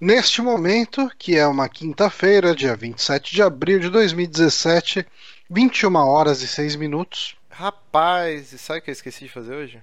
[0.00, 5.06] Neste momento, que é uma quinta-feira, dia 27 de abril de 2017,
[5.48, 7.34] 21 horas e 6 minutos.
[7.48, 9.80] Rapaz, e sabe o que eu esqueci de fazer hoje?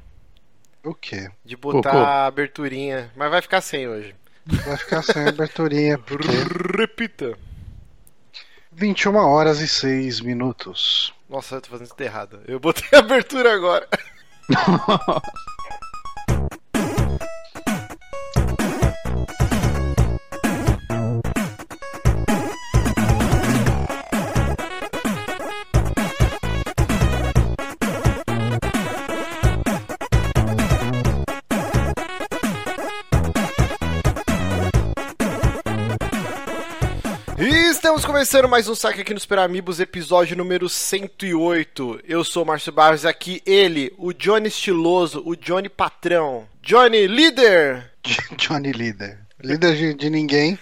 [0.83, 1.31] O quê?
[1.43, 2.03] De botar Pô, pô.
[2.03, 3.11] a aberturinha.
[3.15, 4.13] Mas vai ficar sem hoje.
[4.45, 6.27] Vai ficar sem aberturinha, porque
[6.77, 7.35] Repita.
[8.71, 11.11] 21 horas e 6 minutos.
[11.27, 12.41] Nossa, eu tô fazendo tudo errado.
[12.47, 13.87] Eu botei a abertura agora.
[37.83, 41.99] estamos começando mais um saque aqui no Super Amigos, episódio número 108.
[42.07, 46.47] Eu sou o Márcio Barros, aqui ele, o Johnny Estiloso, o Johnny Patrão.
[46.61, 47.91] Johnny Líder!
[48.39, 49.19] Johnny Líder.
[49.43, 50.57] Líder de, de ninguém.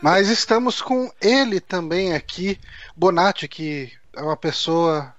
[0.00, 2.56] Mas estamos com ele também aqui,
[2.94, 5.12] Bonatti, que é uma pessoa.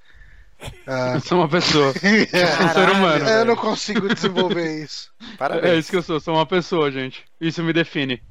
[0.88, 1.94] ah, Eu sou uma pessoa.
[2.31, 3.27] é, um ser humano.
[3.27, 5.11] eu não consigo desenvolver isso.
[5.38, 5.73] Parabéns.
[5.73, 7.25] É isso que eu sou, sou uma pessoa, gente.
[7.42, 8.23] Isso me define.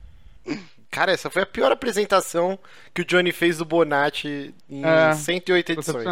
[0.95, 2.57] Cara, essa foi a pior apresentação
[2.95, 6.07] que o Johnny fez do Bonatti em É, 108 Tô edições.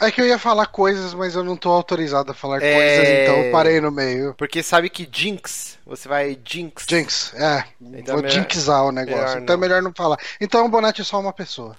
[0.00, 2.74] É que eu ia falar coisas, mas eu não tô autorizado a falar É.
[2.74, 4.34] coisas, então eu parei no meio.
[4.34, 6.84] Porque sabe que Jinx, você vai Jinx.
[6.90, 7.64] Jinx, é.
[7.80, 9.20] Então vou melhor- jinxar o negócio.
[9.24, 10.16] melhor então é melhor não falar.
[10.40, 11.76] Então o Bonatti é só uma pessoa.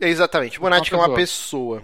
[0.00, 1.82] Exatamente, o Bonatti Uma é uma pessoa.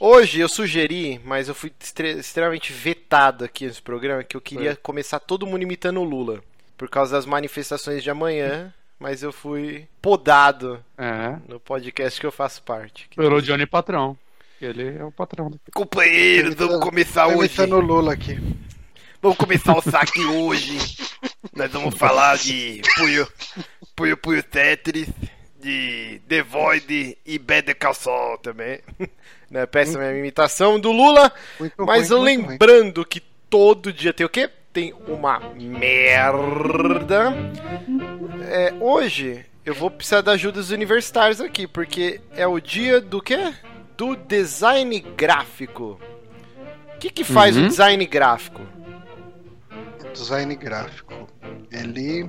[0.00, 4.72] Hoje eu sugeri, mas eu fui extre- extremamente vetado aqui nesse programa, que eu queria
[4.72, 4.80] Foi.
[4.82, 6.42] começar todo mundo imitando o Lula.
[6.76, 12.32] Por causa das manifestações de amanhã, mas eu fui podado É, no podcast que eu
[12.32, 13.08] faço parte.
[13.16, 14.16] pelo Johnny Patrão.
[14.60, 15.50] Ele é o patrão.
[15.74, 17.38] Companheiros, vamos começar Tô hoje.
[17.54, 18.38] imitando o Lula aqui.
[19.20, 20.78] Vamos começar o saque hoje.
[21.54, 23.28] Nós vamos falar de Puyo,
[23.94, 25.08] Puyo Puyo Tetris,
[25.60, 28.80] de The Void e Better Call Saul também.
[29.50, 31.30] Né, Péssima minha imitação do Lula.
[31.60, 32.38] Muito Mas ruim.
[32.38, 33.20] lembrando que
[33.50, 34.50] todo dia tem o quê?
[34.76, 37.32] Tem uma merda.
[38.46, 43.22] É, hoje eu vou precisar da ajuda dos universitários aqui, porque é o dia do
[43.22, 43.54] quê?
[43.96, 45.98] Do design gráfico.
[46.94, 47.64] O que, que faz Uhum.
[47.64, 48.60] o design gráfico?
[50.12, 51.26] Design gráfico.
[51.72, 52.28] Ele.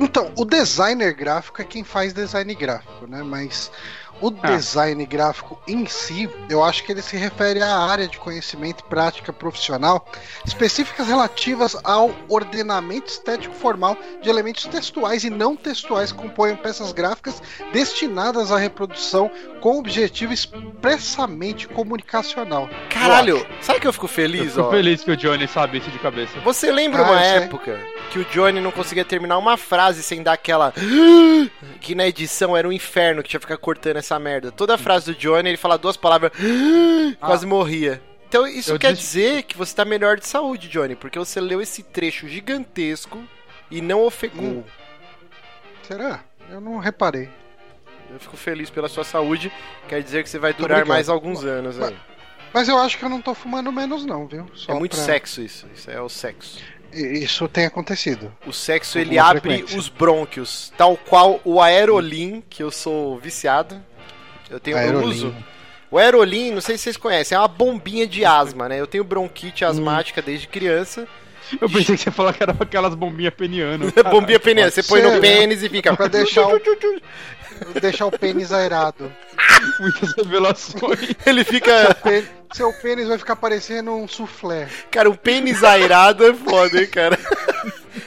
[0.00, 3.22] Então, o designer gráfico é quem faz design gráfico, né?
[3.22, 3.70] Mas
[4.20, 4.48] o Ah.
[4.56, 8.88] design gráfico em si, eu acho que ele se refere à área de conhecimento e
[8.88, 10.06] prática profissional
[10.44, 16.92] específicas relativas ao ordenamento estético formal de elementos textuais e não textuais que compõem peças
[16.92, 17.42] gráficas
[17.72, 19.30] destinadas à reprodução
[19.60, 22.68] com objetivo expressamente comunicacional.
[22.90, 24.70] Caralho, sabe que eu fico Eu feliz, fico ó?
[24.70, 26.38] feliz que o Johnny sabe isso de cabeça.
[26.40, 27.38] Você lembra Ah, uma eu sei.
[27.44, 27.80] época
[28.10, 30.72] que o Johnny não conseguia terminar uma frase sem dar aquela.
[31.80, 34.52] Que na edição era um inferno que tinha que ficar cortando essa merda.
[34.52, 36.30] Toda a frase do Johnny, ele fala duas palavras,
[37.18, 38.00] quase morria.
[38.28, 41.40] Então isso Eu quer disse- dizer que você tá melhor de saúde, Johnny, porque você
[41.40, 43.20] leu esse trecho gigantesco
[43.70, 44.44] e não ofegou.
[44.44, 44.64] Hum.
[45.82, 46.20] Será?
[46.50, 47.28] Eu não reparei.
[48.10, 49.52] Eu fico feliz pela sua saúde,
[49.88, 51.96] quer dizer que você vai durar mais alguns anos aí.
[52.54, 54.46] Mas eu acho que eu não tô fumando menos, não, viu?
[54.54, 56.58] Só É muito pra- sexo isso, isso é o sexo.
[56.90, 58.34] Isso tem acontecido.
[58.46, 59.78] O sexo ele abre frequência.
[59.78, 63.78] os brônquios, tal qual o Aerolin, que eu sou viciado.
[64.50, 65.08] Eu tenho eu Aerolin.
[65.08, 65.34] uso.
[65.90, 68.78] O Aerolin, não sei se vocês conhecem, é uma bombinha de asma, né?
[68.80, 71.06] Eu tenho bronquite asmática desde criança.
[71.60, 73.90] Eu pensei que você ia falar que era aquelas bombinhas penianas.
[74.10, 75.20] Bombinha peniana, você põe ser, no né?
[75.20, 75.96] pênis e fica.
[75.96, 76.60] Pra deixar o-
[77.80, 79.10] Deixar o pênis aerado.
[79.80, 81.16] Muitas revelações.
[81.24, 81.96] Ele fica.
[82.52, 84.68] Seu pênis vai ficar parecendo um soufflé.
[84.90, 87.18] Cara, um pênis airado é foda, hein, cara.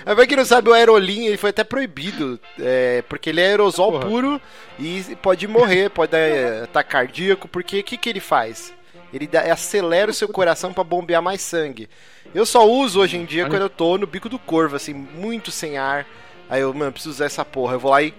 [0.06, 3.48] Mas pra quem não sabe, o Aerolin ele foi até proibido, é, porque ele é
[3.48, 4.06] aerosol Porra.
[4.06, 4.42] puro
[4.80, 8.74] e pode morrer, pode dar é, ataque cardíaco, porque o que, que ele faz?
[9.14, 11.90] Ele dá- acelera o seu coração pra bombear mais sangue.
[12.34, 15.52] Eu só uso hoje em dia quando eu tô no bico do corvo, assim, muito
[15.52, 16.06] sem ar.
[16.50, 17.74] Aí eu, mano, preciso usar essa porra.
[17.76, 18.14] Eu vou lá e.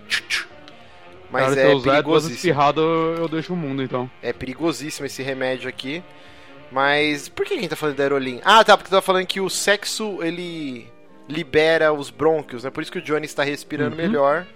[1.30, 2.34] Mas Cara, se é eu usar duas perigosíssimo.
[2.36, 2.84] espirradas,
[3.18, 4.10] eu deixo o mundo, então.
[4.22, 6.02] É perigosíssimo esse remédio aqui.
[6.70, 8.40] Mas por que a gente tá falando da Aerolin?
[8.44, 10.91] Ah, tá, porque tu tá falando que o sexo ele
[11.28, 12.70] libera os brônquios, né?
[12.70, 14.02] Por isso que o Johnny está respirando Uhum.
[14.02, 14.46] melhor.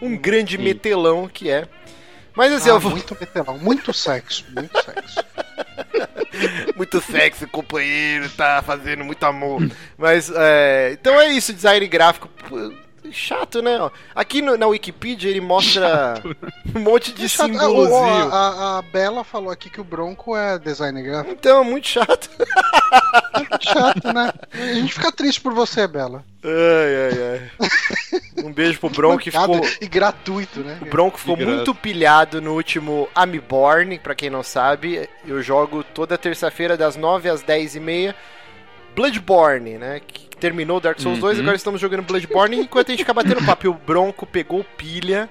[0.00, 0.62] Um grande Sim.
[0.62, 1.66] metelão que é.
[2.34, 2.92] Mas assim, Ah, eu vou.
[2.92, 5.24] Muito metelão, muito sexo, muito sexo.
[6.76, 9.68] muito sexy, companheiro, tá fazendo muito amor.
[9.98, 10.92] Mas, é...
[10.92, 12.28] Então é isso, design gráfico.
[13.12, 13.78] Chato, né?
[13.80, 13.90] ó.
[14.14, 16.14] Aqui no- na Wikipedia ele mostra
[16.74, 17.50] um monte de Chato.
[17.50, 17.98] Ah, símbolozinho.
[18.32, 21.32] a, a- a Bela falou aqui que o Bronco é design gráfico.
[21.32, 22.28] Então, é muito chato.
[23.60, 24.32] Chato, né?
[24.52, 26.24] A gente fica triste por você, Bela.
[26.44, 27.40] Ai, ai,
[28.38, 28.52] ai.
[28.52, 29.60] beijo pro Bronco que ficou.
[29.80, 30.78] E gratuito, né?
[30.80, 35.08] O Bronco ficou muito pilhado no último Amiborn, pra quem não sabe.
[35.26, 38.14] Eu jogo toda terça-feira das 9 às 10 e meia.
[38.94, 40.00] Bloodborne, né?
[40.06, 41.42] Que terminou o Dark Souls 2, Uhum.
[41.42, 42.58] agora estamos jogando Bloodborne.
[42.60, 45.28] Enquanto a gente fica batendo papo, e o Bronco pegou pilha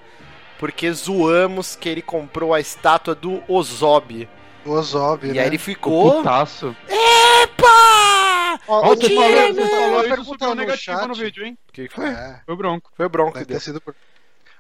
[0.57, 4.27] porque zoamos que ele comprou a estátua do Ozob.
[4.65, 5.39] O Ozob, E né?
[5.41, 6.17] aí ele ficou.
[6.17, 6.75] Putaço.
[6.87, 8.59] Epa!
[8.67, 11.57] Ó, o você falou, você falou no negativo no vídeo, hein?
[11.69, 12.09] O que que foi?
[12.09, 12.91] É, Foi o Bronco.
[12.95, 13.95] Foi o Bronco que deve ter sido por...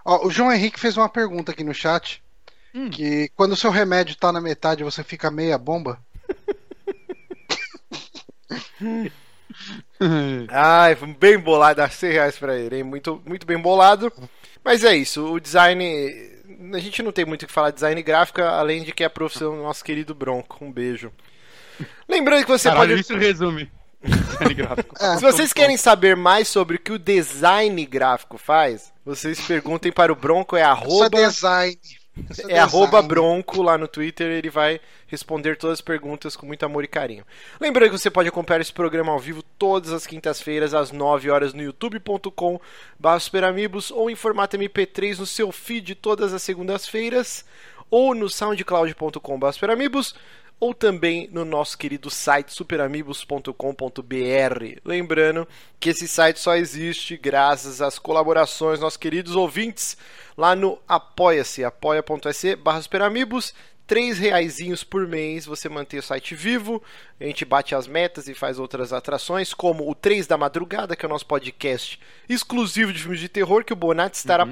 [0.05, 2.23] Ó, o João Henrique fez uma pergunta aqui no chat.
[2.73, 2.89] Hum.
[2.89, 5.99] Que quando o seu remédio tá na metade, você fica meia bomba?
[10.49, 12.83] Ai, bem bolado, dá 100 reais pra ele, hein?
[12.83, 14.11] Muito, muito bem bolado.
[14.63, 15.83] Mas é isso, o design.
[16.73, 19.07] A gente não tem muito o que falar de design gráfico, além de que é
[19.07, 20.63] a profissão do nosso querido Bronco.
[20.63, 21.11] Um beijo.
[22.07, 23.01] Lembrando que você Caralho, pode.
[23.01, 23.71] isso resume.
[24.03, 24.95] Design gráfico.
[24.99, 25.15] É.
[25.15, 30.11] Se vocês querem saber mais sobre o que o design gráfico faz, vocês perguntem para
[30.11, 31.77] o Bronco, é Isso é arroba, design.
[32.47, 36.83] É arroba Bronco lá no Twitter, ele vai responder todas as perguntas com muito amor
[36.83, 37.25] e carinho.
[37.59, 41.53] Lembrando que você pode acompanhar esse programa ao vivo todas as quintas-feiras, às 9 horas,
[41.53, 42.59] no youtube.com
[43.19, 47.43] superamigos ou em formato MP3 no seu feed todas as segundas-feiras,
[47.89, 50.15] ou no soundcloud.com superamigos
[50.59, 53.53] ou também no nosso querido site superamigos.com.br.
[54.83, 55.47] Lembrando
[55.79, 59.97] que esse site só existe graças às colaborações dos nossos queridos ouvintes
[60.37, 63.53] lá no Apoia-se, apoia.se barra superamigos.
[63.87, 66.79] Três reaisinhos por mês você mantém o site vivo,
[67.19, 71.03] a gente bate as metas e faz outras atrações, como o 3 da Madrugada, que
[71.03, 74.47] é o nosso podcast exclusivo de filmes de terror, que o Bonatti estará,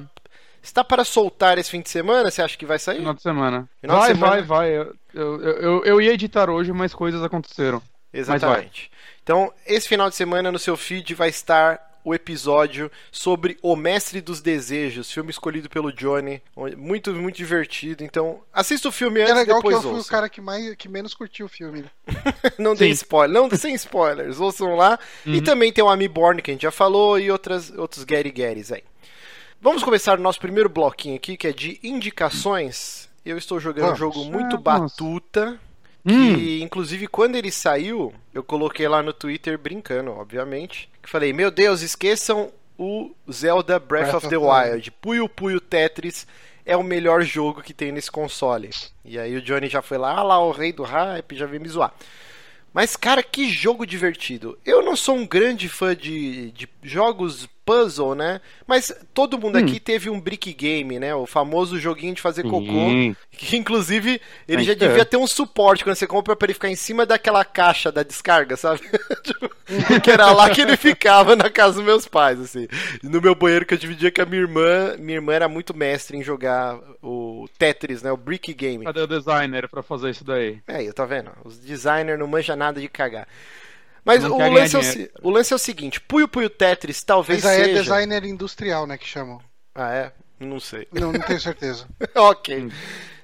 [0.59, 2.97] está para soltar esse fim de semana, você acha que vai sair?
[2.97, 3.69] Final de semana.
[3.79, 4.31] Final de vai, semana.
[4.31, 4.77] vai, vai.
[4.77, 7.81] Eu, eu, eu, eu ia editar hoje, mas coisas aconteceram.
[8.13, 8.89] Exatamente.
[9.23, 14.21] Então, esse final de semana no seu feed vai estar o episódio sobre O Mestre
[14.21, 16.41] dos Desejos, filme escolhido pelo Johnny.
[16.77, 18.01] Muito, muito divertido.
[18.01, 20.09] Então, assista o filme É antes e legal que eu fui o ouça.
[20.09, 21.81] cara que, mais, que menos curtiu o filme.
[21.81, 21.89] né?
[22.57, 22.93] Não dei Sim.
[22.93, 24.39] spoiler, não sem spoilers.
[24.39, 24.97] Ouçam lá.
[25.25, 28.71] E também tem o Amiborn que a gente já falou e outras, outros Gary Garys
[28.71, 28.83] aí.
[29.59, 33.06] Vamos começar o nosso primeiro bloquinho aqui, que é de indicações.
[33.29, 33.99] Eu estou jogando um Vamos.
[33.99, 34.93] jogo muito Vamos.
[34.93, 35.59] batuta.
[36.05, 36.63] Que, Hum.
[36.63, 40.89] inclusive, quando ele saiu, eu coloquei lá no Twitter brincando, obviamente.
[41.03, 44.91] Que falei, meu Deus, esqueçam o Zelda Breath, Breath of of the the Wild.
[45.01, 46.25] Puyo Puyo Tetris
[46.65, 48.69] é o melhor jogo que tem nesse console.
[49.03, 51.61] E aí o Johnny já foi lá, ah lá, o rei do hype, já veio
[51.61, 51.93] me zoar.
[52.73, 54.57] Mas, cara, que jogo divertido.
[54.65, 58.39] Eu não sou um grande fã de, de jogos puzzle, né?
[58.65, 59.63] Mas todo mundo Hum.
[59.63, 61.13] aqui teve um brick game, né?
[61.13, 62.61] O famoso joguinho de fazer cocô.
[62.65, 63.13] Sim.
[63.31, 64.87] Que inclusive ele Tem já ter.
[64.87, 68.03] devia ter um suporte quando você compra pra ele ficar em cima daquela caixa da
[68.03, 68.79] descarga, sabe?
[69.21, 69.49] Tipo,
[70.01, 72.67] que era lá que ele ficava na casa dos meus pais, assim.
[73.03, 75.75] E no meu banheiro que eu dividia com a minha irmã, minha irmã era muito
[75.75, 78.09] mestre em jogar o Tetris, né?
[78.11, 78.85] O brick game.
[78.85, 80.59] Cadê o designer pra fazer isso daí?
[80.65, 81.31] É, eu tá vendo?
[81.43, 83.27] Os designers não manjam nada de cagar.
[84.07, 87.51] Mas o lance, é o, o lance é o seguinte: Puyo Puyo Tetris talvez Mas
[87.53, 87.71] aí seja.
[87.79, 89.39] é designer industrial, né, que chamam.
[89.75, 90.11] Ah, é?
[90.39, 90.87] Não sei.
[90.91, 91.85] Não, não tenho certeza.
[92.15, 92.69] ok.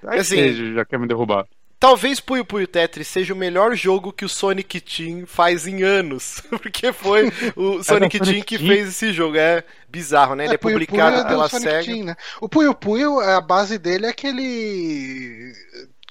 [0.06, 1.48] Ai, Assim- que já quer me derrubar.
[1.80, 6.42] Talvez Puyo Puyo Tetris seja o melhor jogo que o Sonic Team faz em anos.
[6.50, 8.68] Porque foi o Sonic da Team Sonic que Team?
[8.70, 9.36] fez esse jogo.
[9.36, 10.46] É bizarro, né?
[10.46, 11.84] Ele é, Puyo Puyo publicado é do pela Sonic SEGA.
[11.84, 12.16] Team, né?
[12.40, 15.54] O Puyo Puyo, a base dele é aquele.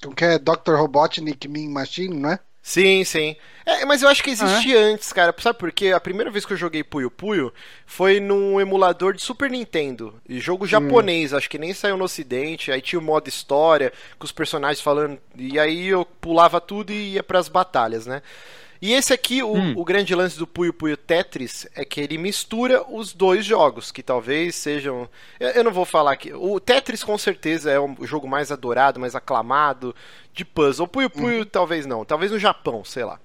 [0.03, 0.37] Como que é?
[0.37, 0.73] Dr.
[0.75, 2.39] Robotnik Mean Machine, não é?
[2.65, 3.35] Sim, sim.
[3.65, 5.35] É, mas eu acho que existia antes, cara.
[5.37, 5.91] Sabe por quê?
[5.91, 7.53] A primeira vez que eu joguei Puyo Puyo
[7.85, 10.15] foi num emulador de Super Nintendo.
[10.27, 12.71] E jogo japonês, acho que nem saiu no ocidente.
[12.71, 15.19] Aí tinha o modo história, com os personagens falando.
[15.37, 18.21] E aí eu pulava tudo e ia pras batalhas, né?
[18.85, 19.73] E esse aqui, o, Hum.
[19.77, 24.03] o grande lance do Puyo Puyo Tetris é que ele mistura os dois jogos, que
[24.03, 25.09] talvez sejam.
[25.39, 26.33] Eu, eu não vou falar aqui.
[26.33, 29.95] O Tetris com certeza é o jogo mais adorado, mais aclamado
[30.33, 30.83] de puzzle.
[30.83, 32.03] O Puyo Puyo talvez não.
[32.03, 33.21] Talvez no Japão, sei lá.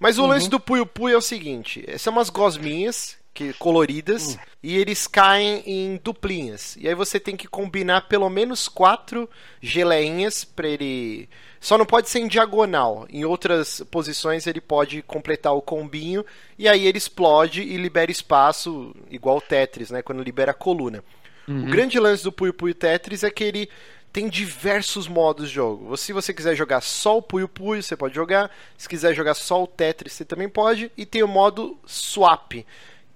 [0.00, 4.76] Mas o lance do Puyo Puyo é o seguinte: são umas gosminhas que, coloridas e
[4.76, 6.76] eles caem em duplinhas.
[6.80, 9.28] E aí você tem que combinar pelo menos quatro
[9.60, 11.28] geleinhas para ele.
[11.60, 13.06] Só não pode ser em diagonal.
[13.10, 16.24] Em outras posições ele pode completar o combinho
[16.58, 20.00] e aí ele explode e libera espaço, igual o Tetris, né?
[20.00, 21.04] Quando libera a coluna.
[21.46, 23.68] O grande lance do Puyo Puyo Tetris é que ele
[24.12, 25.94] tem diversos modos de jogo.
[25.96, 28.50] Se você quiser jogar só o Puyo Puyo, você pode jogar.
[28.76, 30.90] Se quiser jogar só o Tetris, você também pode.
[30.96, 32.64] E tem o modo Swap,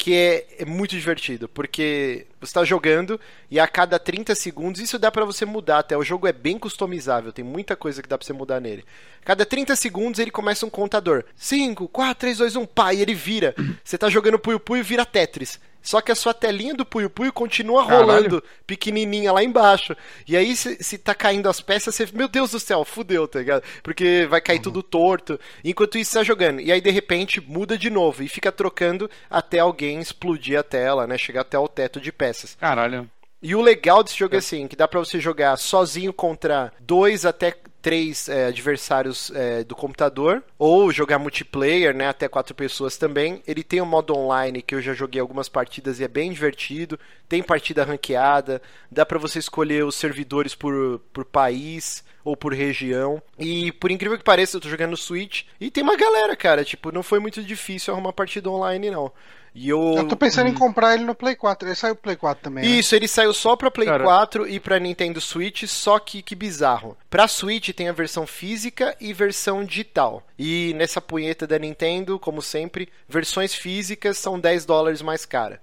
[0.01, 4.99] que é, é muito divertido, porque você está jogando e a cada 30 segundos, isso
[4.99, 5.95] dá para você mudar até.
[5.95, 8.83] O jogo é bem customizável, tem muita coisa que dá para você mudar nele.
[9.23, 11.25] Cada 30 segundos ele começa um contador.
[11.37, 13.55] 5, 4, 3, 2, 1, pá, e ele vira.
[13.85, 15.61] Você tá jogando Puyo Puyo, vira Tetris.
[15.83, 19.97] Só que a sua telinha do Puyo Puyo continua rolando pequenininha lá embaixo.
[20.27, 23.39] E aí, se, se tá caindo as peças, você, meu Deus do céu, fudeu, tá
[23.39, 23.63] ligado?
[23.83, 24.63] Porque vai cair uhum.
[24.63, 25.39] tudo torto.
[25.65, 26.61] Enquanto isso, tá jogando.
[26.61, 31.07] E aí, de repente, muda de novo e fica trocando até alguém explodir a tela,
[31.07, 31.17] né?
[31.17, 32.57] Chegar até o teto de peças.
[32.57, 33.09] Caralho.
[33.43, 37.25] E o legal desse jogo é assim, que dá para você jogar sozinho contra dois
[37.25, 43.43] até três é, adversários é, do computador, ou jogar multiplayer, né, até quatro pessoas também.
[43.47, 46.99] Ele tem um modo online que eu já joguei algumas partidas e é bem divertido.
[47.29, 48.61] Tem partida ranqueada,
[48.91, 53.23] dá para você escolher os servidores por, por país ou por região.
[53.39, 56.93] E por incrível que pareça, eu tô jogando Switch e tem uma galera, cara, tipo,
[56.93, 59.13] não foi muito difícil arrumar partida online não.
[59.55, 59.95] E eu...
[59.97, 61.69] eu tô pensando em comprar ele no Play 4.
[61.69, 62.65] Ele saiu pro Play 4 também.
[62.65, 62.71] Né?
[62.71, 64.05] Isso, ele saiu só pra Play Cara...
[64.05, 66.97] 4 e pra Nintendo Switch, só que que bizarro.
[67.09, 70.23] Pra Switch tem a versão física e versão digital.
[70.39, 75.61] E nessa punheta da Nintendo, como sempre, versões físicas são 10 dólares mais cara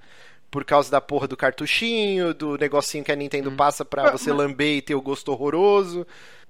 [0.49, 3.55] por causa da porra do cartuchinho, do negocinho que a Nintendo hum.
[3.55, 4.39] passa pra você mas...
[4.39, 6.07] lamber e ter o gosto horroroso.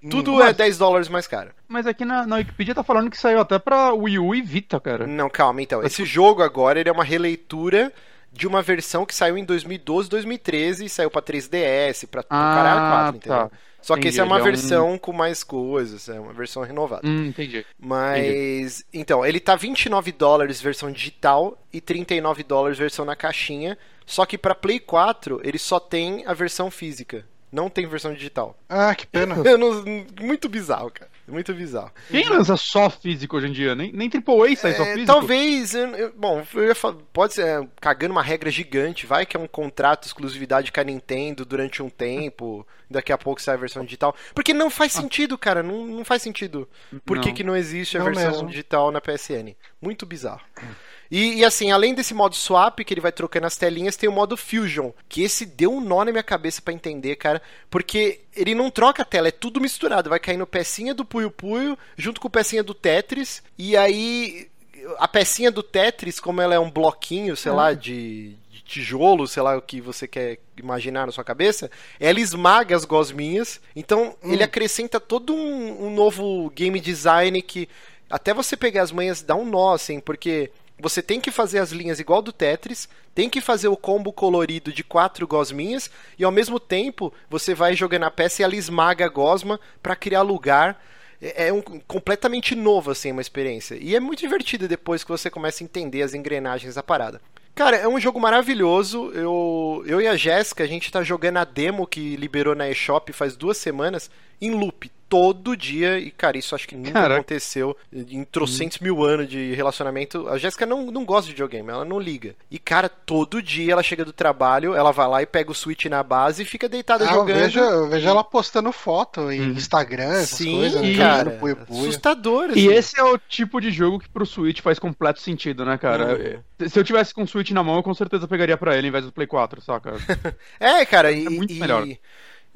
[0.09, 1.51] Tudo é 10 dólares mais caro.
[1.67, 4.79] Mas aqui na, na Wikipedia tá falando que saiu até pra Wii U e Vita,
[4.79, 5.07] cara.
[5.07, 5.83] Não, calma, então.
[5.83, 7.91] Esse jogo agora ele é uma releitura
[8.31, 12.79] de uma versão que saiu em 2012, 2013 e saiu pra 3DS, pra ah, caralho
[12.79, 13.49] 4, entendeu?
[13.49, 13.51] Tá.
[13.81, 14.97] Só entendi, que esse é uma versão é um...
[14.97, 17.07] com mais coisas, é uma versão renovada.
[17.07, 17.65] Hum, entendi.
[17.79, 18.85] Mas, entendi.
[18.93, 23.77] então, ele tá 29 dólares versão digital e 39 dólares versão na caixinha.
[24.05, 27.25] Só que para Play 4 ele só tem a versão física.
[27.57, 28.55] Não tem versão digital.
[28.69, 29.35] Ah, que pena.
[29.57, 29.83] não,
[30.21, 31.09] muito bizarro, cara.
[31.27, 31.91] Muito bizarro.
[32.07, 33.73] Quem lança só físico hoje em dia?
[33.73, 35.07] Nem, nem AAA sai é, só físico?
[35.07, 39.07] Talvez, eu, bom, eu falar, pode ser é, cagando uma regra gigante.
[39.07, 42.65] Vai que é um contrato exclusividade com a Nintendo durante um tempo.
[42.87, 44.15] Daqui a pouco sai a versão digital.
[44.35, 45.01] Porque não faz ah.
[45.01, 45.63] sentido, cara.
[45.63, 46.69] Não, não faz sentido.
[47.03, 48.49] Por que, que não existe a não versão mesmo.
[48.49, 49.55] digital na PSN?
[49.81, 50.41] Muito bizarro.
[50.61, 50.67] Hum.
[51.09, 54.11] E, e, assim, além desse modo swap, que ele vai trocando as telinhas, tem o
[54.11, 58.53] modo fusion, que esse deu um nó na minha cabeça para entender, cara, porque ele
[58.53, 62.29] não troca a tela, é tudo misturado, vai caindo pecinha do Puyo Puyo junto com
[62.29, 64.49] pecinha do Tetris, e aí
[64.97, 69.43] a pecinha do Tetris, como ela é um bloquinho, sei lá, de, de tijolo, sei
[69.43, 74.33] lá o que você quer imaginar na sua cabeça, ela esmaga as gosminhas, então hum.
[74.33, 77.67] ele acrescenta todo um, um novo game design que
[78.09, 81.71] até você pegar as manhas dá um nó, assim, porque você tem que fazer as
[81.71, 86.31] linhas igual do Tetris, tem que fazer o combo colorido de quatro gosminhas e ao
[86.31, 90.81] mesmo tempo você vai jogando a peça e ela esmaga a gosma para criar lugar.
[91.19, 95.31] É, é um, completamente novo assim uma experiência e é muito divertido depois que você
[95.31, 97.19] começa a entender as engrenagens da parada.
[97.55, 99.11] Cara, é um jogo maravilhoso.
[99.15, 103.11] Eu, eu e a Jéssica, a gente tá jogando a demo que liberou na eShop
[103.11, 105.99] faz duas semanas em loop todo dia.
[105.99, 107.15] E, cara, isso acho que nunca Caraca.
[107.15, 108.83] aconteceu em trocentos hum.
[108.83, 110.27] mil anos de relacionamento.
[110.27, 112.35] A Jéssica não, não gosta de videogame, ela não liga.
[112.49, 115.85] E, cara, todo dia ela chega do trabalho, ela vai lá e pega o Switch
[115.85, 117.37] na base e fica deitada ah, jogando.
[117.37, 119.51] Eu vejo, eu vejo ela postando foto em hum.
[119.51, 120.81] Instagram, essas Sim, coisas.
[120.81, 120.97] Né?
[120.97, 121.31] cara.
[121.31, 121.81] Puia, puia.
[121.81, 122.59] Assustador, assim.
[122.59, 126.15] E esse é o tipo de jogo que pro Switch faz completo sentido, né, cara?
[126.59, 126.67] Hum.
[126.67, 128.91] Se eu tivesse com o Switch na mão, eu com certeza pegaria pra ele em
[128.91, 129.93] vez do Play 4, saca?
[130.59, 131.85] é, cara, é e, muito melhor.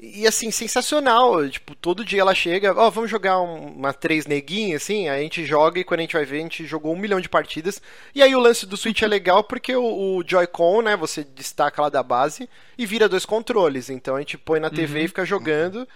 [0.03, 1.48] E assim, sensacional.
[1.48, 5.20] Tipo, todo dia ela chega, ó, oh, vamos jogar um, uma três neguinhas, assim, aí
[5.20, 7.29] a gente joga e quando a gente vai ver, a gente jogou um milhão de
[7.29, 7.79] partidas.
[8.15, 11.84] E aí o lance do Switch é legal porque o, o Joy-Con, né, você destaca
[11.84, 13.91] lá da base e vira dois controles.
[13.91, 15.05] Então a gente põe na TV uhum.
[15.05, 15.88] e fica jogando.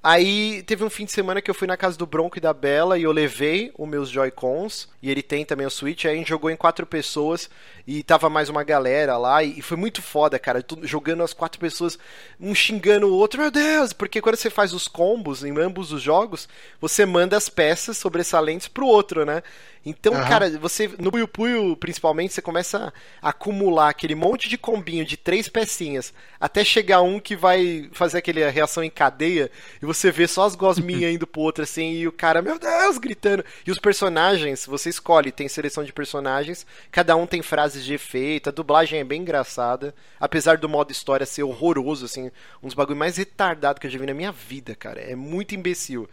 [0.00, 2.54] Aí teve um fim de semana que eu fui na casa do Bronco e da
[2.54, 6.04] Bela e eu levei os meus Joy-Cons e ele tem também o Switch.
[6.04, 7.50] Aí a gente jogou em quatro pessoas
[7.84, 10.64] e tava mais uma galera lá e, foi muito foda, cara.
[10.82, 11.98] jogando as quatro pessoas,
[12.40, 13.92] um xingando o outro, meu Deus!
[13.92, 16.48] Porque quando você faz os combos em ambos os jogos,
[16.80, 19.42] você manda as peças sobressalentes pro outro, né?
[19.88, 20.28] Então, uhum.
[20.28, 22.92] cara, você no Puyo Puyo, principalmente, você começa
[23.22, 28.18] a acumular aquele monte de combinho de três pecinhas, até chegar um que vai fazer
[28.18, 29.50] aquela reação em cadeia,
[29.82, 32.98] e você vê só as gosminhas indo pro outro assim, e o cara, meu Deus,
[32.98, 33.44] gritando.
[33.66, 38.48] E os personagens, você escolhe, tem seleção de personagens, cada um tem frases de efeito,
[38.48, 42.30] a dublagem é bem engraçada, apesar do modo história ser horroroso, assim,
[42.62, 45.00] um dos bagulho mais retardado que eu já vi na minha vida, cara.
[45.00, 46.08] É muito imbecil.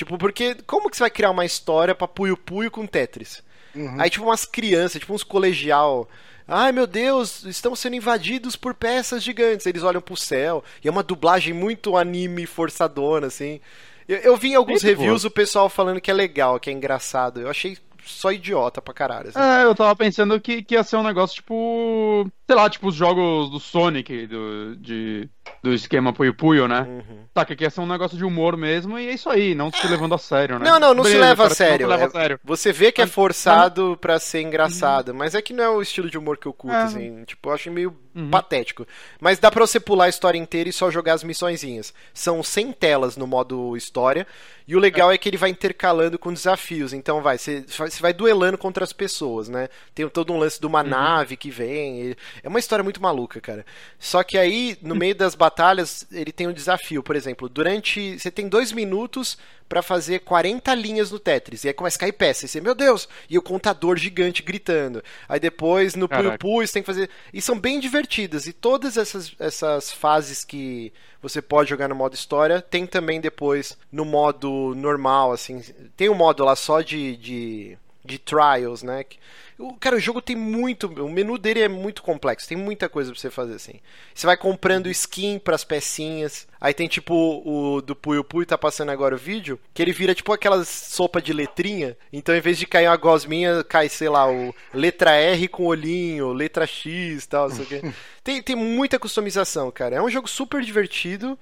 [0.00, 3.42] Tipo, porque como que você vai criar uma história pra Puyo Puyo com Tetris?
[3.74, 4.00] Uhum.
[4.00, 6.08] Aí, tipo, umas crianças, tipo, uns colegial.
[6.48, 9.66] Ai meu Deus, estão sendo invadidos por peças gigantes.
[9.66, 10.64] Eles olham pro céu.
[10.82, 13.60] E é uma dublagem muito anime forçadona, assim.
[14.08, 17.38] Eu, eu vi em alguns reviews o pessoal falando que é legal, que é engraçado.
[17.38, 19.28] Eu achei só idiota pra caralho.
[19.28, 19.38] Assim.
[19.38, 22.26] É, eu tava pensando que, que ia ser um negócio tipo.
[22.50, 25.28] Sei lá, tipo os jogos do Sonic, do, de,
[25.62, 26.80] do esquema Puyo Puyo, né?
[26.80, 27.20] Uhum.
[27.32, 29.70] Tá, que aqui é só um negócio de humor mesmo e é isso aí, não
[29.70, 30.64] se levando a sério, né?
[30.68, 31.86] Não, não, não se Beleza, leva a não sério.
[31.86, 32.40] se leva É- a sério.
[32.42, 36.10] Você vê que é forçado pra ser engraçado, mas é que não é o estilo
[36.10, 36.82] de humor que eu curto, É.
[36.82, 37.22] assim.
[37.24, 38.28] Tipo, eu acho meio Uhum.
[38.28, 38.84] patético.
[39.20, 41.94] Mas dá pra você pular a história inteira e só jogar as missõezinhas.
[42.12, 44.26] São 100 telas no modo história.
[44.66, 46.92] E o legal é que ele vai intercalando com desafios.
[46.92, 49.68] Então vai, você, você vai duelando contra as pessoas, né?
[49.94, 52.10] Tem todo um lance de uma nave que vem.
[52.10, 53.64] e- É uma história muito maluca, cara.
[53.98, 57.02] Só que aí, no meio das batalhas, ele tem um desafio.
[57.02, 58.18] Por exemplo, durante.
[58.18, 61.62] Você tem dois minutos pra fazer 40 linhas no Tetris.
[61.62, 62.44] E aí começa a cair peça.
[62.44, 63.08] E você, meu Deus!
[63.28, 65.02] E o contador gigante gritando.
[65.28, 66.38] Aí depois, no Puyo.
[66.38, 67.08] Puyo, você tem que fazer.
[67.32, 68.46] E são bem divertidas.
[68.46, 70.92] E todas essas, essas fases que
[71.22, 75.62] você pode jogar no modo história, tem também depois no modo normal, assim.
[75.96, 77.16] Tem um modo lá só de.
[77.16, 79.04] de de trials, né?
[79.58, 80.86] O- Cara, o jogo tem muito.
[80.86, 83.74] O menu dele é muito complexo, tem muita coisa pra você fazer assim.
[84.14, 86.48] Você vai comprando skin pras pecinhas.
[86.60, 87.14] Aí tem tipo
[87.44, 91.20] o do Puyo Puyo, tá passando agora o vídeo, que ele vira tipo aquelas sopa
[91.20, 91.96] de letrinha.
[92.12, 96.32] Então em vez de cair uma gosminha, cai, sei lá, o letra R com olhinho,
[96.32, 97.92] letra X e tal, não sei o quê.
[98.24, 99.96] Tem, tem muita customização, cara.
[99.96, 101.38] É um jogo super divertido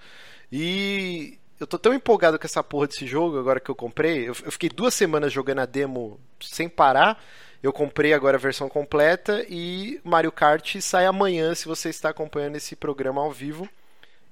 [0.52, 4.28] e eu tô tão empolgado com essa porra desse jogo agora que eu comprei.
[4.28, 7.22] Eu, eu fiquei duas semanas jogando a demo sem parar.
[7.62, 12.56] Eu comprei agora a versão completa e Mario Kart sai amanhã se você está acompanhando
[12.56, 13.68] esse programa ao vivo.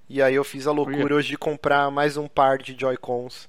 [0.09, 3.49] E aí eu fiz a loucura hoje de comprar mais um par de Joy-Cons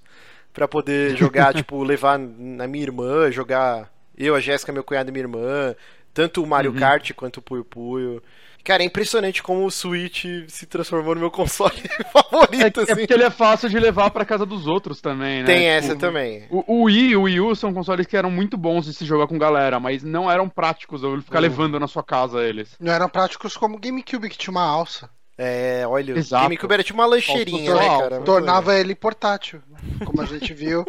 [0.52, 5.12] pra poder jogar, tipo, levar na minha irmã, jogar eu, a Jéssica, meu cunhado e
[5.12, 5.76] minha irmã,
[6.12, 8.24] tanto o Mario Kart quanto o Puyo Puyo.
[8.68, 12.96] Cara, é impressionante como o Switch se transformou no meu console É, favorito, é assim.
[12.96, 15.46] porque ele é fácil de levar pra casa dos outros também, né?
[15.46, 16.44] Tem Tipo, essa também.
[16.50, 19.06] O, o Wii e o Wii U são consoles que eram muito bons de se
[19.06, 21.44] jogar com galera, mas não eram práticos eu ficar Uhum.
[21.44, 22.76] levando na sua casa eles.
[22.78, 25.10] Não eram práticos como o GameCube, que tinha uma alça.
[25.40, 26.44] É, olha, o Exato.
[26.46, 28.22] GameCube era tipo uma lancheirinha, né, cara?
[28.22, 29.78] Tornava ele portátil, né?
[30.04, 30.84] como a gente viu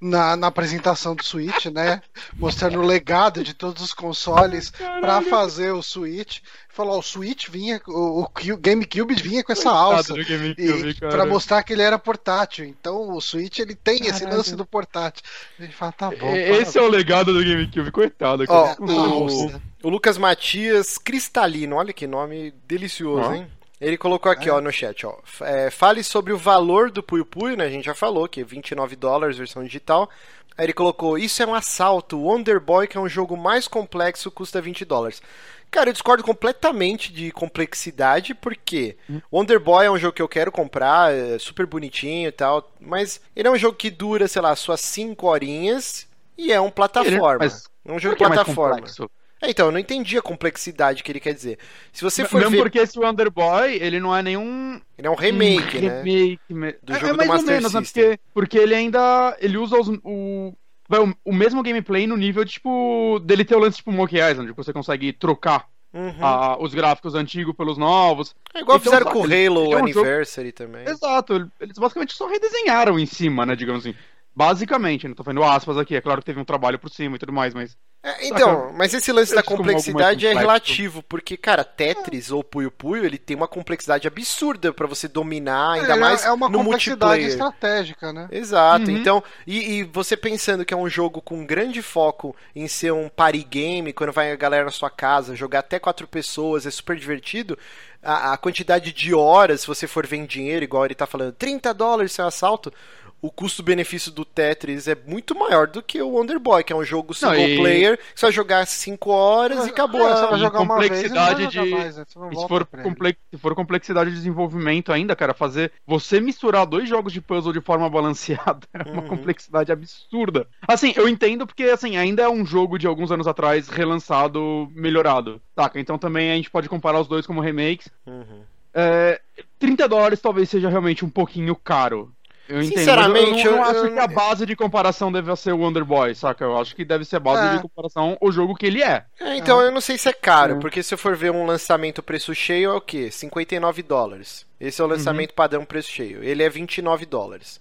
[0.00, 2.00] na, na apresentação do Switch, né?
[2.36, 6.38] Mostrando o legado de todos os consoles para fazer o Switch.
[6.68, 10.14] Falou, ó, o Switch vinha, o, o Cu- GameCube vinha com essa alça.
[10.14, 11.12] Coitado do GameCube, cara.
[11.12, 12.64] pra mostrar que ele era portátil.
[12.66, 14.36] Então o Switch ele tem esse Caralho.
[14.36, 15.24] lance do portátil.
[15.58, 16.36] Gente fala, tá bom.
[16.36, 18.44] Esse é o legado do GameCube, coitado.
[18.48, 19.50] Ó, o,
[19.82, 23.34] o Lucas Matias Cristalino, olha que nome delicioso, Ó.
[23.34, 23.48] hein?
[23.80, 25.16] Ele colocou aqui, ó, no chat, ó.
[25.42, 27.64] É, fale sobre o valor do Puyo Puyo, né?
[27.64, 30.10] A gente já falou que é 29 dólares, versão digital.
[30.56, 32.18] Aí ele colocou, isso é um assalto.
[32.18, 35.22] Wonder Boy, que é um jogo mais complexo, custa 20 dólares.
[35.70, 38.96] Cara, eu discordo completamente de complexidade, porque
[39.30, 43.20] Wonder Boy é um jogo que eu quero comprar, é super bonitinho e tal, mas
[43.36, 47.38] ele é um jogo que dura, sei lá, suas 5 horinhas e é um plataforma.
[47.40, 48.76] mas é um jogo de é plataforma.
[48.76, 49.10] complexo?
[49.40, 51.58] É, então, eu não entendi a complexidade que ele quer dizer.
[51.92, 55.10] Se você for Mesmo ver, porque esse Wonder Boy, ele não é nenhum ele é
[55.10, 56.02] um remake, um né?
[56.02, 57.80] remake me- Do é, jogo é do mais ou Master menos, né?
[57.82, 59.36] Porque, porque ele ainda.
[59.40, 61.14] Ele usa os, o, o.
[61.24, 63.20] o mesmo gameplay no nível, tipo.
[63.24, 66.22] dele ter o lance tipo Monkey Island, que você consegue trocar Uhum.
[66.22, 68.34] a- os gráficos antigos pelos novos.
[68.54, 69.32] É igual então, fizeram com o Halo
[69.72, 70.86] é um jogo- Anniversary também.
[70.86, 73.56] Exato, eles basicamente só redesenharam em cima, né?
[73.56, 73.96] Digamos assim.
[74.38, 77.18] Basicamente, não tô fazendo aspas aqui, é claro que teve um trabalho por cima e
[77.18, 77.76] tudo mais, mas.
[78.04, 83.04] É, então, mas esse lance da complexidade é relativo, porque, cara, Tetris ou Puyo Puyo,
[83.04, 87.22] ele tem uma complexidade absurda pra você dominar, ainda É, mais é uma no complexidade
[87.22, 87.26] multiplayer.
[87.26, 88.28] estratégica, né?
[88.30, 88.96] Exato, Uhum.
[88.96, 93.08] então, e, e você pensando que é um jogo com grande foco em ser um
[93.08, 96.96] party game, quando vai a galera na sua casa, jogar até quatro pessoas, é super
[96.96, 97.58] divertido,
[98.00, 101.32] a, a quantidade de horas, se você for ver em dinheiro, igual ele tá falando,
[101.32, 102.72] 30 dólares seu assalto,
[103.20, 106.84] o custo-benefício do Tetris é muito maior do que o Wonder Boy, que é um
[106.84, 110.08] jogo single Não, e- player, que você vai jogar 5 horas e acabou.
[110.08, 112.04] É, você vai jogar uma vez complexidade de- mais, né?
[112.06, 112.14] Se
[112.48, 112.88] for, pra ele.
[112.90, 117.52] comple- se for complexidade de desenvolvimento ainda, cara, fazer você misturar dois jogos de puzzle
[117.52, 119.08] de forma balanceada é uma Uhum.
[119.08, 120.46] complexidade absurda.
[120.66, 125.40] Assim, eu entendo porque assim, ainda é um jogo de alguns anos atrás relançado, melhorado.
[125.54, 127.88] Taca, então também a gente pode comparar os dois como remakes.
[128.06, 128.42] Uhum.
[128.72, 129.20] É,
[129.58, 132.12] 30 dólares talvez seja realmente um pouquinho caro.
[132.48, 132.78] Eu entendo.
[132.78, 135.52] Sinceramente, eu, não, eu não eu- acho eu- que a base de comparação deve ser
[135.52, 136.44] o Wonder Boy, saca?
[136.44, 137.56] Eu acho que deve ser a base É.
[137.56, 139.04] de comparação o jogo que ele é.
[139.20, 140.58] É, então eu não sei se é caro, É.
[140.58, 143.10] porque se eu for ver um lançamento preço cheio é o quê?
[143.10, 144.46] 59 dólares.
[144.58, 146.24] Esse é o lançamento padrão preço cheio.
[146.24, 147.60] Ele é 29 dólares.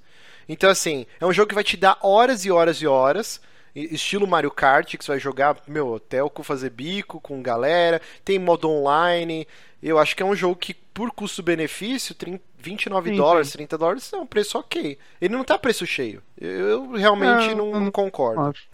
[0.49, 3.41] Então, assim, é um jogo que vai te dar horas e horas e horas.
[3.85, 8.01] Estilo Mario Kart, que você vai jogar, meu, hotel com fazer bico, com galera.
[8.25, 9.47] Tem modo online.
[9.81, 13.57] Eu acho que é um jogo que, por custo-benefício, 30 29 Sim, dólares, sim.
[13.59, 14.97] 30 dólares é um preço ok.
[15.21, 16.21] Ele não tá preço cheio.
[16.39, 18.41] Eu, eu realmente não, eu não concordo.
[18.41, 18.67] Acho.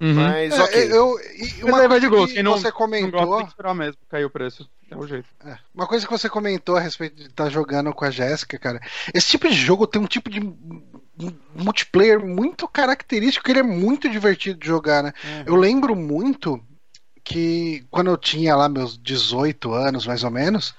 [0.00, 0.14] Uhum.
[0.14, 0.92] Mas é, ok.
[0.92, 3.20] Eu, e uma coisa de que Quem não, você comentou.
[3.20, 4.68] Não gosta, tem que esperar mesmo, caiu o preço.
[4.90, 5.28] É o jeito.
[5.44, 8.58] É, uma coisa que você comentou a respeito de estar tá jogando com a Jéssica,
[8.58, 8.80] cara.
[9.12, 10.40] Esse tipo de jogo tem um tipo de
[11.54, 15.12] multiplayer muito característico, que ele é muito divertido de jogar, né?
[15.24, 15.44] Uhum.
[15.46, 16.62] Eu lembro muito
[17.24, 20.74] que quando eu tinha lá meus 18 anos, mais ou menos,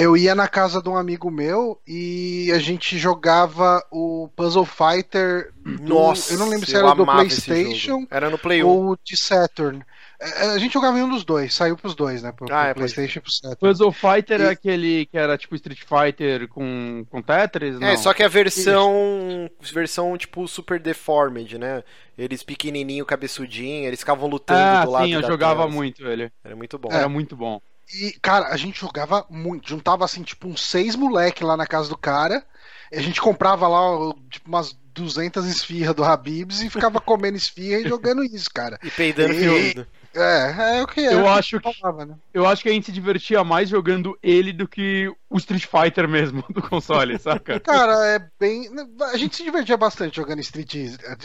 [0.00, 5.52] eu ia na casa de um amigo meu e a gente jogava o Puzzle Fighter.
[5.62, 8.66] Do, Nossa, eu não lembro se era do PlayStation era no Play 1.
[8.66, 9.84] ou de Saturn.
[10.18, 12.32] É, a gente jogava em um dos dois, saiu pros dois, né?
[12.32, 13.56] Pro, ah, pro é, PlayStation e pro Saturn.
[13.56, 14.44] Puzzle Fighter e...
[14.44, 17.76] é aquele que era tipo Street Fighter com, com Tetris?
[17.76, 17.96] É, não.
[17.98, 19.50] só que a versão.
[19.60, 19.74] Isso.
[19.74, 21.82] versão tipo Super Deformed, né?
[22.16, 25.70] Eles pequenininho, cabeçudinho, eles ficavam lutando ah, do lado sim, eu jogava tela.
[25.70, 26.30] muito ele.
[26.44, 26.88] Era muito bom.
[26.90, 26.96] É.
[26.96, 27.60] Era muito bom.
[27.94, 29.68] E, cara, a gente jogava muito.
[29.68, 32.44] Juntava assim, tipo, uns seis moleque lá na casa do cara.
[32.92, 37.88] a gente comprava lá, tipo, umas 200 esfirras do Habibs e ficava comendo esfirra e
[37.88, 38.78] jogando isso, cara.
[38.82, 41.14] E peidando e, é, é o que é.
[41.14, 42.14] Eu, acho que, falava, né?
[42.34, 46.08] eu acho que a gente se divertia mais jogando ele do que o Street Fighter
[46.08, 47.60] mesmo do console, saca?
[47.60, 48.68] Cara, é bem.
[49.12, 50.74] A gente se divertia bastante jogando Street.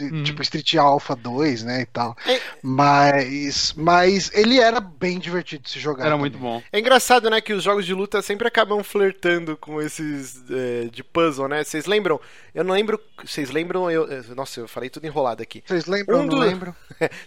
[0.00, 0.22] Uhum.
[0.22, 1.82] Tipo Street Alpha 2, né?
[1.82, 2.16] E tal.
[2.24, 2.40] É...
[2.62, 3.74] Mas.
[3.76, 6.04] Mas ele era bem divertido de se jogar.
[6.04, 6.20] Era também.
[6.20, 6.62] muito bom.
[6.72, 7.40] É engraçado, né?
[7.40, 11.64] Que os jogos de luta sempre acabam flertando com esses é, de puzzle, né?
[11.64, 12.20] Vocês lembram?
[12.54, 13.00] Eu não lembro.
[13.24, 13.90] Vocês lembram?
[13.90, 14.06] Eu...
[14.36, 15.64] Nossa, eu falei tudo enrolado aqui.
[15.66, 16.20] Vocês lembram?
[16.20, 16.36] Um do...
[16.38, 16.76] não lembro.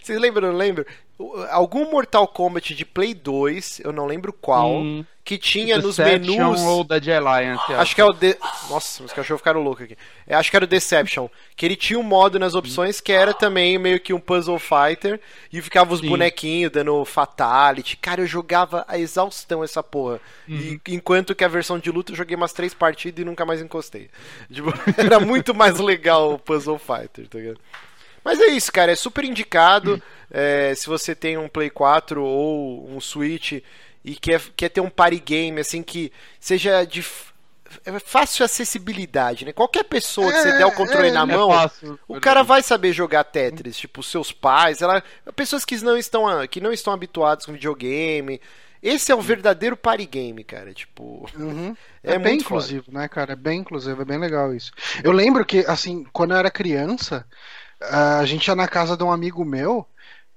[0.01, 0.49] Vocês lembram?
[0.49, 0.85] Não lembro
[1.49, 6.59] algum Mortal Kombat de Play 2, eu não lembro qual, hum, que tinha nos menus.
[6.61, 7.71] ou da Alliance.
[7.73, 8.11] Acho que é o.
[8.11, 8.35] De...
[8.67, 9.95] Nossa, os cachorros ficaram loucos aqui.
[10.25, 11.29] É, acho que era o Deception.
[11.55, 15.19] Que ele tinha um modo nas opções que era também meio que um puzzle fighter.
[15.53, 16.09] E ficava os Sim.
[16.09, 17.95] bonequinhos dando fatality.
[17.97, 20.19] Cara, eu jogava a exaustão essa porra.
[20.47, 20.79] Uhum.
[20.87, 23.61] E, enquanto que a versão de luta eu joguei umas três partidas e nunca mais
[23.61, 24.09] encostei.
[24.51, 27.59] Tipo, era muito mais legal o puzzle fighter, tá ligado?
[28.23, 28.91] Mas é isso, cara.
[28.91, 30.01] É super indicado.
[30.31, 33.61] É, se você tem um Play 4 ou um Switch
[34.09, 37.05] e quer, quer ter um party game assim que seja de
[37.85, 39.53] é fácil acessibilidade, né?
[39.53, 42.63] Qualquer pessoa que você der o controle é, na é mão, fácil, o cara vai
[42.63, 45.03] saber jogar Tetris, tipo seus pais, ela,
[45.35, 48.41] pessoas que não estão que não estão habituadas com videogame.
[48.81, 50.73] Esse é o verdadeiro party game, cara.
[50.73, 51.75] Tipo, uhum.
[52.03, 52.99] é, é bem inclusivo, foda.
[52.99, 53.33] né, cara?
[53.33, 54.71] É bem inclusivo, é bem legal isso.
[55.03, 57.23] Eu lembro que assim, quando eu era criança,
[57.79, 59.85] a gente ia na casa de um amigo meu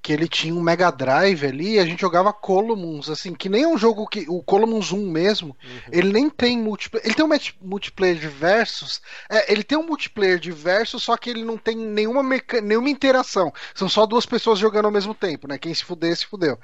[0.02, 3.62] que ele tinha um Mega Drive ali e a gente jogava Columns, assim, que nem
[3.62, 4.26] é um jogo que.
[4.28, 5.80] O Columns 1 mesmo, uhum.
[5.92, 7.06] ele nem tem multiplayer.
[7.06, 7.30] Ele tem um
[7.62, 9.00] multiplayer de versus.
[9.30, 12.60] É, ele tem um multiplayer de versus, só que ele não tem nenhuma, meca...
[12.60, 13.52] nenhuma interação.
[13.74, 15.56] São só duas pessoas jogando ao mesmo tempo, né?
[15.56, 16.58] Quem se fuder, se fudeu.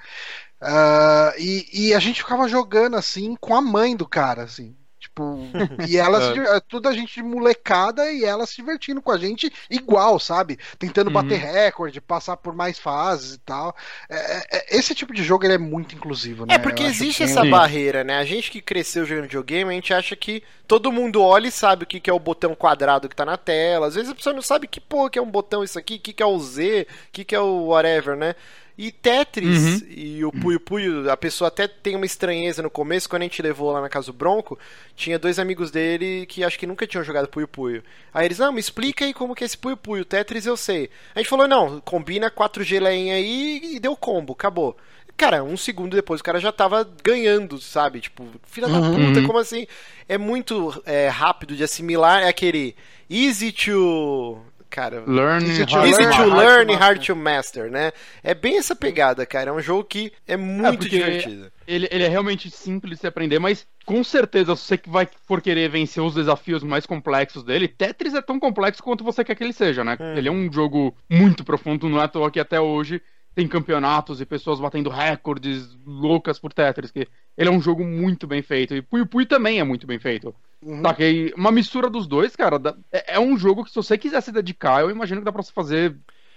[0.61, 4.77] Uh, e, e a gente ficava jogando assim com a mãe do cara, assim.
[5.09, 5.38] Tipo,
[5.88, 6.61] e ela se, é.
[6.61, 10.59] tudo a gente de molecada e ela se divertindo com a gente igual, sabe?
[10.79, 11.14] Tentando uhum.
[11.14, 13.75] bater recorde, passar por mais fases e tal.
[14.09, 16.55] É, é, é esse tipo de jogo ele é muito inclusivo, né?
[16.55, 18.18] É porque existe essa barreira, né?
[18.18, 21.85] A gente que cresceu jogando videogame, a gente acha que todo mundo olha e sabe
[21.85, 23.87] o que, que é o botão quadrado que tá na tela.
[23.87, 26.01] Às vezes a pessoa não sabe que porra que é um botão isso aqui, o
[26.01, 28.35] que, que é o Z, o que, que é o whatever, né?
[28.79, 29.88] E Tetris uhum.
[29.91, 33.43] e o Puyo Puyo, a pessoa até tem uma estranheza no começo, quando a gente
[33.43, 34.57] levou lá na casa do Bronco,
[34.95, 37.83] tinha dois amigos dele que acho que nunca tinham jogado Puyo Puyo.
[38.14, 40.88] Aí eles, não, me explica aí como que é esse Puyo Puyo, Tetris eu sei.
[41.12, 44.77] A gente falou, não, combina quatro geleinha aí e deu combo, acabou.
[45.17, 48.01] Cara, um segundo depois o cara já tava ganhando, sabe?
[48.01, 48.81] Tipo, filha uhum.
[48.81, 49.67] da puta, como assim?
[50.09, 52.77] É muito é, rápido de assimilar, é aquele
[53.11, 55.03] easy to cara.
[55.07, 57.93] Learn, easy to, easy learn, to learn, hard to master, né?
[58.23, 59.51] É bem essa pegada, cara.
[59.51, 61.53] É um jogo que é muito é divertido.
[61.67, 65.41] Ele, ele é realmente simples de se aprender, mas com certeza, se você vai for
[65.41, 69.43] querer vencer os desafios mais complexos dele, Tetris é tão complexo quanto você quer que
[69.43, 69.97] ele seja, né?
[69.99, 70.15] Hum.
[70.15, 73.01] Ele é um jogo muito profundo, não é à toa que até hoje
[73.38, 78.27] tem campeonatos e pessoas batendo recordes loucas por Tetris, que ele é um jogo muito
[78.27, 78.74] bem feito.
[78.74, 80.35] E Pui Pui também é muito bem feito.
[80.61, 80.83] Uhum.
[80.83, 84.20] Tá, que uma mistura dos dois, cara, é, é um jogo que se você quiser
[84.22, 85.94] se dedicar, eu imagino que dá pra você fazer,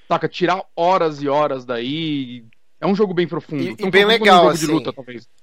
[0.08, 2.46] saca, tirar horas e horas daí.
[2.80, 3.64] É um jogo bem profundo.
[3.64, 4.68] E, e bem legal, um assim.
[4.68, 4.94] Luta,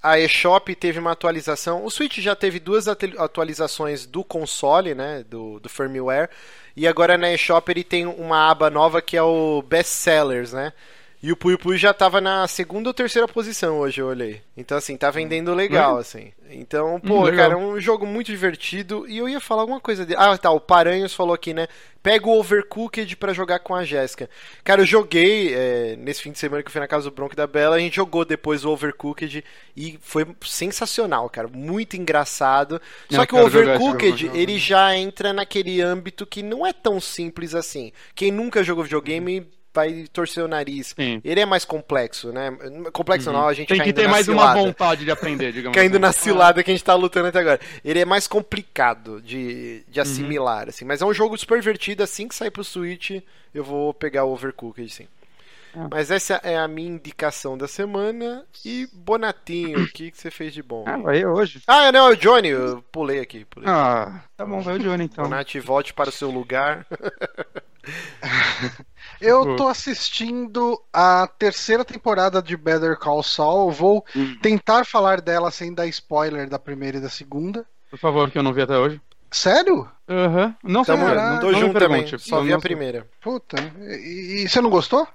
[0.01, 1.85] a eShop teve uma atualização.
[1.85, 6.31] O Switch já teve duas atualizações do console, né, do, do firmware.
[6.77, 10.73] E agora na eShop ele tem uma aba nova que é o Best Sellers, né?
[11.21, 14.41] E o Puyo Puyo já tava na segunda ou terceira posição hoje, eu olhei.
[14.57, 15.99] Então, assim, tá vendendo legal, hum.
[15.99, 16.33] assim.
[16.49, 19.05] Então, pô, hum, cara, é um jogo muito divertido.
[19.09, 20.19] E eu ia falar alguma coisa dele.
[20.21, 21.67] Ah, tá, o Paranhos falou aqui, né?
[22.01, 24.31] Pega o Overcooked para jogar com a Jéssica.
[24.63, 27.35] Cara, eu joguei é, nesse fim de semana que eu fui na casa do Bronco
[27.35, 27.75] e da Bela.
[27.75, 29.45] A gente jogou depois o Overcooked
[29.77, 31.49] e foi sensacional, cara.
[31.49, 32.81] Muito engraçado.
[33.11, 37.93] Só que o Overcooked, ele já entra naquele âmbito que não é tão simples assim.
[38.15, 40.95] Quem nunca jogou videogame vai torcer o nariz.
[40.99, 41.21] Sim.
[41.25, 42.51] Ele é mais complexo, né?
[42.93, 43.37] Complexo Uhum.
[43.37, 44.61] não, a gente Tem que ter mais uma cilada.
[44.61, 46.01] vontade de aprender, digamos Caindo assim.
[46.01, 47.61] na cilada que a gente tá lutando até agora.
[47.85, 49.93] Ele é mais complicado de, Uhum.
[49.93, 50.85] de assimilar, assim.
[50.85, 52.03] Mas é um jogo super divertido.
[52.03, 53.11] Assim que sair pro Switch,
[53.55, 55.07] eu vou pegar o Overcooked, sim.
[55.77, 55.87] Ah.
[55.91, 58.43] Mas essa é a minha indicação da semana.
[58.65, 60.83] E Bonatinho, o que, que você fez de bom?
[60.87, 61.61] Ah, vai hoje.
[61.67, 62.49] Ah, não, é o Johnny.
[62.49, 63.45] Eu pulei aqui.
[63.45, 63.69] Pulei.
[63.71, 65.25] Ah, tá bom, vai o Johnny então.
[65.25, 66.87] Bonatti, volte para o seu lugar.
[69.21, 69.57] Eu Pô.
[69.57, 73.69] tô assistindo a terceira temporada de Better Call Saul.
[73.69, 74.05] Eu Vou
[74.41, 77.67] tentar falar dela sem dar spoiler da primeira e da segunda.
[77.91, 79.01] Por favor, que eu não vi até hoje.
[79.31, 79.91] Sério?
[80.09, 80.57] Aham.
[80.63, 82.07] Não sei, Tamo, não, tô não me junto também.
[82.19, 83.07] Só vi a não primeira.
[83.21, 83.57] Puta.
[83.81, 85.07] E, e você não gostou?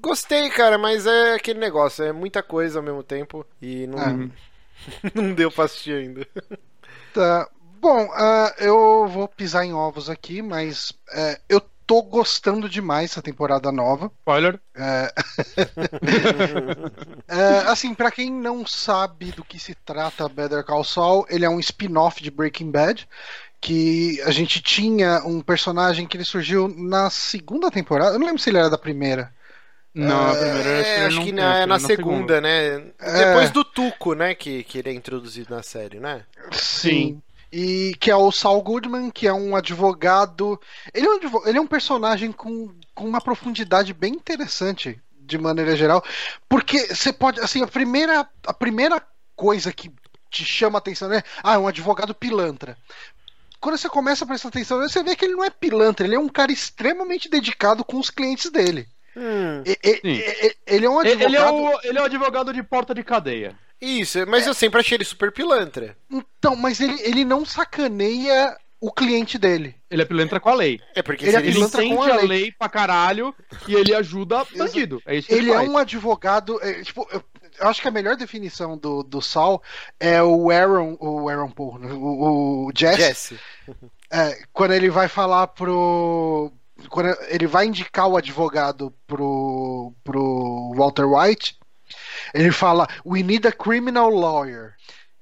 [0.00, 2.04] Gostei, cara, mas é aquele negócio.
[2.04, 3.46] É muita coisa ao mesmo tempo.
[3.60, 4.30] E não, Uhum.
[5.14, 6.26] não deu pra assistir ainda.
[7.12, 7.48] Tá.
[7.80, 13.20] Bom, ah, eu vou pisar em ovos aqui, mas é, eu tô gostando demais dessa
[13.20, 14.12] temporada nova.
[14.20, 14.60] Spoiler.
[14.76, 15.12] É,
[17.26, 21.50] É, assim, pra quem não sabe do que se trata Better Call Saul, ele é
[21.50, 23.08] um spin-off de Breaking Bad.
[23.60, 28.14] Que a gente tinha um personagem que ele surgiu na segunda temporada.
[28.14, 29.34] Eu não lembro se ele era da primeira.
[29.92, 32.84] Não, a primeira É, acho não que na, é na segunda, né?
[33.00, 33.24] É.
[33.26, 34.34] Depois do Tuco, né?
[34.34, 36.22] Que, que ele é introduzido na série, né?
[36.52, 37.20] Sim.
[37.52, 40.60] E que é o Saul Goodman, que é um advogado.
[40.94, 45.74] Ele é um, ele é um personagem com, com uma profundidade bem interessante, de maneira
[45.74, 46.04] geral.
[46.48, 47.40] Porque você pode.
[47.40, 49.02] Assim, a primeira, a primeira
[49.34, 49.90] coisa que
[50.30, 51.24] te chama a atenção é.
[51.42, 52.78] Ah, é um advogado pilantra.
[53.60, 56.18] Quando você começa a prestar atenção, você vê que ele não é pilantra, ele é
[56.18, 58.86] um cara extremamente dedicado com os clientes dele.
[59.16, 60.22] Hum, E- e- Sim.
[60.22, 61.26] e- ele é um advogado.
[61.26, 63.58] Ele é, o, ele é o advogado de porta de cadeia.
[63.80, 65.96] Isso, mas eu sempre achei ele super pilantra.
[66.10, 69.74] Então, mas ele, ele não sacaneia o cliente dele.
[69.90, 70.80] Ele é pilantra com a lei.
[70.94, 72.26] É porque Ele é ele pilantra com sente a a lei.
[72.26, 73.34] lei pra caralho
[73.68, 75.02] e ele ajuda bandido.
[75.04, 75.68] É isso que ele, Ele é faz.
[75.70, 76.58] um advogado.
[76.62, 77.22] é, tipo, eu,
[77.58, 79.62] eu acho que a melhor definição do, do Sal
[79.98, 83.40] é o Aaron, o Aaron Paul, o, o Jess, Jesse.
[84.10, 86.50] é, quando ele vai falar pro.
[86.88, 91.58] Quando ele vai indicar o advogado pro, pro Walter White,
[92.34, 94.74] ele fala: We need a criminal lawyer.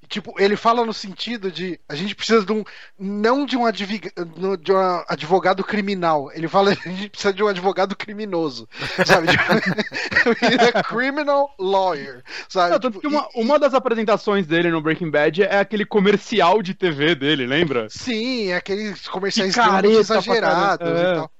[0.09, 2.63] Tipo, ele fala no sentido de a gente precisa de um
[2.97, 4.11] não de um, adviga-
[4.59, 6.31] de um advogado criminal.
[6.33, 8.67] Ele fala a gente precisa de um advogado criminoso,
[9.05, 9.27] sabe?
[10.25, 12.71] We need a criminal lawyer, sabe?
[12.71, 16.63] Não, tanto Tipo, que uma, uma das apresentações dele no Breaking Bad é aquele comercial
[16.63, 17.85] de TV dele, lembra?
[17.89, 21.01] Sim, é aqueles comerciais exagerados é.
[21.01, 21.31] e tal.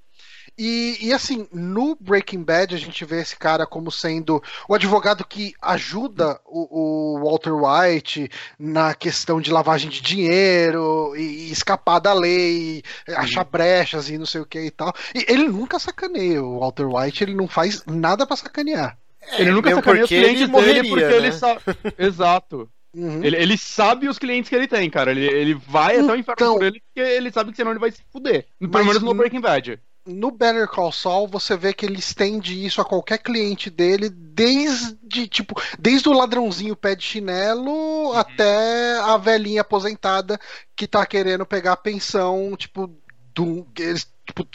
[0.62, 5.24] E, e assim, no Breaking Bad a gente vê esse cara como sendo o advogado
[5.26, 12.00] que ajuda o, o Walter White na questão de lavagem de dinheiro e, e escapar
[12.00, 14.94] da lei, achar brechas e não sei o que e tal.
[15.16, 18.98] E ele nunca sacaneia o Walter White, ele não faz nada pra sacanear.
[19.38, 21.16] ele nunca sacaneia os porque ele clientes morreria, dele porque né?
[21.16, 21.62] ele sabe.
[21.98, 22.70] Exato.
[22.94, 23.24] Uhum.
[23.24, 25.12] Ele, ele sabe os clientes que ele tem, cara.
[25.12, 27.80] Ele, ele vai até o inferno Então- por ele porque ele sabe que senão ele
[27.80, 28.46] vai se fuder.
[28.60, 29.80] Pelo menos no Breaking Bad.
[30.10, 35.28] No Better Call Saul, você vê que ele estende isso a qualquer cliente dele, desde
[35.28, 40.40] tipo, desde o ladrãozinho pé de chinelo até a velhinha aposentada
[40.76, 42.90] que tá querendo pegar a pensão, tipo,
[43.34, 44.48] do, eles, tipo,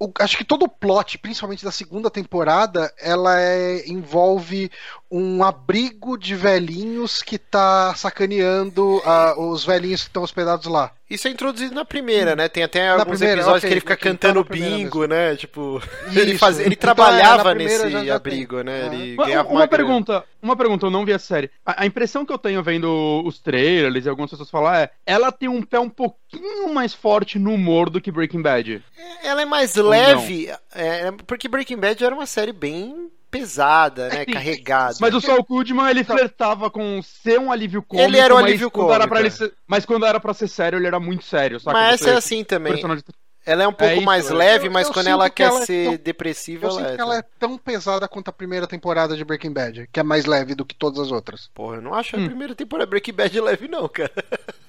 [0.00, 4.70] o- acho que todo o plot, principalmente da segunda temporada, ela é- envolve
[5.10, 10.92] um abrigo de velhinhos que tá sacaneando ah, os velhinhos que estão hospedados lá.
[11.08, 12.50] Isso é introduzido na primeira, né?
[12.50, 15.34] Tem até alguns primeira, episódios ok, que ele fica então cantando na bingo, né?
[15.36, 15.80] Tipo,
[16.12, 16.38] ele, Isso.
[16.38, 18.64] faz, ele Então, trabalhava é, na primeira nesse já- já abrigo, tem.
[18.64, 18.82] né?
[18.90, 18.94] Ah.
[18.94, 19.68] Ele Uma, ganhava uma uma grana.
[19.84, 21.50] pergunta, uma pergunta, eu não vi a série.
[21.64, 25.32] A, a impressão que eu tenho vendo os trailers e algumas pessoas falar é, ela
[25.32, 28.84] tem um pé um pouquinho mais forte no humor do que Breaking Bad.
[29.22, 34.24] Ela é mais Ou leve, é, porque Breaking Bad era uma série bem pesada, né?
[34.24, 34.32] sim.
[34.32, 34.96] Carregada.
[35.00, 38.70] Mas o Saul Goodman, ele flertava com ser um alívio cômico, Ele era um alívio
[38.70, 39.30] cômico, pra ele é.
[39.30, 41.76] ser- Mas quando era pra ser sério, ele era muito sério, saca?
[41.78, 42.72] Mas essa é assim também.
[42.72, 43.04] personagem-
[43.46, 45.44] Ela é um pouco isso, mais eu- leve, eu- mas eu quando ela que quer
[45.44, 46.94] ela é ser tão- depressiva, Eu ela sinto é.
[46.96, 50.26] que ela é tão pesada quanto a primeira temporada de Breaking Bad, que é mais
[50.26, 51.48] leve do que todas as outras.
[51.54, 52.26] Porra, eu não acho a Hum.
[52.26, 54.12] primeira temporada Breaking Bad leve, não, cara.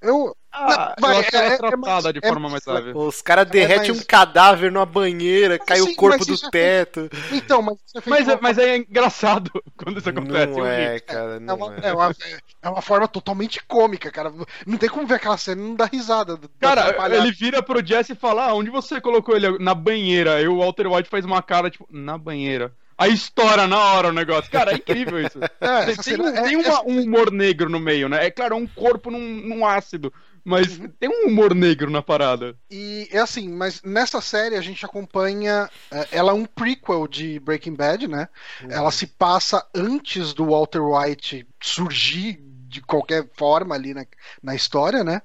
[0.00, 2.48] Eu, Ah, Vai, eu acho que ela é- é é tratada mais- de é forma
[2.48, 2.98] mais mais leve.
[2.98, 7.10] Os caras derretem mas- um cadáver numa banheira, cai o corpo do é teto.
[7.30, 10.58] então, mas é Mas, é- mas é engraçado quando isso acontece.
[10.58, 11.88] Não é, cara, É não uma, é.
[11.88, 12.14] é, uma,
[12.62, 14.32] é uma forma totalmente cômica, cara.
[14.66, 16.38] Não tem como ver aquela cena e não dar risada.
[16.38, 19.58] dá Cara, ele vira pro Jesse e fala: ah, onde você colocou ele?
[19.58, 20.36] Na banheira.
[20.36, 22.72] Aí o Walter White faz uma cara, tipo, na banheira.
[22.98, 24.50] Aí estoura na hora o negócio.
[24.50, 25.38] Cara, é incrível isso.
[25.60, 28.26] É, tem, essa tem um, é- tem uma- um humor negro no meio, né?
[28.26, 30.12] É claro, é um corpo num, num ácido,
[30.44, 32.56] mas tem um humor negro na parada.
[32.70, 35.68] E é assim, mas nessa série a gente acompanha.
[35.90, 38.28] é, Ela é um prequel de Breaking Bad, né?
[38.68, 44.04] Ela se passa antes do Walter White surgir de qualquer forma ali na,
[44.42, 45.22] na história, né?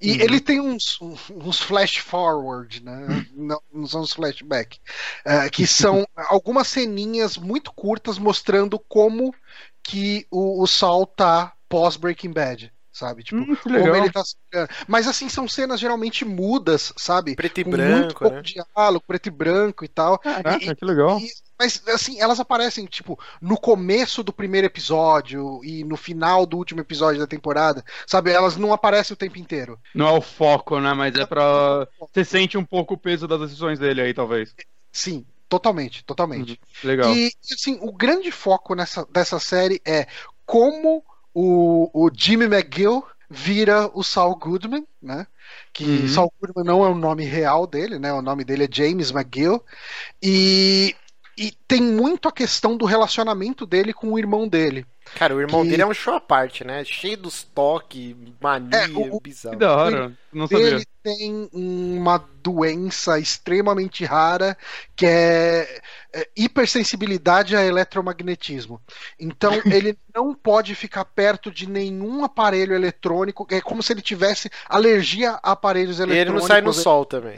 [0.00, 0.20] E Uhum.
[0.20, 0.98] ele tem uns,
[1.30, 3.24] uns flash forward, né?
[3.32, 4.80] Não, não são os flashback.
[5.24, 9.34] é, que são algumas ceninhas muito curtas mostrando como
[9.82, 12.72] que o, o Saul tá pós Breaking Bad.
[13.00, 13.22] Sabe?
[13.22, 13.96] Tipo, Hum, como legal.
[13.96, 14.22] ele tá.
[14.86, 17.34] Mas assim, são cenas geralmente mudas, sabe?
[17.34, 18.42] Preto e Com muito branco, pouco né?
[18.42, 20.18] diálogo, preto e branco e tal.
[20.18, 21.18] Caraca, E- que legal.
[21.18, 26.56] e- mas assim, elas aparecem, tipo, no começo do primeiro episódio e no final do
[26.56, 28.30] último episódio da temporada, sabe?
[28.30, 29.78] Elas não aparecem o tempo inteiro.
[29.94, 30.92] Não é o foco, né?
[30.94, 31.86] Mas é pra.
[32.12, 34.54] Você sente um pouco o peso das decisões dele aí, talvez.
[34.92, 36.58] Sim, totalmente, totalmente.
[36.82, 37.14] Legal.
[37.14, 40.06] E assim, o grande foco nessa, dessa série é
[40.46, 41.04] como
[41.40, 45.26] o, o Jimmy McGill vira o Saul Goodman, né?
[45.72, 46.08] Que Uhum.
[46.08, 48.12] Saul Goodman não é o nome real dele, né?
[48.12, 49.62] O nome dele é James McGill.
[50.22, 50.94] E,
[51.38, 54.84] e tem muito a questão do relacionamento dele com o irmão dele.
[55.16, 56.84] Cara, o irmão Que- dele é um show à parte, né?
[56.84, 59.56] Cheio dos toques, mania, É, o- o- Que bizarro.
[59.58, 60.12] da hora.
[60.32, 60.66] Não sabia.
[60.68, 64.56] Ele tem uma doença extremamente rara
[64.94, 65.80] que é,
[66.12, 68.80] é hipersensibilidade a eletromagnetismo.
[69.18, 69.50] Então
[69.84, 73.46] ele não pode ficar perto de nenhum aparelho eletrônico.
[73.50, 76.42] É como se ele tivesse alergia a aparelhos E ele eletrônicos.
[76.48, 77.36] não sai no sol também.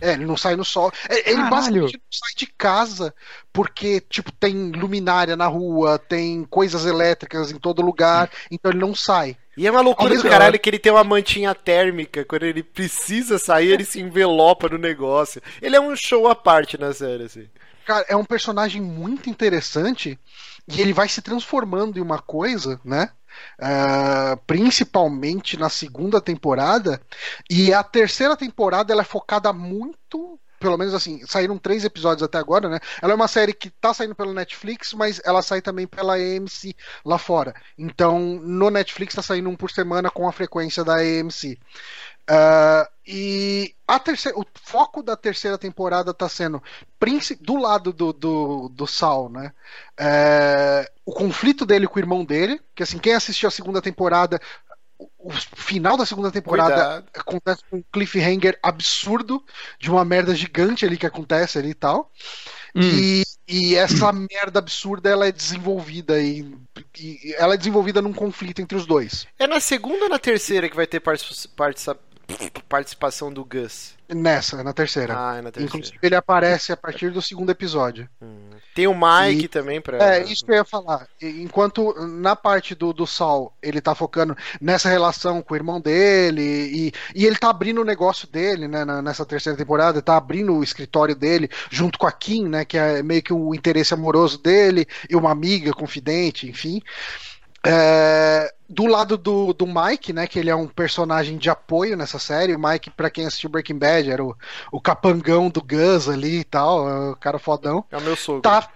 [0.00, 0.90] É, ele não sai no sol.
[1.08, 1.50] É, Ele Caralho.
[1.50, 3.14] basicamente não sai de casa
[3.52, 8.94] porque, tipo, tem luminária na rua, tem coisas elétricas em todo lugar, então ele não
[8.94, 9.36] sai.
[9.56, 12.24] E é uma loucura do caralho que ele tem uma mantinha térmica.
[12.24, 15.42] Quando ele precisa sair, ele se envelopa no negócio.
[15.60, 17.46] Ele é um show à parte na série, assim.
[17.84, 20.18] Cara, é um personagem muito interessante
[20.66, 23.10] e ele vai se transformando em uma coisa, né?
[23.60, 27.00] Ah, principalmente na segunda temporada
[27.48, 32.38] e a terceira temporada ela é focada muito pelo menos assim, saíram três episódios até
[32.38, 32.78] agora, né?
[33.02, 36.76] Ela é uma série que tá saindo pelo Netflix, mas ela sai também pela AMC
[37.04, 37.54] lá fora.
[37.76, 41.58] Então, no Netflix tá saindo um por semana com a frequência da AMC.
[42.28, 46.62] Ah, e a terceira, o foco da terceira temporada tá sendo
[47.40, 49.52] do lado do, do, do Sal, né?
[49.98, 54.40] É, o conflito dele com o irmão dele, que assim, quem assistiu a segunda temporada,
[55.18, 57.04] o final da segunda temporada Cuidado.
[57.14, 59.44] acontece com um cliffhanger absurdo
[59.78, 62.10] de uma merda gigante ali que acontece ali e tal.
[62.74, 62.80] Hum.
[62.82, 66.54] E, e essa merda absurda ela é desenvolvida e,
[66.98, 69.26] e ela é desenvolvida num conflito entre os dois.
[69.38, 71.90] É na segunda ou na terceira que vai ter partici- partici-
[72.68, 73.98] participação do Gus?
[74.08, 75.14] Nessa, na terceira.
[75.16, 75.68] Ah, é na terceira.
[75.76, 78.08] Inclusive ele aparece a partir do segundo episódio.
[78.20, 78.50] Hum.
[78.74, 79.98] Tem o Mike E- também pra.
[80.16, 81.06] É, isso que eu ia falar.
[81.22, 86.42] Enquanto na parte do, do Sol ele tá focando nessa relação com o irmão dele
[86.42, 90.64] e, e ele tá abrindo o negócio dele, né, nessa terceira temporada, tá abrindo o
[90.64, 94.86] escritório dele junto com a Kim, né, que é meio que o interesse amoroso dele
[95.08, 96.82] e uma amiga confidente, enfim.
[97.66, 102.18] É, do lado do, do Mike, né, que ele é um personagem de apoio nessa
[102.18, 102.54] série.
[102.54, 104.34] O Mike, pra quem assistiu Breaking Bad, era o,
[104.72, 107.84] o capangão do Gus ali e tal, é o cara fodão.
[107.90, 108.42] É o meu sogro.
[108.42, 108.68] Tá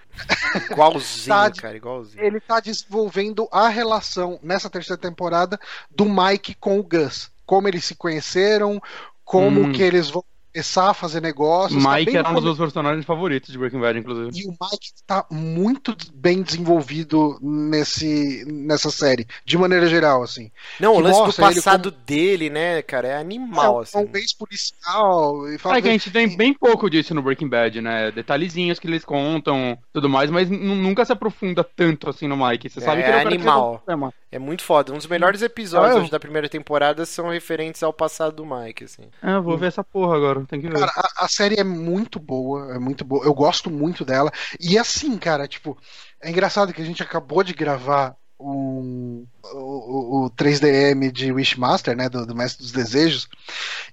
[0.70, 2.22] Igualzinho, Tá cara, igualzinho.
[2.24, 5.58] ele tá desenvolvendo a relação nessa terceira temporada
[5.90, 7.30] do Mike com o Gus.
[7.46, 8.80] Como eles se conheceram,
[9.24, 9.72] como Hum.
[9.72, 11.82] que eles vão começar a fazer negócios.
[11.82, 14.30] tá Mike bem era um dos meus personagens favoritos de Breaking Bad, inclusive.
[14.38, 20.50] e o Mike está muito bem desenvolvido nesse, nessa série, de maneira geral, assim.
[20.78, 23.98] Não, o que lance do passado dele, né, cara, é animal, é assim.
[23.98, 25.48] um ex-policial.
[25.52, 28.10] e fala- É que a gente tem bem pouco disso no Breaking Bad, né?
[28.12, 32.70] Detalhezinhos que eles contam, tudo mais, mas nunca se aprofunda tanto assim no Mike.
[32.70, 33.82] Você sabe É que ele é o animal.
[33.86, 34.12] o.
[34.30, 34.92] É muito foda.
[34.92, 38.84] Um dos melhores episódios Ah, eu- da primeira temporada são referentes ao passado do Mike,
[38.84, 39.04] assim.
[39.22, 40.78] É, eu vou ver essa porra agora, tem que ver.
[40.78, 43.24] Cara, a, a série é muito boa, é muito boa.
[43.24, 44.30] Eu gosto muito dela.
[44.61, 45.78] E assim, cara, tipo,
[46.22, 51.96] é engraçado que a gente acabou de gravar um, o, o, o 3DM de Wishmaster,
[51.96, 53.28] né, do, do Mestre dos Desejos,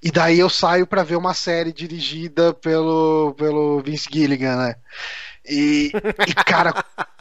[0.01, 4.75] e daí eu saio pra ver uma série dirigida pelo, pelo Vince Gilligan, né?
[5.45, 5.91] E,
[6.27, 6.71] e, cara,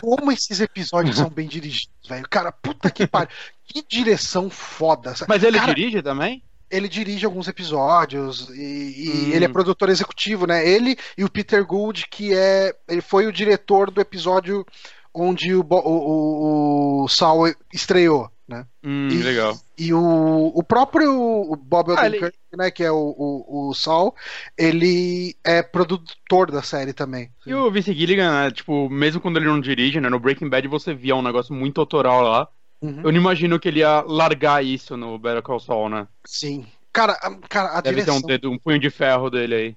[0.01, 2.27] como esses episódios são bem dirigidos, velho.
[2.29, 3.31] Cara, puta que pariu.
[3.65, 5.15] Que direção foda.
[5.29, 6.43] Mas ele Cara, dirige também?
[6.71, 9.33] Ele dirige alguns episódios e, e Hum.
[9.35, 10.67] ele é produtor executivo, né?
[10.67, 12.73] Ele e o Peter Gould, que é.
[12.89, 14.65] Ele foi o diretor do episódio
[15.13, 18.31] onde o, o, o, o Saul estreou.
[18.49, 18.65] né?
[18.85, 19.57] Hum, E- legal.
[19.79, 24.15] E o, o próprio Bob Ah, Odenkirk, né, que é o, o, o Saul,
[24.59, 27.31] ele é produtor da série também.
[27.47, 30.69] E o Vince Gilligan, né, tipo, mesmo quando ele não dirige, né, no Breaking Bad
[30.69, 32.49] você via um negócio muito autoral lá.
[32.83, 33.03] Uhum.
[33.05, 36.09] Eu não imagino que ele ia largar isso no Better Call Saul, né?
[36.25, 36.67] Sim.
[36.93, 39.77] Cara, a, cara, a Deve direção, ter um dedo, um punho de ferro dele aí.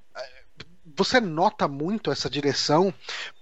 [0.95, 2.93] você nota muito essa direção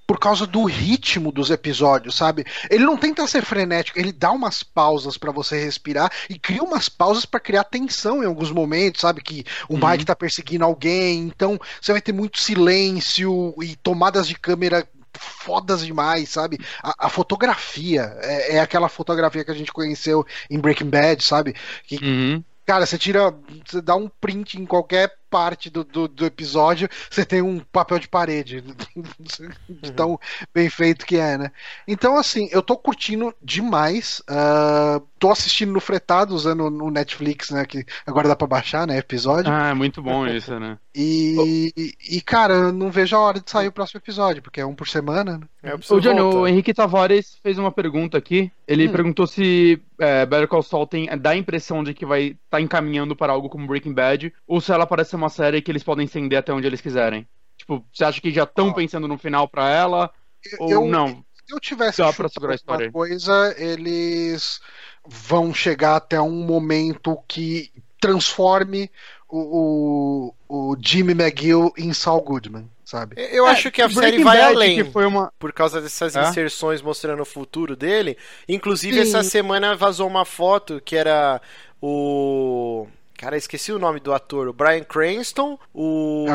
[0.07, 2.43] por causa do ritmo dos episódios, sabe?
[2.70, 6.89] Ele não tenta ser frenético, ele dá umas pausas pra você respirar e cria umas
[6.89, 9.22] pausas pra criar tensão em alguns momentos, sabe?
[9.22, 9.89] Que o Uhum.
[9.89, 14.86] Mike tá perseguindo alguém, então você vai ter muito silêncio e tomadas de câmera
[15.22, 16.58] fodas demais, sabe?
[16.82, 21.56] A, a fotografia é, é aquela fotografia que a gente conheceu em Breaking Bad, sabe?
[21.86, 22.44] Que Uhum.
[22.66, 23.36] Cara, você tira.
[23.66, 27.98] Você dá um print em qualquer parte do, do, do episódio, você tem um papel
[27.98, 28.62] de parede.
[29.82, 30.20] De tão
[30.54, 31.52] bem feito que é, né?
[31.88, 34.22] Então, assim, eu tô curtindo demais.
[34.28, 37.66] ah, tô assistindo no fretado, usando o Netflix, né?
[37.66, 38.98] Que agora dá pra baixar, né?
[38.98, 39.52] Episódio.
[39.52, 40.78] Ah, é muito bom isso, né?
[40.94, 41.72] E,
[42.10, 44.76] e, cara, eu não vejo a hora de sair o próximo episódio, porque é um
[44.76, 45.48] por semana, né?
[45.64, 46.46] É, O Johnny, o.
[46.48, 48.52] Henrique Tavares fez uma pergunta aqui.
[48.68, 48.92] Ele Hum.
[48.92, 53.16] perguntou se é, Better Call Saul tem, dá a impressão de que vai estar encaminhando
[53.16, 56.06] para algo como Breaking Bad, ou se ela parece ser uma série que eles podem
[56.06, 57.28] estender até onde eles quiserem.
[57.58, 58.74] Tipo, você acha que já estão Ó.
[58.74, 60.12] pensando no final pra ela,
[60.60, 61.24] ou eu, não?
[61.48, 64.60] Se eu tivesse Dá pra segurar a história alguma coisa, eles
[65.06, 68.90] vão chegar até um momento que transforme
[69.30, 73.16] o, o, o Jimmy McGill em Saul Goodman, sabe?
[73.32, 74.84] Eu acho que a Breaking série vai Bad, além.
[74.84, 75.32] Que foi uma...
[75.38, 76.30] Por causa dessas É?
[76.30, 78.18] inserções mostrando o futuro dele.
[78.48, 79.02] Inclusive, Sim.
[79.02, 81.40] essa semana vazou uma foto que era
[81.82, 82.88] o.
[83.22, 84.48] Cara, esqueci o nome do ator.
[84.48, 86.26] O Brian Cranston, o,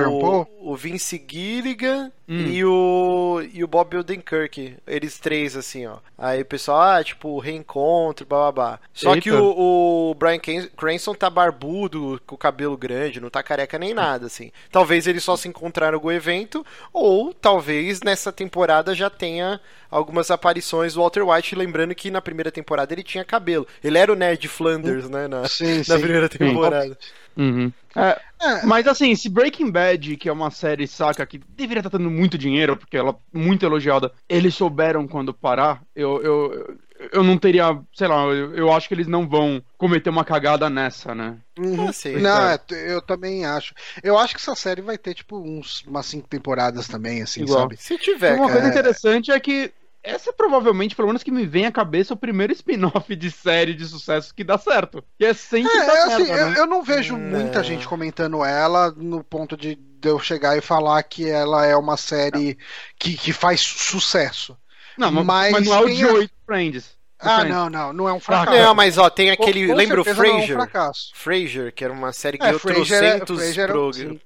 [0.60, 2.46] o Vince Gilligan Hum.
[2.48, 4.76] e, o, e o Bob Odenkirk.
[4.86, 5.98] Eles três, assim, ó.
[6.18, 8.80] Aí o pessoal, ah, tipo, reencontro, blá blá blá.
[8.92, 9.20] Só Eita.
[9.22, 13.78] que o, o Brian Cran- Cranston tá barbudo, com o cabelo grande, não tá careca
[13.78, 14.50] nem nada, assim.
[14.72, 20.30] Talvez eles só se encontraram em algum evento, ou talvez nessa temporada já tenha algumas
[20.30, 23.66] aparições do Walter White, lembrando que na primeira temporada ele tinha cabelo.
[23.84, 25.28] Ele era o Ned Flanders, né?
[25.28, 26.00] Na, Sim, na sim.
[26.00, 26.98] primeira temporada.
[27.36, 27.72] Uhum.
[27.94, 31.90] É, É, Mas assim, se Breaking Bad, que é uma série, saca, que deveria estar
[31.90, 36.78] dando muito dinheiro, porque ela é muito elogiada, eles souberam quando parar, eu, eu,
[37.12, 40.70] eu- não teria, sei lá, eu, eu acho que eles não vão cometer uma cagada
[40.70, 41.38] nessa, né?
[41.58, 41.88] uhum.
[41.88, 42.18] Ah, sim.
[42.20, 43.74] Não, é, eu também acho.
[44.02, 47.46] Eu acho que essa série vai ter, tipo, uns, umas cinco temporadas também, assim, Igual.
[47.46, 47.76] sabe?
[47.76, 49.72] Se tiver, uma coisa interessante é que
[50.06, 53.74] essa é provavelmente, pelo menos que me vem à cabeça, o primeiro spin-off de série
[53.74, 55.04] de sucesso que dá certo.
[55.18, 56.54] Que é sempre É, dá assim, certo, eu, né?
[56.54, 57.18] eu não vejo Não.
[57.18, 61.76] muita gente comentando ela no ponto de, de eu chegar e falar que ela é
[61.76, 62.56] uma série
[62.98, 64.56] que, que faz sucesso.
[64.96, 66.95] Não, mas, mas mas não é o de a- oito Friends.
[67.18, 68.58] Ah, não, não, não é um fracasso.
[68.58, 69.62] Não, mas ó, tem aquele.
[69.66, 70.56] Com- com lembra o não é um Frasier?
[70.56, 71.10] fracasso.
[71.14, 72.84] Frasier, que era uma série que É, ganhou Frasier é-
[73.18, 74.20] trocentos Frasier era- pro- sim.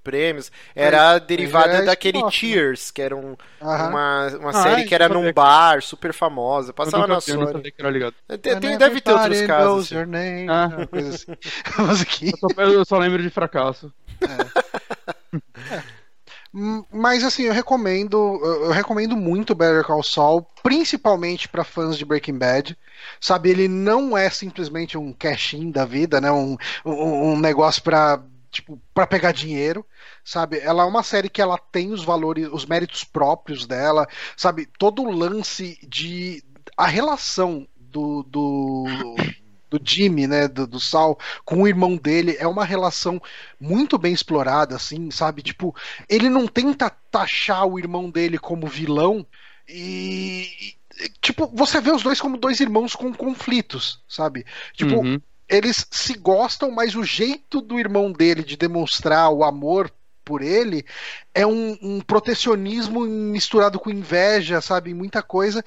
[0.75, 2.53] Era derivada Frasier é daquele spin-off, né?
[2.53, 6.73] Cheers, que era um- uma, uma Ah, série é, que era num bar, super famosa.
[6.73, 7.73] Passava na Sony.
[8.43, 9.93] Tem- tem- deve ter outros casos.
[9.93, 10.07] assim.
[10.11, 10.49] name.
[10.49, 10.67] Ah.
[10.77, 11.27] Uma coisa assim.
[12.33, 13.93] Eu só, eu só lembro de fracasso.
[15.33, 15.41] Hum,
[16.53, 22.39] Mas assim, eu recomendo, eu recomendo muito Better Call Saul, principalmente para fãs de Breaking
[22.39, 22.77] Bad.
[23.21, 26.31] Sabe, ele não é simplesmente um cash-in da vida, né?
[26.31, 29.87] Um, um, um negócio para tipo, para pegar dinheiro,
[30.25, 30.59] sabe?
[30.59, 34.67] Ela é uma série que ela tem os valores, os méritos próprios dela, sabe?
[34.79, 36.43] Todo o lance de
[36.77, 38.85] a relação do, do
[39.71, 43.21] do Jimmy, né, do, do Sal, com o irmão dele, é uma relação
[43.59, 45.43] muito bem explorada, assim, sabe?
[45.43, 45.75] Tipo,
[46.09, 49.27] ele não tenta taxar o irmão dele como vilão
[49.69, 50.77] e.
[51.23, 54.45] Tipo, você vê os dois como dois irmãos com conflitos, sabe?
[54.75, 55.21] Tipo, Uhum.
[55.49, 59.91] eles se gostam, mas o jeito do irmão dele de demonstrar o amor
[60.31, 60.85] por ele
[61.35, 64.95] é um, um protecionismo misturado com inveja, sabe?
[64.95, 65.65] Muita coisa.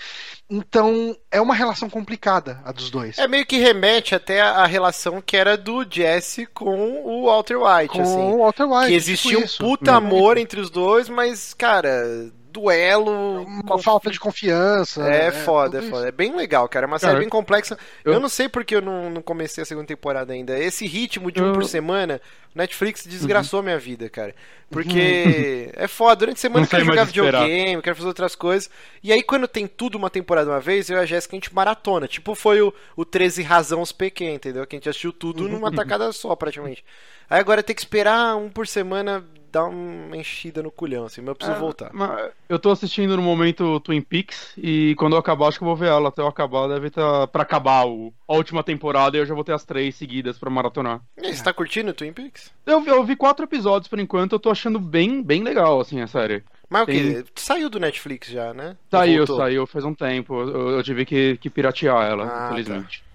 [0.50, 3.18] Então, é uma relação complicada a dos dois.
[3.18, 7.90] É meio que remete até a, relação que era do Jesse com o Walter White,
[7.90, 8.18] com assim.
[8.18, 8.88] o Walter White.
[8.88, 9.98] que existia tipo um puta Uhum.
[9.98, 13.44] amor entre os dois, mas, cara, duelo.
[13.44, 15.04] Uma falta de confiança.
[15.10, 16.08] É foda, é foda.
[16.08, 16.86] É bem legal, cara.
[16.86, 17.78] É uma série Cara, bem complexa.
[18.06, 18.14] Eu...
[18.14, 20.58] eu- não sei porque eu não, não comecei a segunda temporada ainda.
[20.58, 22.22] Esse ritmo de um Eu- por semana,
[22.56, 24.34] o Netflix desgraçou a minha vida, cara.
[24.70, 26.16] Porque é foda.
[26.18, 28.70] Durante a semana Não eu quero jogar videogame, eu quero fazer outras coisas.
[29.04, 31.54] E aí, quando tem tudo uma temporada uma vez, eu e a Jéssica a gente
[31.54, 32.08] maratona.
[32.08, 34.66] Tipo, foi o, o 13 Razão PQ, entendeu?
[34.66, 36.84] Que a gente assistiu tudo numa tacada só, praticamente.
[37.30, 39.24] Aí agora tem que esperar um por semana
[39.54, 41.90] dá uma enchida no culhão, assim, mas eu preciso É, voltar.
[41.94, 45.68] mas Eu tô assistindo no momento Twin Peaks e quando eu acabar, acho que eu
[45.68, 46.10] vou ver ela.
[46.10, 49.44] Até eu acabar, deve estar pra acabar o- a última temporada e eu já vou
[49.44, 51.02] ter as três seguidas pra maratonar.
[51.22, 52.52] E aí, você tá curtindo Twin Peaks?
[52.66, 56.02] Eu, vi- eu vi quatro episódios por enquanto, eu tô achando bem, bem legal, assim,
[56.02, 56.44] a série.
[56.70, 57.24] Mas o que?
[57.36, 58.76] Saiu do Netflix já, né?
[58.90, 60.34] Saiu, saiu faz um tempo.
[60.42, 63.04] Eu, eu tive que, que piratear ela, Ah, infelizmente.
[63.06, 63.13] Bom.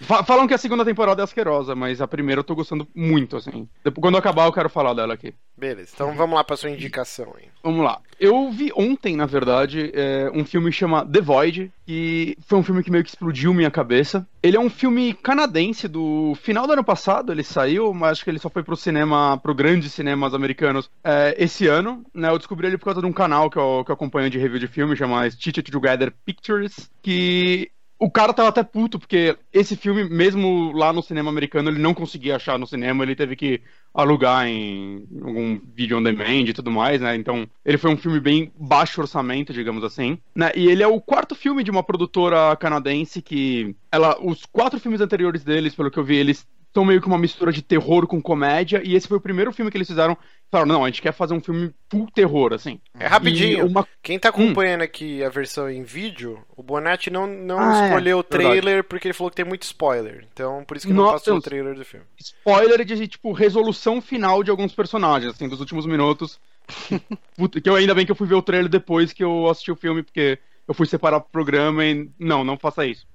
[0.00, 3.36] Fa- falam que a segunda temporada é asquerosa, mas a primeira eu tô gostando muito,
[3.36, 3.68] assim.
[3.82, 5.32] Depois, quando eu acabar, eu quero falar dela aqui.
[5.56, 7.44] Beleza, então vamos lá pra sua indicação aí.
[7.62, 8.00] Vamos lá.
[8.18, 12.62] Eu vi ontem, na verdade, é, um filme que chama The Void, que foi um
[12.62, 14.26] filme que meio que explodiu minha cabeça.
[14.42, 18.30] Ele é um filme canadense do final do ano passado, ele saiu, mas acho que
[18.30, 22.04] ele só foi pro cinema, pro grandes cinemas americanos é, esse ano.
[22.12, 22.28] Né?
[22.30, 24.58] Eu descobri ele por causa de um canal que eu, que eu acompanho de review
[24.58, 29.76] de filme, chama Stitch It Together Pictures, que o cara tava até puto, porque esse
[29.76, 33.60] filme, mesmo lá no cinema americano, ele não conseguia achar no cinema, ele teve que
[33.92, 37.14] alugar em algum vídeo on demand e tudo mais, né?
[37.14, 40.50] Então, ele foi um filme bem baixo orçamento, digamos assim, né?
[40.56, 45.00] E ele é o quarto filme de uma produtora canadense que ela os quatro filmes
[45.00, 48.20] anteriores deles, pelo que eu vi, eles são meio que uma mistura de terror com
[48.20, 50.18] comédia, e esse foi o primeiro filme que eles fizeram.
[50.50, 52.80] Falaram, não, a gente quer fazer um filme full terror, assim.
[52.98, 53.66] É rapidinho.
[53.66, 57.86] Uma Quem tá acompanhando aqui a versão em vídeo, o Bonatti não, não Ah, é,
[57.88, 58.44] escolheu o verdade.
[58.44, 60.26] trailer porque ele falou que tem muito spoiler.
[60.32, 62.04] Então, por isso que não passou o trailer do filme.
[62.18, 66.40] spoiler de, tipo, resolução final de alguns personagens, assim, dos últimos minutos.
[67.36, 69.70] Puta, que eu ainda bem que eu fui ver o trailer depois que eu assisti
[69.70, 72.10] o filme, porque eu fui separar pro programa e.
[72.18, 73.06] Não, não faça isso.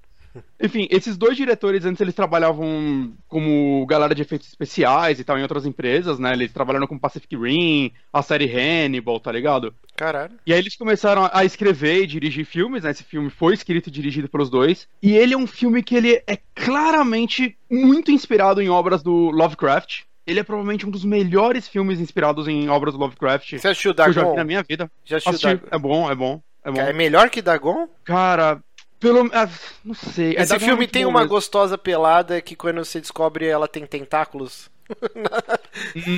[0.60, 5.42] Enfim, esses dois diretores antes eles trabalhavam como galera de efeitos especiais e tal em
[5.42, 6.32] outras empresas, né?
[6.32, 9.74] Eles trabalharam com Pacific Rim, a série Hannibal, tá ligado?
[9.96, 10.34] Caralho.
[10.46, 12.90] E aí eles começaram a escrever e dirigir filmes, né?
[12.90, 14.86] Esse filme foi escrito e dirigido pelos dois.
[15.02, 20.02] E ele é um filme que ele é claramente muito inspirado em obras do Lovecraft.
[20.26, 24.00] Ele é provavelmente um dos melhores filmes inspirados em obras do Lovecraft Você assistiu que
[24.00, 24.36] eu já vi Dagon?
[24.36, 24.90] na minha vida.
[25.04, 25.76] Já assistiu Assisti, Dagon?
[25.76, 26.80] é bom, é bom, é bom.
[26.80, 27.88] É melhor que Dagon?
[28.04, 28.62] Cara,
[29.00, 29.28] pelo...
[29.32, 29.48] ah,
[29.84, 30.36] não sei.
[30.36, 31.34] é Esse é filme tem uma mesmo.
[31.34, 34.70] gostosa pelada que quando você descobre ela tem tentáculos.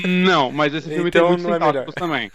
[0.08, 2.30] Não, mas esse filme Então tem muitos é tentáculos também.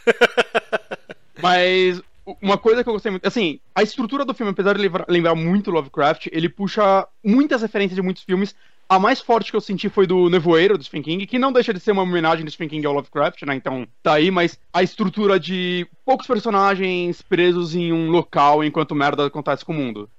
[1.42, 2.02] mas
[2.42, 5.36] uma coisa que eu gostei muito, assim, a estrutura do filme, apesar de lembrar, lembrar
[5.36, 8.56] muito Lovecraft, ele puxa muitas referências de muitos filmes.
[8.90, 11.74] A mais forte que eu senti foi do Nevoeiro, do Stephen King, que não deixa
[11.74, 13.56] de ser uma homenagem do Stephen King ao Lovecraft, né?
[13.56, 19.26] Então tá aí, mas a estrutura de poucos personagens presos em um local enquanto merda
[19.26, 20.10] acontece com o mundo.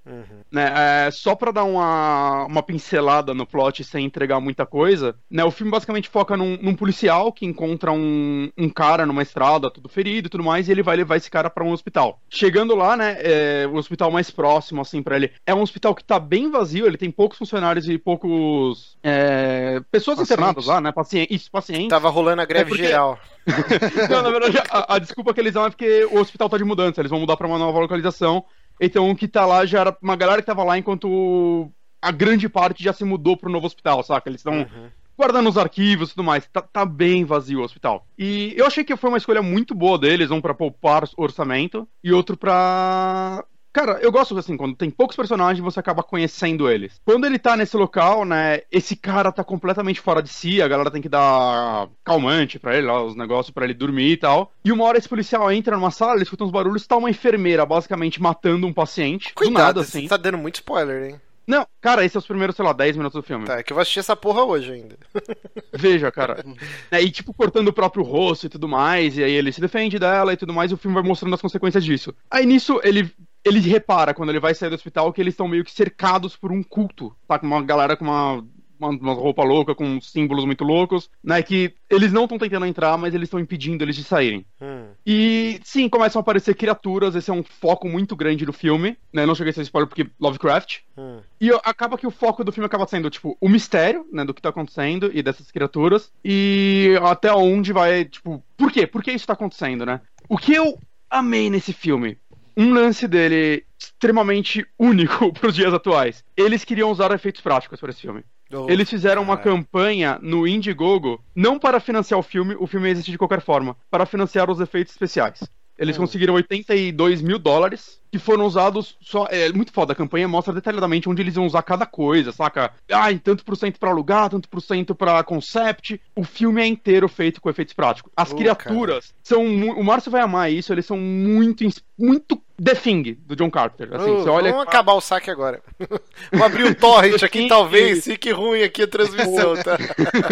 [0.51, 0.72] Né,
[1.07, 5.51] é, só pra dar uma, uma pincelada no plot sem entregar muita coisa, né, o
[5.51, 10.26] filme basicamente foca num, num policial que encontra um, um cara numa estrada, todo ferido
[10.26, 12.20] e tudo mais, e ele vai levar esse cara pra um hospital.
[12.28, 16.05] Chegando lá, né, é, o hospital mais próximo, assim, pra ele, é um hospital que
[16.05, 18.97] tá bem vazio, ele tem poucos funcionários e poucos...
[19.03, 20.30] é, pessoas Pacientes.
[20.32, 21.89] internadas lá, né, pacientes, isso, pacientes.
[21.89, 23.18] Tava rolando a greve É porque- geral.
[24.11, 26.65] Não, na verdade, a, a desculpa que eles dão é porque o hospital tá de
[26.65, 28.45] mudança, eles vão mudar pra uma nova localização.
[28.81, 31.71] Então o que tá lá já era uma galera que tava lá enquanto
[32.01, 34.29] a grande parte já se mudou pro novo hospital, saca?
[34.31, 34.89] Eles estão Uhum.
[35.17, 36.47] guardando os arquivos e tudo mais.
[36.47, 38.07] Tá, tá bem vazio o hospital.
[38.17, 42.13] E eu achei que foi uma escolha muito boa deles, um pra poupar orçamento e
[42.13, 43.45] outro pra.
[43.79, 47.01] Cara, eu gosto assim, quando tem poucos personagens, você acaba conhecendo eles.
[47.05, 50.91] Quando ele tá nesse local, né, esse cara tá completamente fora de si, a galera
[50.91, 54.53] tem que dar calmante pra ele, lá, os negócios pra ele dormir e tal.
[54.64, 57.64] E uma hora esse policial entra numa sala, ele escuta uns barulhos, tá uma enfermeira
[57.64, 59.29] basicamente matando um paciente.
[59.29, 60.09] do Cuidado, nada, você assim.
[60.09, 61.20] tá dando muito spoiler, hein?
[61.49, 63.47] Não, cara, esses são os primeiros, sei lá, 10 minutos do filme.
[63.47, 64.99] Tá, é que eu vou assistir essa porra hoje ainda.
[65.72, 66.45] Veja, cara.
[66.91, 69.99] Né, e tipo, cortando o próprio rosto e tudo mais, e aí ele se defende
[69.99, 72.14] dela e tudo mais, e o filme vai mostrando as consequências disso.
[72.31, 73.11] Aí nisso, ele.
[73.45, 76.53] Ele repara, quando ele vai sair do hospital, que eles estão meio que cercados por
[76.53, 77.14] um culto.
[77.26, 78.45] Tá com uma galera com uma,
[78.78, 81.43] uma, uma roupa louca, com símbolos muito loucos, né?
[81.43, 84.47] Que eles não estão tentando entrar, mas eles estão impedindo eles de saírem.
[84.61, 84.89] Hum.
[85.05, 89.26] E sim, começam a aparecer criaturas, esse é um foco muito grande do filme, né?
[89.26, 90.80] Não cheguei a ser spoiler porque Lovecraft.
[90.97, 91.20] Hum.
[91.41, 94.43] E acaba que o foco do filme acaba sendo, tipo, o mistério, né, do que
[94.43, 96.12] tá acontecendo e dessas criaturas.
[96.24, 98.86] E até onde vai, tipo, por quê?
[98.86, 100.01] Por que isso tá acontecendo, né?
[100.28, 100.78] O que eu
[101.11, 102.18] amei nesse filme?
[102.59, 106.25] Um lance dele extremamente único pros dias atuais.
[106.37, 108.25] Eles queriam usar efeitos práticos para esse filme.
[108.53, 109.51] Oh, Eles fizeram uma cara.
[109.57, 114.07] campanha no Indiegogo, não para financiar o filme, o filme existe de qualquer forma, para
[114.07, 115.41] financiar os efeitos especiais.
[115.79, 116.01] Eles Hum.
[116.01, 119.27] conseguiram 82 mil dólares que foram usados só.
[119.31, 122.73] É muito foda, a campanha mostra detalhadamente onde eles vão usar cada coisa, saca?
[122.91, 126.01] Ai, tanto por cento pra alugar, tanto por cento pra concept.
[126.17, 128.11] O filme é inteiro feito com efeitos práticos.
[128.17, 129.47] As Uh, criaturas são.
[129.47, 131.65] mu- O Márcio vai amar isso, eles são muito.
[131.99, 133.89] muito The Thing, do John Carter.
[133.95, 134.51] Assim, você olha.
[134.51, 135.63] Vamos acabar o saque agora.
[136.33, 138.05] Vou abrir o torrent aqui, talvez.
[138.05, 139.79] Fique ruim aqui a transmissão, tá?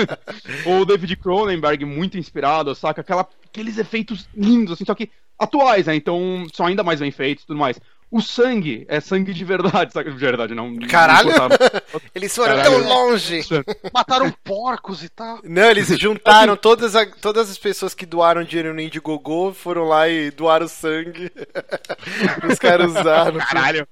[0.66, 3.00] o David Cronenberg muito inspirado, saca?
[3.00, 5.94] Aquela, aqueles efeitos lindos, assim, só que atuais, né?
[5.94, 7.65] Então são ainda mais bem feitos tudo mais.
[8.08, 10.10] O sangue é sangue de verdade, saca?
[10.10, 10.70] De verdade, não.
[10.70, 11.28] não Caralho!
[11.32, 11.56] botaram-
[12.14, 12.82] Eles foram Caralho.
[12.84, 13.40] tão longe.
[13.92, 15.40] Mataram porcos e tal.
[15.42, 20.08] Não, eles juntaram todas, a- todas as pessoas que doaram dinheiro no Indiegogo, foram lá
[20.08, 21.30] e doaram sangue.
[22.50, 23.38] Os caras usaram.
[23.38, 23.86] Caralho.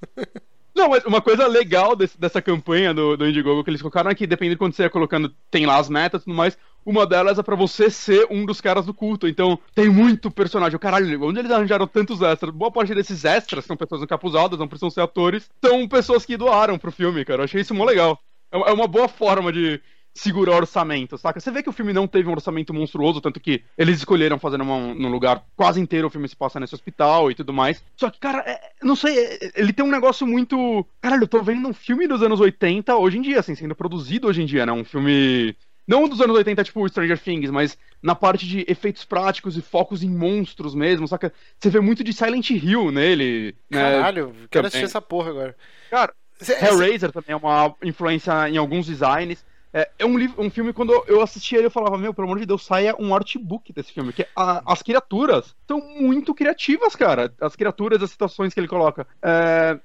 [0.75, 4.15] Não, mas uma coisa legal desse- dessa campanha do, do Indiegogo que eles colocaram é
[4.15, 7.07] que, dependendo de quando você ia colocando, tem lá as metas e tudo mais, uma
[7.07, 9.27] delas é pra você ser um dos caras do culto.
[9.27, 10.79] Então, tem muito personagem.
[10.79, 12.53] Caralho, onde eles arranjaram tantos extras?
[12.53, 16.79] Boa parte desses extras são pessoas encapuzadas, não precisam ser atores, são pessoas que doaram
[16.79, 17.41] pro filme, cara.
[17.41, 18.19] Eu achei isso mó legal.
[18.53, 19.81] É uma- é boa forma de
[20.17, 21.41] segurar orçamento, saca?
[21.41, 24.57] Você vê que o filme não teve um orçamento monstruoso, tanto que eles escolheram fazer
[24.59, 27.83] numa, num lugar quase inteiro, o filme se passa nesse hospital e tudo mais.
[27.97, 30.87] Só que, cara, é- não sei, é- ele tem um negócio muito.
[31.01, 34.29] Caralho, eu tô vendo um filme dos anos 80 hoje em dia, assim, sendo produzido
[34.29, 34.71] hoje em dia, né?
[34.73, 35.57] Um filme.
[35.87, 40.03] Não dos anos 80, tipo Stranger Things, mas na parte de efeitos práticos e focos
[40.03, 41.33] em monstros mesmo, saca?
[41.59, 43.55] Você vê muito de Silent Hill nele.
[43.71, 43.81] né?
[43.81, 44.67] Caralho, quero também.
[44.69, 45.57] assistir essa porra agora.
[45.91, 49.45] Cara, Cê- cê- Hellraiser também é uma influência em alguns designs.
[49.77, 52.39] É, é um, livro, um filme, quando eu assisti ele, eu falava, meu, pelo amor
[52.39, 54.13] de Deus, saia um artbook desse filme.
[54.13, 57.35] Que a- as criaturas são muito criativas, cara.
[57.41, 59.05] As criaturas, as situações que ele coloca.
[59.21, 59.81] É, cê-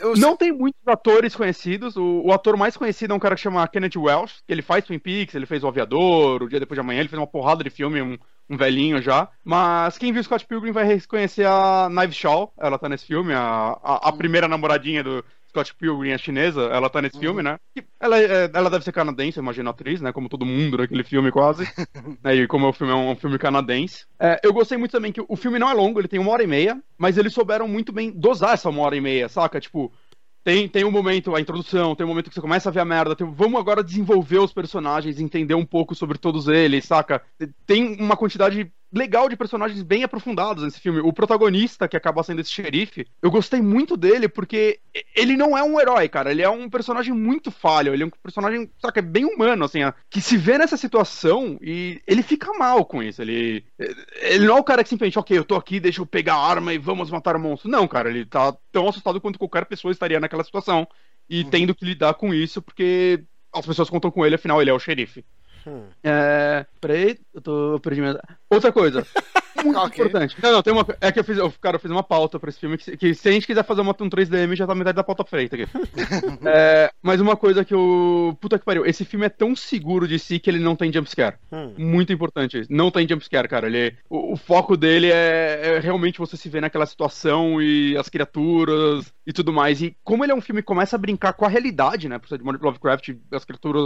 [0.00, 1.96] eu- não tem muitos atores conhecidos.
[1.96, 4.84] O, o ator mais conhecido é um cara que chama Kenneth Welsh, que ele faz
[4.84, 7.64] Twin Peaks, ele fez O Aviador, O Dia Depois de Amanhã, ele fez uma porrada
[7.64, 8.18] de filme, um,
[8.48, 9.28] um velhinho já.
[9.44, 13.78] Mas quem viu Scott Pilgrim vai reconhecer a Knives Shaw, ela tá nesse filme, a,
[13.82, 17.58] a, a primeira namoradinha do Scott Pilgrim, a chinesa, ela tá nesse filme, né?
[18.00, 20.10] Ela, é- ela deve ser canadense, eu imagino a atriz, né?
[20.10, 21.64] Como todo mundo naquele filme, quase.
[22.24, 22.34] né?
[22.34, 24.06] E como o filme é um, um filme canadense.
[24.18, 26.42] É, eu gostei muito também que o filme não é longo, ele tem uma hora
[26.42, 29.60] e meia, mas eles souberam muito bem dosar essa uma hora e meia, saca?
[29.60, 29.92] Tipo,
[30.42, 32.84] tem, tem um momento, a introdução, tem um momento que você começa a ver a
[32.84, 37.22] merda, tem- vamos agora desenvolver os personagens, entender um pouco sobre todos eles, saca?
[37.66, 41.00] Tem uma quantidade legal de personagens bem aprofundados nesse filme.
[41.00, 44.80] O protagonista, que acaba sendo esse xerife, eu gostei muito dele porque
[45.16, 46.30] ele não é um herói, cara.
[46.30, 47.94] Ele é um personagem muito falho.
[47.94, 52.00] Ele é um personagem, saca, bem humano, assim, ó, que se vê nessa situação e
[52.06, 53.22] ele fica mal com isso.
[53.22, 53.64] Ele,
[54.20, 56.46] ele não é o cara que simplesmente, ok, eu tô aqui, deixa eu pegar a
[56.46, 57.70] arma e vamos matar o monstro.
[57.70, 60.86] Não, cara, ele tá tão assustado quanto qualquer pessoa estaria naquela situação
[61.30, 64.74] e tendo que lidar com isso porque as pessoas contam com ele, afinal ele é
[64.74, 65.24] o xerife.
[65.66, 65.88] Hum.
[66.02, 66.66] É.
[66.80, 68.18] Peraí, eu tô minha.
[68.50, 69.06] Outra coisa.
[69.64, 70.04] Muito Ok.
[70.04, 70.36] importante.
[70.42, 70.86] Não, não, tem uma.
[71.00, 71.38] É que eu fiz.
[71.38, 72.78] Eu, cara, eu fiz uma pauta pra esse filme.
[72.78, 75.24] Que, que se a gente quiser fazer uma, um 3DM, já tá metade da pauta
[75.24, 75.66] feita aqui.
[76.44, 78.36] É, mas uma coisa que eu.
[78.40, 78.84] Puta que pariu.
[78.84, 81.36] Esse filme é tão seguro de si que ele não tem jumpscare.
[81.52, 81.74] Hum.
[81.78, 82.72] Muito importante isso.
[82.72, 83.66] Não tem jumpscare, cara.
[83.66, 88.08] Ele, o, o foco dele é, é realmente você se ver naquela situação e as
[88.08, 89.80] criaturas e tudo mais.
[89.80, 92.18] E como ele é um filme que começa a brincar com a realidade, né?
[92.18, 93.82] Por ser de Lovecraft, as criaturas.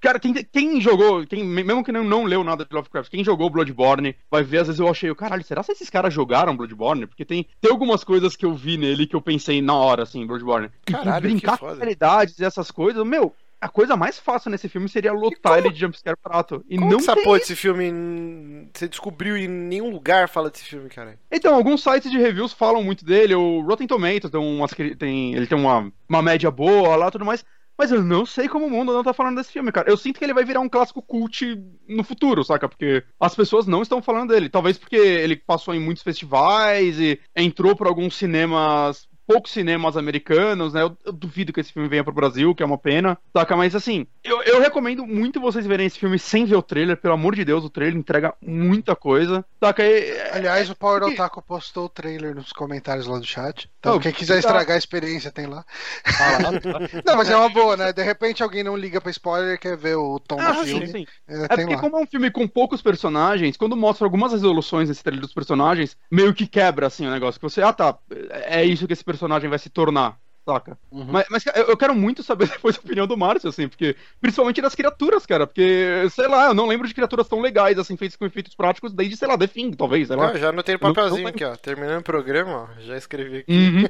[0.00, 3.50] Cara, quem, quem jogou, quem, mesmo que não, não leu nada de Lovecraft, quem jogou
[3.50, 7.06] Bloodborne vai ver, às vezes eu achei, caralho, será que esses caras jogaram Bloodborne?
[7.06, 10.26] Porque tem, tem algumas coisas que eu vi nele que eu pensei na hora, assim,
[10.26, 10.70] Bloodborne.
[10.84, 13.34] Caralho, brincar com realidades e essas coisas, meu.
[13.60, 16.64] A coisa mais fácil nesse filme seria lotar ele de jumpscare barato.
[16.68, 20.64] E Como não que essa porra desse filme você descobriu em nenhum lugar fala desse
[20.64, 21.18] filme, cara?
[21.28, 25.48] Então, alguns sites de reviews falam muito dele, o Rotten Tomatoes tem umas, tem, ele
[25.48, 27.44] tem uma, uma média boa lá e tudo mais,
[27.78, 29.88] mas eu não sei como o mundo não tá falando desse filme, cara.
[29.88, 31.56] Eu sinto que ele vai virar um clássico cult
[31.88, 32.68] no futuro, saca?
[32.68, 34.48] Porque as pessoas não estão falando dele.
[34.48, 40.72] Talvez porque ele passou em muitos festivais e entrou por alguns cinemas poucos cinemas americanos,
[40.72, 40.82] né?
[40.82, 43.18] Eu, eu duvido que esse filme venha pro Brasil, que é uma pena.
[43.36, 43.54] Saca?
[43.54, 46.96] Mas assim, eu, eu recomendo muito vocês verem esse filme sem ver o trailer.
[46.96, 49.44] Pelo amor de Deus, o trailer entrega muita coisa.
[49.62, 49.84] Saca?
[49.84, 53.70] E- Aliás, o Power que- Otaku postou o trailer nos comentários lá do chat.
[53.78, 54.38] Então, Oh, quem quiser tá.
[54.40, 55.64] estragar a experiência, tem lá.
[56.04, 56.50] Ah, lá.
[57.04, 57.92] Não, mas é uma boa, né?
[57.92, 60.66] De repente alguém não liga pra spoiler e quer ver o tom Ah, do sim,
[60.70, 60.86] filme.
[60.88, 61.06] sim.
[61.28, 61.80] É, É porque lá.
[61.80, 65.96] como é um filme com poucos personagens, quando mostra algumas resoluções nesse trailer dos personagens,
[66.10, 67.38] meio que quebra, assim, o negócio.
[67.40, 67.98] Que você, ah tá,
[68.46, 69.17] é isso que esse personagem
[69.48, 70.78] vai se tornar, saca?
[70.90, 71.06] Uhum.
[71.08, 73.96] Mas, mas, eu eu quero muito saber depois a opinião do Márcio, assim, porque.
[74.20, 77.96] Principalmente das criaturas, cara, porque, sei lá, eu não lembro de criaturas tão legais, assim,
[77.96, 80.30] feitas com efeitos práticos desde, sei lá, The Thing, talvez, sei lá.
[80.30, 81.56] Ah, já anotei no Não- papelzinho não- aqui, ó.
[81.56, 82.80] Terminando o programa, ó.
[82.80, 83.52] Já escrevi aqui.
[83.52, 83.84] Uhum.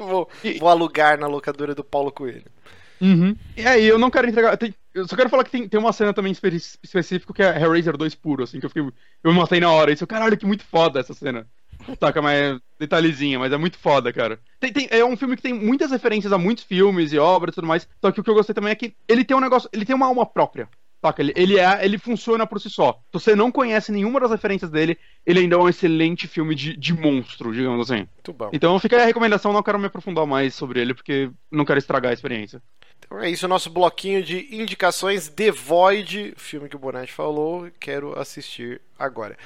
[0.08, 2.44] vou, E- vou alugar na locadora do Paulo Coelho.
[3.00, 3.36] Uhum.
[3.54, 4.56] E aí, eu não quero entregar.
[4.56, 6.48] tem- eu só quero falar que tem, tem uma cena também espe
[6.82, 8.82] específica que é Hellraiser 2 puro, assim, que eu fiquei.
[9.22, 9.92] Eu me matei na hora.
[9.92, 11.46] Isso, caralho, que muito foda essa cena.
[11.98, 14.40] Taca, mas detalhezinho, mas é muito foda, cara.
[14.60, 17.56] Tem, tem- é um filme que tem muitas referências a muitos filmes e obras e
[17.56, 17.88] tudo mais.
[18.00, 19.94] Só que o que eu gostei também é que ele tem um negócio, ele tem
[19.94, 20.68] uma alma própria.
[21.04, 21.22] Saca?
[21.22, 22.92] Ele, ele, é, ele funciona por si só.
[23.12, 26.76] Se você não conhece nenhuma das referências dele, ele ainda é um excelente filme de,
[26.76, 28.06] de monstro, digamos assim.
[28.14, 28.50] Muito bom.
[28.52, 31.78] Então fica aí a recomendação, não quero me aprofundar mais sobre ele, porque não quero
[31.78, 32.62] estragar a experiência.
[32.98, 37.70] Então é isso, o nosso bloquinho de indicações The Void, filme que o Bonatti falou,
[37.78, 39.36] quero assistir agora.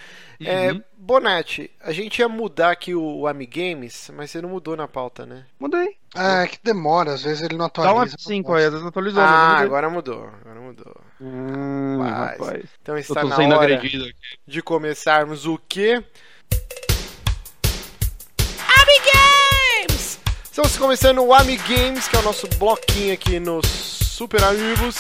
[0.43, 0.83] É, Uhum.
[0.97, 5.47] Bonatti, a gente ia mudar aqui o Amigames, mas você não mudou na pauta, né?
[5.59, 5.97] Mudei.
[6.17, 8.17] É, que demora, às vezes ele não Dá um atualiza.
[8.17, 9.23] F5 aí, às vezes atualizou.
[9.23, 10.97] Ah, agora mudou, agora mudou.
[11.21, 12.31] Hum, Rapaz.
[12.39, 12.71] rapaz.
[12.81, 14.11] Então está na hora agredido
[14.47, 16.05] de começarmos o quê?
[20.61, 24.95] Estamos começando o Amigames, que é o nosso bloquinho aqui no Super Amigos,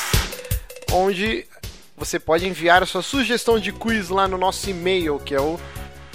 [0.90, 1.46] onde
[1.94, 5.60] você pode enviar a sua sugestão de quiz lá no nosso e-mail, que é o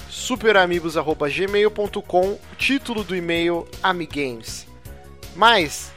[0.10, 4.66] superamigos@gmail.com, título do e-mail Amigames.
[5.36, 5.91] Mas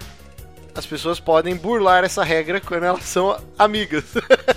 [0.74, 4.04] as pessoas podem burlar essa regra quando elas são amigas.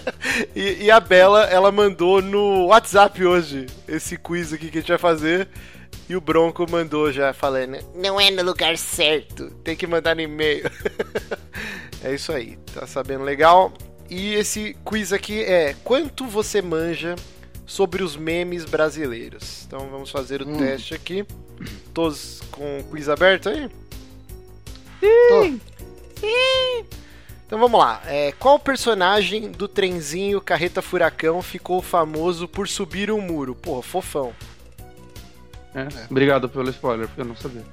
[0.54, 4.90] e, e a Bela, ela mandou no WhatsApp hoje esse quiz aqui que a gente
[4.90, 5.48] vai fazer.
[6.12, 10.22] E o Bronco mandou já falando: Não é no lugar certo, tem que mandar no
[10.22, 10.70] e-mail.
[12.04, 13.72] é isso aí, tá sabendo legal?
[14.10, 17.16] E esse quiz aqui é: Quanto você manja
[17.66, 19.64] sobre os memes brasileiros?
[19.66, 20.58] Então vamos fazer o Hum.
[20.58, 21.26] teste aqui.
[21.94, 23.70] Todos com o quiz aberto aí?
[25.00, 25.46] Tô.
[27.48, 28.02] Então vamos lá.
[28.06, 33.56] É, qual personagem do trenzinho Carreta Furacão ficou famoso por subir um muro?
[33.56, 34.34] Porra, fofão.
[35.74, 35.88] É.
[36.10, 37.64] Obrigado pelo spoiler, porque eu não sabia.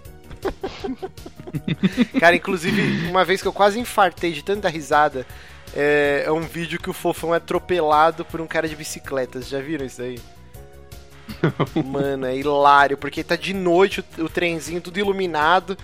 [2.20, 5.26] Cara, inclusive, uma vez que eu quase infartei de tanta risada,
[5.74, 9.38] é, é um vídeo que o fofão é atropelado por um cara de bicicleta.
[9.40, 10.18] Vocês já viram isso aí?
[11.84, 15.76] Mano, é hilário, porque tá de noite o, o trenzinho tudo iluminado.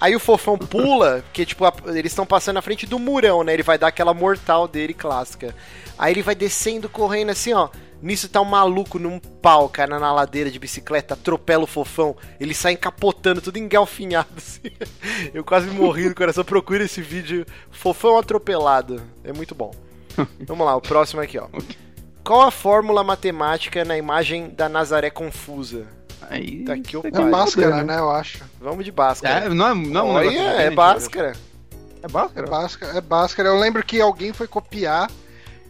[0.00, 3.52] Aí o fofão pula, porque tipo, a- eles estão passando na frente do murão, né?
[3.54, 5.54] Ele vai dar aquela mortal dele clássica.
[5.98, 7.68] Aí ele vai descendo, correndo assim, ó.
[8.00, 12.16] Nisso tá um maluco num pau, cara, na ladeira de bicicleta, atropela o fofão.
[12.38, 14.70] Ele sai encapotando, tudo engalfinhado, assim.
[15.34, 16.44] Eu quase morri do coração.
[16.44, 19.02] Procura esse vídeo, fofão atropelado.
[19.24, 19.74] É muito bom.
[20.46, 21.48] Vamos lá, o próximo aqui, ó.
[22.22, 25.86] Qual a fórmula matemática na imagem da Nazaré confusa?
[26.30, 28.44] Aí, Tá aqui o É Bhaskara, foder, né, eu acho.
[28.60, 29.46] Vamos de Bhaskara.
[29.46, 31.32] É, não é, não é um Olha, é Bhaskara.
[31.32, 32.46] É É Bhaskara?
[32.46, 33.48] Bhaskara, é Bhaskara.
[33.48, 35.10] Eu lembro que alguém foi copiar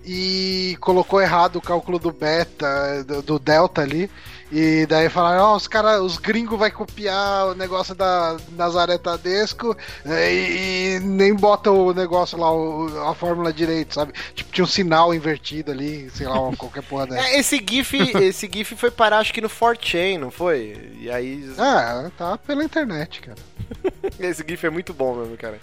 [0.04, 4.10] e colocou errado o cálculo do beta, do, do delta ali.
[4.50, 9.76] E daí falaram, ó, os cara, os gringos vai copiar o negócio da Nazaré Tadesco
[10.06, 14.14] e, e nem bota o negócio lá, o- a fórmula direito, sabe?
[14.34, 17.28] Tipo, tinha um sinal invertido ali, sei lá, qualquer porra dessa.
[17.28, 17.92] É, esse GIF,
[18.22, 20.94] esse GIF foi parar acho que no 4chan, não foi?
[20.98, 23.36] E aí Ah, tá pela internet, cara.
[24.18, 25.58] esse GIF é muito bom mesmo, cara.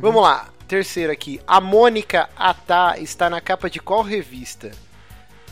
[0.00, 1.40] Vamos lá, terceiro aqui.
[1.46, 4.70] A Mônica Atá está na capa de qual revista?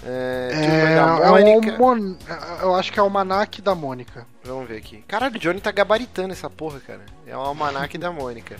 [0.05, 1.79] É, É, é Mônica.
[1.79, 2.17] Mon-
[2.61, 4.27] eu acho que é o Almanac da Mônica.
[4.45, 5.05] Vamos ver aqui.
[5.07, 7.03] Caralho, o Johnny tá gabaritando essa porra, cara.
[7.27, 8.57] É o almanac da Mônica.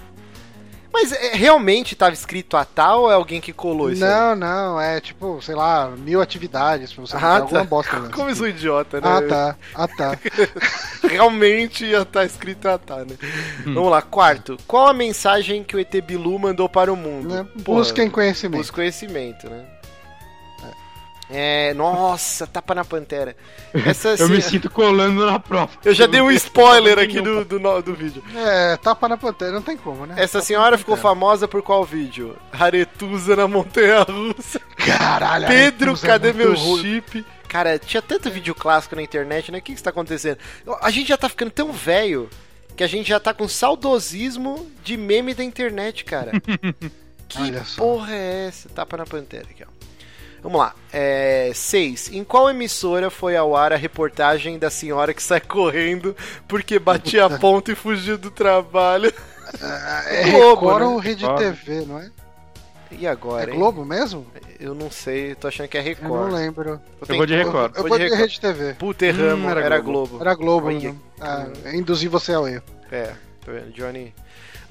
[0.93, 4.05] Mas é, realmente tava escrito Atá ou é alguém que colou isso?
[4.05, 4.11] aí?
[4.11, 7.65] Não, não, é tipo, sei lá, mil atividades pra você fazer Ah, alguma tá.
[7.67, 7.99] bosta.
[7.99, 8.13] nessa.
[8.13, 9.09] Como eu sou idiota, né?
[9.09, 9.57] Ah, tá.
[9.75, 10.19] Ah, tá.
[11.09, 13.17] Realmente ia estar escrito Atá, né?
[13.65, 14.57] Vamos lá, quarto.
[14.67, 17.35] Qual a mensagem que o ET Bilu mandou para o mundo?
[17.35, 17.47] Né?
[17.65, 18.61] Porra, Busquem conhecimento.
[18.61, 19.65] Busca conhecimento, né?
[21.31, 23.35] É, nossa, tapa na pantera.
[23.87, 25.71] Essa Eu assim, me sinto colando na prova.
[25.85, 28.23] eu já dei um spoiler aqui do, do, do vídeo.
[28.37, 30.15] É, tapa na pantera, não tem como, né?
[30.19, 32.37] Essa Tapa senhora ficou famosa por qual vídeo?
[32.53, 34.61] Aretusa na Montanha Russa.
[34.77, 36.83] Caralho, Pedro, é cadê meu ruim.
[36.83, 37.25] chip?
[37.49, 39.59] Cara, tinha tanto vídeo clássico na internet, né?
[39.59, 40.39] O que que está acontecendo?
[40.81, 42.29] A gente já tá ficando tão velho
[42.77, 46.33] que a gente já tá com saudosismo de meme da internet, cara.
[47.29, 47.83] que Olha só.
[47.83, 48.69] porra é essa?
[48.69, 49.82] Tapa na pantera aqui, ó.
[50.43, 50.75] Vamos lá.
[50.93, 52.11] É, seis.
[52.13, 56.17] Em qual emissora foi ao ar a reportagem da senhora que sai correndo
[56.49, 59.13] porque batia a ponta e fugiu do trabalho?
[60.09, 60.87] É Globo, Record né?
[60.89, 61.39] ou Rede Globo.
[61.39, 62.11] TV, não é?
[62.91, 63.57] E É agora, hein?
[63.57, 64.27] Globo mesmo?
[64.61, 66.33] Eu não sei, tô achando que é Eu não Record.
[66.33, 66.81] lembro.
[67.09, 67.73] Eu vou de Record.
[67.77, 68.21] Eu Vou vou de de Record.
[68.31, 68.75] Rede TV.
[68.75, 70.09] Puta, erramos, Hum, era, era Globo.
[70.09, 70.25] Globo.
[70.25, 70.89] Era Globo, Olha.
[70.89, 71.01] não.
[71.21, 72.63] Ah, induzir você ao erro.
[72.91, 73.07] É,
[73.45, 74.13] tá vendo, Johnny?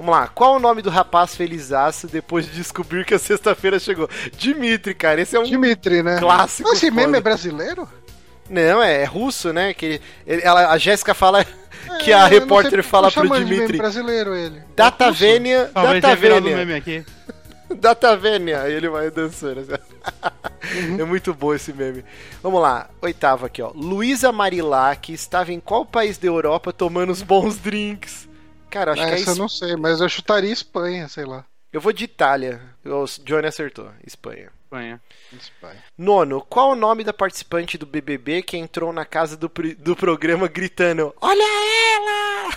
[0.01, 4.09] Vamos lá, qual o nome do rapaz felizaço depois de descobrir que a sexta-feira chegou?
[4.35, 5.43] Dimitri, cara, esse é um.
[5.43, 6.17] Dimitri, né?
[6.17, 7.87] clássico Mas Esse meme é brasileiro?
[8.49, 9.75] Não, é, é russo, né?
[9.75, 11.45] Que ele- ela, a Jéssica fala
[11.99, 13.77] que É, a não sei repórter porque fala pro Dimitri.
[13.77, 14.63] brasileiro ele.
[14.75, 15.19] Talvez
[16.01, 17.05] tenha virado um Datavênia, meme aqui.
[17.79, 18.61] Datavênia.
[18.63, 19.59] Aí ele vai dançando.
[19.61, 20.99] assim.
[20.99, 22.03] É muito bom esse meme.
[22.41, 23.71] Vamos lá, oitavo aqui, ó.
[23.75, 28.30] Luísa Marilac estava em qual país da Europa tomando os bons drinks?
[28.71, 29.41] Cara, acho que é Essa eu isso.
[29.41, 31.45] não sei, mas eu chutaria Espanha, sei lá.
[31.71, 32.61] Eu vou de Itália.
[32.83, 33.89] O Johnny acertou.
[34.05, 34.49] Espanha.
[34.63, 35.01] Espanha.
[35.31, 35.83] Espanha.
[35.97, 40.47] Nono, qual o nome da participante do BBB que entrou na casa do, do programa
[40.47, 41.43] gritando: Olha
[41.95, 42.51] ela!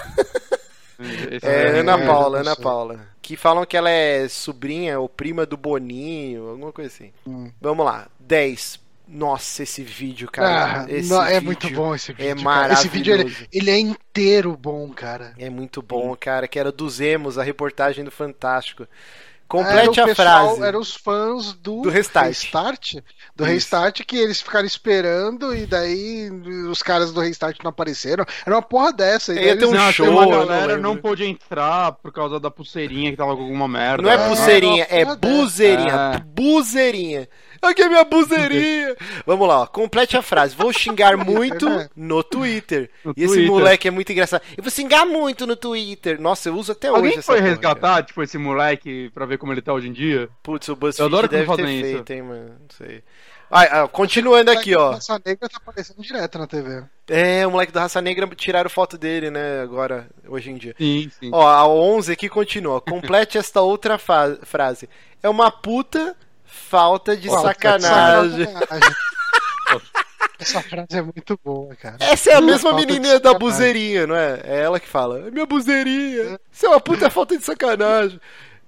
[1.42, 2.56] É, É, Ana é, Paula, Ana.
[2.56, 3.06] Paula.
[3.20, 7.12] Que falam que ela é sobrinha ou prima do Boninho, alguma coisa assim.
[7.26, 7.50] Hum.
[7.60, 8.06] Vamos lá.
[8.20, 8.80] 10.
[9.06, 10.82] Nossa, esse vídeo, cara.
[10.82, 12.30] Ah, esse não, é vídeo muito bom esse vídeo.
[12.30, 12.42] É cara.
[12.42, 12.80] maravilhoso.
[12.80, 15.34] Esse vídeo ele, ele é inteiro bom, cara.
[15.38, 16.48] É muito bom, cara.
[16.48, 18.86] Que era dos Emos, a reportagem do Fantástico.
[19.46, 20.62] Complete a pessoal- frase.
[20.66, 22.28] Eram os fãs do, Do Restart.
[22.28, 22.94] Restart,
[23.36, 23.52] Do Isso.
[23.52, 26.30] Restart, que eles ficaram esperando e daí
[26.70, 28.24] os caras do Restart não apareceram.
[28.44, 29.32] Era uma porra dessa.
[29.32, 30.82] E daí Ia ter um eles- não, show, uma não galera lembro.
[30.82, 34.02] não, pôde entrar por causa da pulseirinha que tava com alguma merda.
[34.02, 35.16] Não é Ah, pulseirinha, não, é dessa.
[35.16, 35.92] buzeirinha.
[36.14, 36.18] É.
[36.20, 37.28] Buzeirinha.
[37.66, 38.96] Aqui é minha buzeirinha.
[39.26, 39.66] Vamos lá, ó.
[39.66, 40.54] complete a frase.
[40.54, 42.90] Vou xingar muito no Twitter.
[43.04, 43.50] No e esse Twitter.
[43.52, 44.42] moleque é muito engraçado.
[44.56, 46.20] Eu vou xingar muito no Twitter.
[46.20, 48.02] Nossa, eu uso até hoje Alguém foi porra, resgatar, cara.
[48.02, 50.28] tipo, esse moleque pra ver como ele tá hoje em dia?
[50.42, 51.90] Putz, o Eu BuzzFeed adoro quando deve ter fazem isso.
[51.92, 52.48] feito, hein, mano.
[52.60, 53.02] Não sei.
[53.50, 54.94] Ah, ah, continuando aqui, ó.
[54.94, 56.82] Essa negra tá aparecendo direto na TV.
[57.08, 60.74] É, o moleque da raça negra tiraram foto dele, né, agora, hoje em dia.
[60.76, 61.30] Sim, sim.
[61.32, 62.80] Ó, a 11 aqui continua.
[62.80, 64.88] Complete esta outra frase.
[65.22, 66.16] É uma puta
[66.54, 68.46] falta de Pô, sacanagem.
[68.46, 68.96] sacanagem.
[70.38, 71.96] Essa frase é muito boa, cara.
[72.00, 74.40] Essa é a mesma Falta de menininha da buzeirinha, não é?
[74.44, 75.26] É ela que fala.
[75.28, 76.38] É minha buzeirinha.
[76.50, 78.20] Isso é uma puta falta de sacanagem.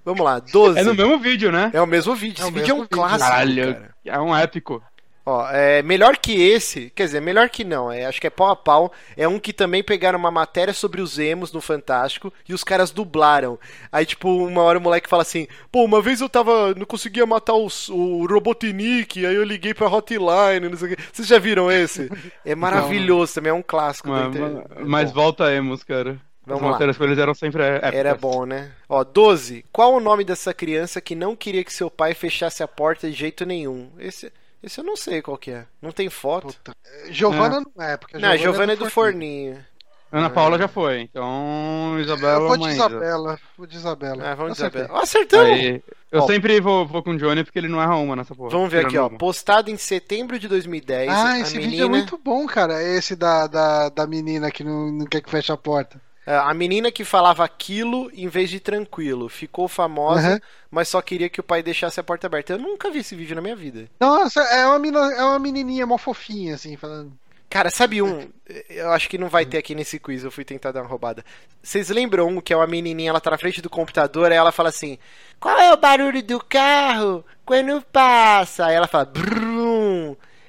[0.04, 0.78] Vamos lá, 12.
[0.78, 1.70] É no mesmo vídeo, né?
[1.74, 2.40] É o mesmo vídeo.
[2.42, 2.88] É o Esse vídeo é um vídeo.
[2.90, 3.94] clássico, Caralho, cara.
[4.04, 4.82] é um épico.
[5.28, 8.48] Ó, é melhor que esse, quer dizer, melhor que não, é, acho que é pau
[8.48, 8.92] a pau.
[9.16, 12.92] É um que também pegaram uma matéria sobre os emos no Fantástico e os caras
[12.92, 13.58] dublaram.
[13.90, 16.72] Aí, tipo, uma hora o moleque fala assim: pô, uma vez eu tava.
[16.76, 21.02] não conseguia matar os- o Robotnik, aí eu liguei pra Hotline, não sei o quê.
[21.12, 22.08] Vocês já viram esse?
[22.44, 24.08] É maravilhoso também, é um clássico.
[24.08, 24.66] da Mas, internet.
[24.76, 26.20] É mas volta emos, cara.
[26.46, 26.72] Vamos As lá.
[26.74, 27.94] matérias com eles eram sempre épicas.
[27.94, 28.70] Era bom, né?
[28.88, 29.64] Ó, 12.
[29.72, 33.16] Qual o nome dessa criança que não queria que seu pai fechasse a porta de
[33.16, 33.90] jeito nenhum?
[33.98, 34.32] Esse,
[34.66, 35.64] esse eu não sei qual que é.
[35.80, 36.48] Não tem foto.
[36.48, 36.74] Puta.
[37.10, 39.64] Giovana não é, porque não, a Giovana é do Forninho.
[40.10, 42.72] Ana Paula já foi, então Isabela Eu vou de mãe.
[42.74, 43.38] Isabela.
[43.58, 44.30] Vou de Isabela.
[44.30, 44.58] Ah, vamos de.
[44.58, 45.02] Isabela.
[45.02, 45.50] Acertamos!
[45.50, 46.26] Aí, eu Ó.
[46.26, 48.50] sempre vou, vou com o Johnny porque ele não erra uma nessa porra.
[48.50, 49.08] Vamos ver é aqui, ó.
[49.08, 51.10] Postado em setembro de 2010.
[51.10, 52.82] Ah, a esse menina, vídeo é muito bom, cara.
[52.82, 56.00] Esse da, da, da menina que não, não quer que feche a porta.
[56.26, 59.28] É, a menina que falava aquilo em vez de tranquilo.
[59.28, 60.40] Ficou famosa, Uhum.
[60.70, 62.54] mas só queria que o pai deixasse a porta aberta.
[62.54, 63.88] Eu nunca vi esse vídeo na minha vida.
[64.00, 67.12] Nossa, é uma, menina, é uma menininha mó fofinha, assim, falando.
[67.48, 68.28] Cara, sabe um?
[68.68, 71.24] Eu acho que não vai ter aqui nesse quiz, eu fui tentar dar uma roubada.
[71.62, 74.50] Vocês lembram um que é uma menininha, ela tá na frente do computador, aí ela
[74.50, 74.98] fala assim:
[75.38, 78.66] Qual é o barulho do carro quando passa?
[78.66, 79.65] Aí ela fala: Brum.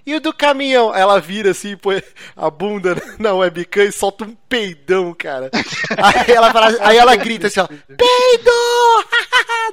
[0.08, 0.96] E o do caminhão?
[0.96, 2.02] Ela vira assim, põe
[2.34, 5.52] a bunda na webcam e solta um peidão, cara.
[6.02, 8.52] Aí ela, fala, aí ela grita assim, ó, peido!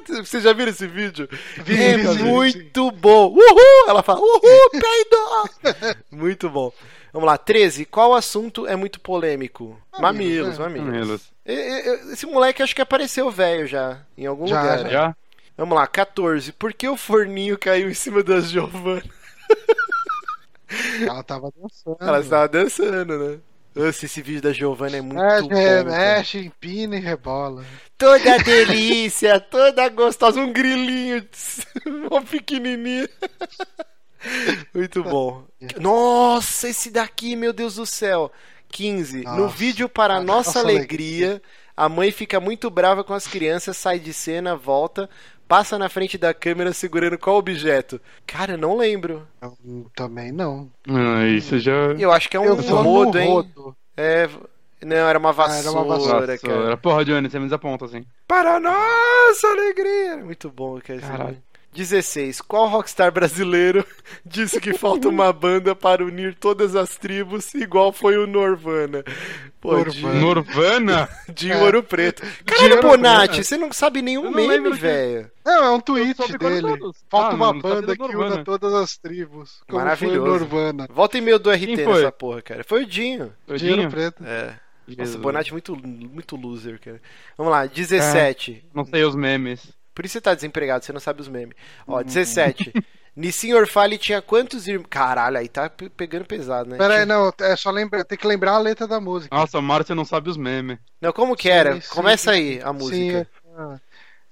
[0.25, 1.29] Vocês já viram esse vídeo?
[1.63, 3.27] Vi, é vi, vi, muito bom.
[3.29, 3.87] Uhul!
[3.89, 5.95] Ela fala, uhul, peido!
[6.11, 6.69] muito bom.
[7.13, 7.85] Vamos lá, 13.
[7.85, 9.79] Qual assunto é muito polêmico?
[9.97, 10.85] Mamilos, Mamilos, mamilos.
[10.89, 11.21] Mamilos.
[11.45, 14.79] E- Esse moleque acho que apareceu velho já, em algum Já, lugar.
[14.79, 14.89] já.
[14.89, 15.15] Já?
[15.57, 16.51] Vamos lá, 14.
[16.51, 19.01] Por que o forninho caiu em cima da Giovanna?
[21.01, 21.97] Ela tava dançando.
[21.99, 23.39] Ela estava dançando, né?
[23.75, 25.49] Nossa, esse vídeo da Giovanna é muito Mexe, bom.
[25.49, 25.83] cara.
[25.83, 27.65] mexe, empina e rebola.
[27.97, 31.27] Toda delícia, toda gostosa, um grilinho,
[32.09, 33.09] uma pequenininha.
[34.73, 35.43] Muito bom.
[35.79, 38.31] Nossa, esse daqui, meu Deus do céu.
[38.69, 39.23] 15.
[39.23, 39.55] no Nossa.
[39.55, 41.41] vídeo para nossa nossa alegria,
[41.77, 45.09] a mãe fica muito brava com as crianças, sai de cena, volta,
[45.47, 47.99] passa na frente da câmera segurando qual objeto?
[48.25, 49.27] Cara, não lembro.
[49.41, 50.69] Eu também não.
[50.87, 51.71] Ah, isso já.
[51.97, 53.29] Eu acho que é um Eu vou rodo, hein?
[53.29, 53.75] rodo.
[53.97, 54.27] É,
[54.83, 56.63] não, era uma Ah, vassoura, era uma vassoura, cara.
[56.65, 58.05] Nossa, porra, Johnny, você me desaponta assim.
[58.27, 60.17] Para nossa alegria!
[60.17, 60.99] Muito bom, cara.
[60.99, 61.43] Caralho.
[61.75, 61.87] Vídeo.
[61.87, 62.41] 16.
[62.41, 63.85] Qual rockstar brasileiro
[64.25, 69.03] disse que falta uma banda para unir todas as tribos, igual foi o Norvana?
[69.59, 70.19] Pô, de, Norvana.
[70.19, 71.09] Norvana?
[71.33, 71.57] de É.
[71.61, 72.21] Ouro Preto.
[72.45, 75.31] Caralho, Ouro Bonatti, você não sabe nenhum meme, velho.
[75.45, 76.67] Não, é um tweet dele.
[77.09, 79.61] Falta Ah, uma banda que una todas as tribos.
[79.67, 80.19] Como Maravilhoso.
[80.19, 80.87] Foi o Norvana.
[80.91, 81.93] Volta e meio do RT foi?
[82.01, 82.63] nessa porra, cara.
[82.63, 83.33] Foi o Dinho.
[83.47, 83.91] Dinheiro Dinho?
[83.91, 84.23] preto.
[84.25, 84.45] É.
[84.87, 85.15] Nossa, Jesus.
[85.15, 87.01] o Bonatti é muito, muito loser, cara.
[87.37, 88.65] Vamos lá, 17.
[88.73, 89.73] Não sei os memes.
[89.95, 91.55] Por isso você tá desempregado, você não sabe os memes.
[91.87, 92.71] Ó, 17.
[93.15, 94.87] Nissin Orfali tinha quantos irmãos?
[94.89, 96.77] Caralho, aí tá pe- pegando pesado, né?
[96.77, 99.33] Pera aí, Tinha- não, é só lembrar, tem que lembrar a letra da música.
[99.33, 100.77] Nossa, o Márcio não sabe os memes.
[100.99, 101.75] Não, como que era?
[101.75, 102.37] Sim, sim, Começa sim.
[102.37, 103.25] aí a música.
[103.47, 103.79] Sim,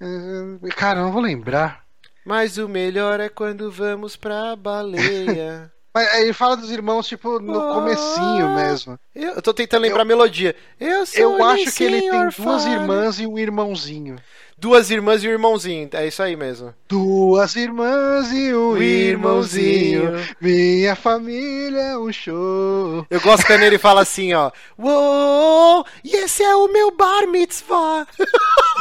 [0.01, 0.67] é.
[0.67, 1.83] É, Cara, eu não vou lembrar.
[2.25, 5.71] Mas o melhor é quando vamos pra baleia.
[5.95, 7.73] Mas aí ele fala dos irmãos, tipo, no Oh.
[7.75, 8.99] comecinho mesmo.
[9.13, 10.55] Eu tô tentando lembrar a melodia.
[10.79, 14.15] Eu sou Eu acho que ele tem duas irmãs e um irmãozinho.
[14.63, 15.89] Duas irmãs e um irmãozinho.
[15.91, 16.73] É isso aí mesmo.
[16.87, 20.05] Duas irmãs e um irmãozinho.
[20.05, 20.35] irmãozinho.
[20.39, 23.05] Minha família é um show.
[23.09, 24.51] Eu gosto quando ele fala assim, ó.
[24.79, 28.07] Uou, e esse é o meu bar mitzvah.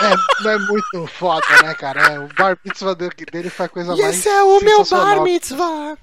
[0.01, 2.13] É, é muito foda, né, cara?
[2.13, 3.11] É, o bar mitzvah dele
[3.59, 5.99] a coisa E mais esse é o meu bar mitzvah.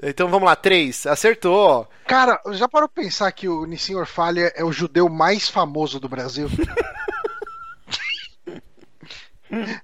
[0.00, 1.08] Então vamos lá, três.
[1.08, 1.88] Acertou.
[2.06, 6.08] Cara, já parou pra pensar que o Nissin Orfalha é o judeu mais famoso do
[6.08, 6.48] Brasil?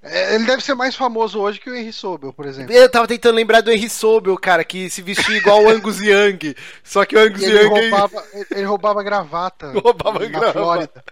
[0.02, 2.72] É, Ele deve ser mais famoso hoje que o Henry Sobel, por exemplo.
[2.74, 6.54] Eu tava tentando lembrar do Henry Sobel, cara, que se vestia igual o Angus Young.
[6.82, 10.52] Só que o Angus ele Young roubava, ele roubava gravata roubava na gravata.
[10.52, 11.04] Flórida.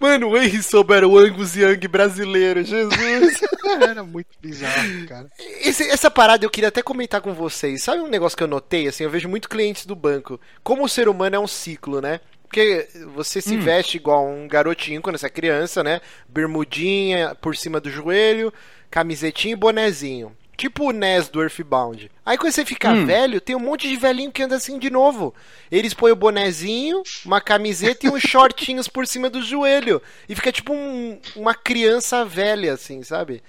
[0.00, 2.94] Mano, o Henry Sobel era o Angus Young brasileiro, Jesus.
[3.80, 5.26] Era muito bizarro, cara.
[5.60, 7.82] Esse- essa parada eu queria até comentar com vocês.
[7.82, 8.86] Sabe um negócio que eu notei?
[8.86, 10.38] Assim, eu vejo muito clientes do banco.
[10.62, 12.20] Como o ser humano é um ciclo, né?
[12.54, 12.86] Porque
[13.16, 16.00] você se veste igual um garotinho quando você é criança, né?
[16.28, 18.52] Bermudinha por cima do joelho,
[18.88, 20.36] camisetinha e bonezinho.
[20.56, 22.08] Tipo o Nes do Earthbound.
[22.24, 25.34] Aí quando você fica velho, tem um monte de velhinho que anda assim de novo.
[25.68, 30.00] Eles põem o bonezinho, uma camiseta e uns shortinhos por cima do joelho.
[30.28, 33.42] E fica tipo um- uma criança velha, assim, sabe?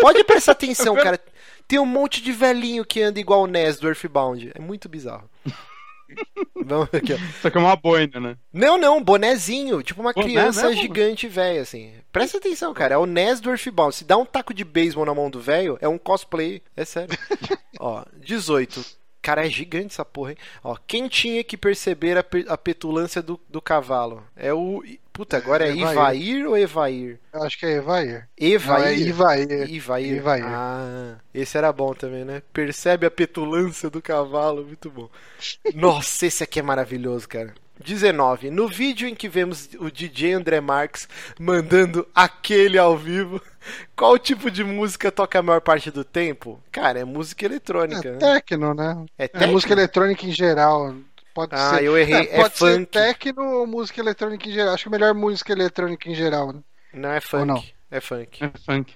[0.00, 1.18] Pode prestar atenção, cara.
[1.66, 4.52] Tem um monte de velhinho que anda igual o Nes do Earthbound.
[4.54, 5.28] É muito bizarro.
[6.64, 7.14] Vamos aqui.
[7.40, 8.36] Só que é uma boina, né?
[8.52, 9.82] Não, não, bonezinho.
[9.82, 10.80] Tipo uma Boné criança mesmo?
[10.82, 11.92] gigante velha, assim.
[12.12, 12.94] Presta atenção, cara.
[12.94, 13.94] É o Nes do Earthbound.
[13.94, 16.62] Se dá um taco de beisebol na mão do velho, é um cosplay.
[16.76, 17.16] É sério.
[17.80, 18.84] Ó, 18.
[19.20, 20.36] Cara, é gigante essa porra, hein?
[20.64, 24.22] Ó, quem tinha que perceber a, pe- a petulância do, do cavalo?
[24.36, 24.82] É o.
[25.12, 25.92] Puta, agora é Evair.
[25.92, 27.20] Ivair ou Evair?
[27.32, 28.28] Eu acho que é Evair.
[28.36, 28.80] Evair.
[28.80, 29.70] Não, é Ivair.
[29.70, 30.16] Ivair.
[30.16, 30.44] Ivair.
[30.46, 32.42] Ah, esse era bom também, né?
[32.52, 35.10] Percebe a petulância do cavalo, muito bom.
[35.74, 37.54] Nossa, esse aqui é maravilhoso, cara.
[37.84, 38.50] 19.
[38.50, 41.08] No vídeo em que vemos o DJ André Marques
[41.38, 43.40] mandando aquele ao vivo,
[43.96, 46.60] qual tipo de música toca a maior parte do tempo?
[46.70, 48.18] Cara, é música eletrônica, É né?
[48.18, 49.04] techno, né?
[49.18, 50.94] É É música eletrônica em geral.
[51.34, 51.84] Pode Ah, ser.
[51.84, 52.28] eu errei.
[52.30, 52.86] É pode ser funk.
[52.86, 54.74] techno ou música eletrônica em geral.
[54.74, 56.60] Acho que é melhor música eletrônica em geral, né?
[56.92, 57.46] Não é funk.
[57.46, 57.64] não?
[57.90, 58.44] É funk.
[58.44, 58.94] É funk.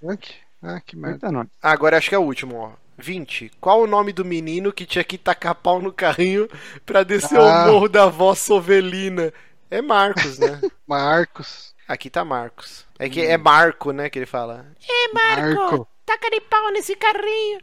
[0.00, 0.34] Funk?
[0.62, 1.30] Ah, que merda.
[1.30, 1.46] Nós.
[1.62, 2.72] Ah, agora acho que é o último, ó.
[2.98, 3.52] 20.
[3.60, 6.48] Qual o nome do menino que tinha que tacar pau no carrinho
[6.84, 7.66] pra descer Ah.
[7.66, 9.32] o morro da voz sovelina?
[9.70, 10.60] É Marcos, né?
[10.86, 11.74] Marcos.
[11.86, 12.84] Aqui tá Marcos.
[12.98, 14.66] É que é Marco, né, que ele fala.
[14.88, 15.86] É Marco.
[16.04, 17.60] taca de pau nesse carrinho.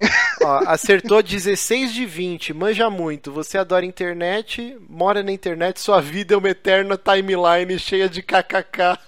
[0.42, 3.30] Ó, acertou 16 de 20, manja muito.
[3.32, 8.98] Você adora internet, mora na internet, sua vida é uma eterna timeline cheia de kkk.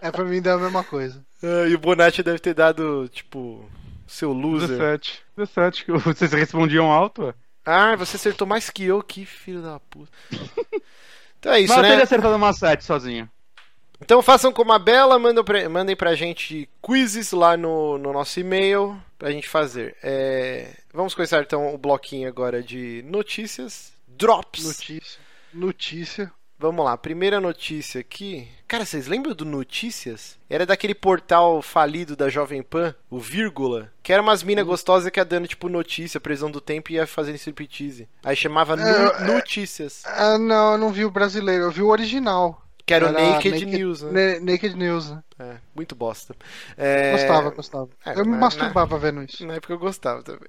[0.00, 1.24] É pra mim dar a mesma coisa.
[1.42, 3.64] Ah, e o Bonatti deve ter dado, tipo,
[4.06, 4.68] seu loser.
[4.68, 5.22] 17.
[5.36, 5.84] 17.
[5.84, 7.34] que Vocês respondiam alto, ué?
[7.64, 10.10] Ah, você acertou mais que eu, que filho da puta.
[11.38, 11.88] Então é isso, Mas eu né?
[11.90, 13.28] teria acertado uma 7 sozinho.
[14.00, 18.38] Então façam como a Bela, mandem pra, mandem pra gente quizzes lá no, no nosso
[18.38, 19.96] e-mail pra gente fazer.
[20.02, 23.92] É, vamos começar então o bloquinho agora de notícias.
[24.08, 24.64] Drops.
[24.64, 25.20] Notícia.
[25.52, 26.32] Notícia.
[26.58, 28.48] Vamos lá, primeira notícia aqui.
[28.66, 30.38] Cara, vocês lembram do Notícias?
[30.48, 35.20] Era daquele portal falido da Jovem Pan, o Vírgula, que era umas mina gostosas que
[35.20, 38.08] ia dando tipo notícia, previsão do tempo e ia fazendo striptease.
[38.24, 41.88] Aí chamava É, é- Notícias, Ah, não, eu não vi o brasileiro, eu vi o
[41.88, 42.62] original.
[42.86, 44.38] Que era o Era Naked, News, né?
[44.40, 45.10] Naked News.
[45.10, 45.22] né?
[45.38, 46.34] É, muito bosta.
[46.78, 47.88] É, Gostava, gostava.
[48.06, 49.44] é, eu me na- masturbava vendo isso.
[49.44, 50.48] Na época eu gostava também.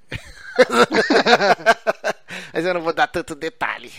[2.52, 3.92] Mas eu não vou dar tanto detalhe.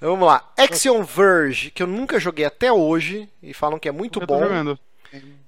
[0.00, 0.50] Vamos lá.
[0.56, 4.40] Action Verge, que eu nunca joguei até hoje, e falam que é muito Eu bom.
[4.40, 4.78] jogando.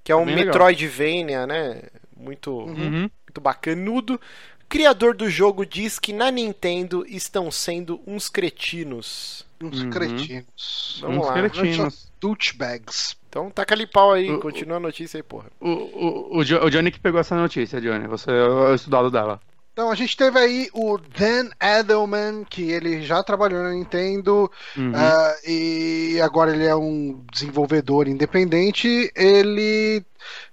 [0.05, 0.46] Que é um bem legal.
[0.53, 1.82] Metroidvania, né?
[2.16, 3.03] Muito, Uhum.
[3.03, 4.20] muito bacanudo.
[4.68, 9.46] Criador do jogo diz que na Nintendo estão sendo uns cretinos.
[9.62, 9.90] Uns Uhum.
[9.90, 10.98] cretinos.
[11.02, 11.32] Vamos Uns lá.
[11.34, 12.12] cretinos.
[12.20, 13.16] Douchebags.
[13.28, 15.46] Então taca ali pau aí, O- continua a notícia aí, porra.
[15.60, 18.06] O, o, o, o Johnny que pegou essa notícia, Johnny.
[18.06, 19.40] Você é o estudado dela.
[19.72, 24.92] Então a gente teve aí o Dan Edelman, que ele já trabalhou na Nintendo Uhum.
[24.94, 29.10] ah, e agora ele é um desenvolvedor independente.
[29.16, 30.04] Ele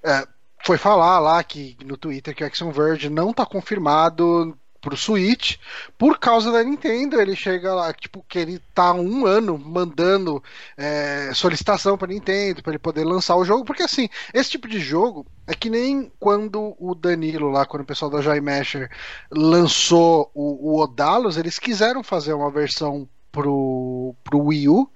[0.06, 0.26] ah,
[0.66, 5.58] foi falar lá que no Twitter que o Action Verge não está confirmado pro Switch
[5.98, 7.20] por causa da Nintendo.
[7.20, 10.44] Ele chega lá, tipo, que ele tá um ano mandando
[10.78, 14.80] é, solicitação para Nintendo para ele poder lançar o jogo, porque assim, esse tipo de
[14.80, 18.90] jogo é que nem quando o Danilo lá, quando o pessoal da Joy Masher
[19.32, 24.90] lançou o, o Odalos, eles quiseram fazer uma versão pro, pro Wii U.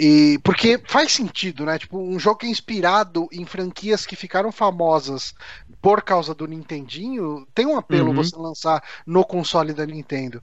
[0.00, 1.76] E porque faz sentido, né?
[1.76, 5.34] Tipo, um jogo que é inspirado em franquias que ficaram famosas
[5.80, 8.14] por causa do Nintendinho, tem um apelo Uhum.
[8.14, 10.42] você lançar no console da Nintendo.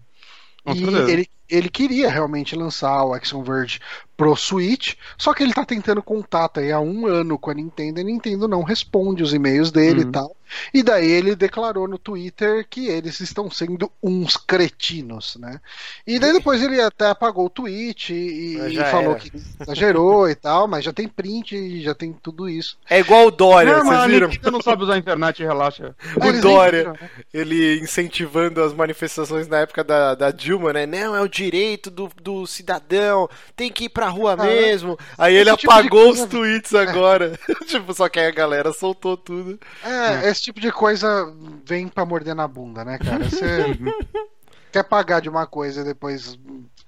[0.63, 1.11] Com E certeza.
[1.11, 3.79] ele, ele queria realmente lançar o Action Verge
[4.17, 7.99] pro Switch, só que ele tá tentando contato aí há um ano com a Nintendo
[7.99, 10.07] e a Nintendo não responde os e-mails dele Uhum.
[10.07, 10.35] e tal.
[10.73, 15.59] E daí ele declarou no Twitter que eles estão sendo uns cretinos, né?
[16.07, 19.19] E daí depois ele até apagou o tweet e, e falou era.
[19.19, 22.77] que exagerou e tal, mas já tem print e já tem tudo isso.
[22.89, 24.27] É igual o Dória, Não, vocês a viram?
[24.29, 25.95] Nintendo não sabe usar a internet, relaxa.
[26.15, 27.09] O Dória, viram, né?
[27.33, 30.85] ele incentivando as manifestações na época da, da Dilma, né?
[30.85, 34.97] Não, é o direito do, do cidadão, tem que ir pra rua Ah, mesmo.
[35.17, 37.37] Aí ele tipo apagou coisa- os tweets agora.
[37.67, 39.59] tipo, só que aí a galera soltou tudo.
[39.83, 41.31] É, esse tipo de coisa
[41.65, 43.23] vem pra morder na bunda, né, cara?
[43.29, 43.45] Você
[44.71, 46.37] quer pagar de uma coisa e depois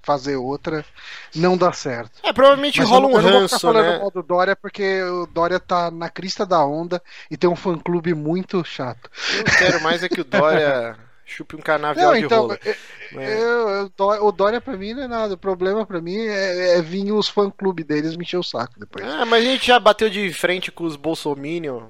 [0.02, 0.82] fazer outra,
[1.34, 2.20] não dá certo.
[2.22, 3.98] É, provavelmente Mas rola eu um não- eu não vou ficar ranço, falando né?
[3.98, 7.76] mal do Dória porque o Dória tá na crista da onda e tem um fã
[7.76, 9.10] clube muito chato.
[9.36, 10.96] Eu quero mais é que o Dória
[11.28, 12.58] chupe um canavial Não, de então, rola.
[12.64, 12.74] eu-
[13.12, 13.34] né?
[13.42, 15.34] eu- eu- Dó- o Dória pra mim não é nada.
[15.34, 18.74] O problema pra mim é, é vir os fã clube deles me encher o saco
[18.80, 19.04] depois.
[19.06, 21.82] Ah, mas a gente já bateu de frente com os Bolsominion.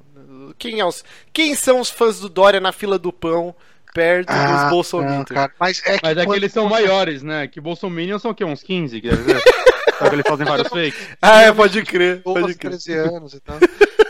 [0.58, 3.54] Quem, é os, quem são os fãs do Dória na fila do pão
[3.94, 5.24] perto dos não, Bolsominion?
[5.24, 7.46] cara, mas é que Mas é que eles são você- maiores, né?
[7.48, 8.44] Que Bolsominions são o quê?
[8.44, 9.40] Uns 15, quer dizer?
[9.98, 11.08] Só que eles fazem vários fakes.
[11.20, 12.70] Ah, é, pode crer, 12, pode crer.
[12.70, 13.56] 13 anos e tal.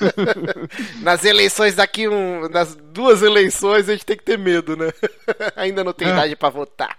[1.02, 4.92] Nas eleições daqui, um, nas duas eleições, a gente tem que ter medo, né?
[5.56, 6.12] Ainda não tem É.
[6.12, 6.96] idade pra votar.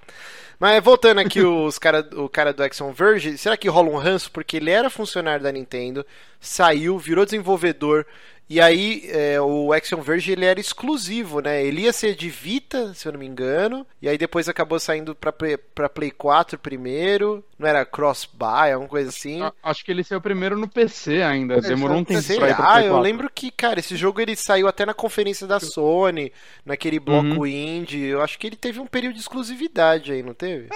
[0.60, 4.32] Mas voltando aqui, os cara, o cara do Action Verge, será que rola um ranço?
[4.32, 6.06] Porque ele era funcionário da Nintendo,
[6.40, 8.06] saiu, virou desenvolvedor,
[8.54, 11.64] e aí é, o Action Verge ele era exclusivo, né?
[11.64, 15.16] Ele ia ser de Vita, se eu não me engano, e aí depois acabou saindo
[15.16, 19.42] pra Play, pra Play 4 primeiro, não era cross-buy, alguma coisa assim.
[19.42, 21.62] A- Acho que ele saiu primeiro no PC ainda.
[21.62, 23.02] Demorou um tempo pra ir pra Play eu 4.
[23.02, 26.32] lembro que, cara, esse jogo ele saiu até na conferência da Sony,
[26.66, 28.06] naquele bloco indie.
[28.08, 30.68] Eu acho que ele teve um período de exclusividade aí, não teve?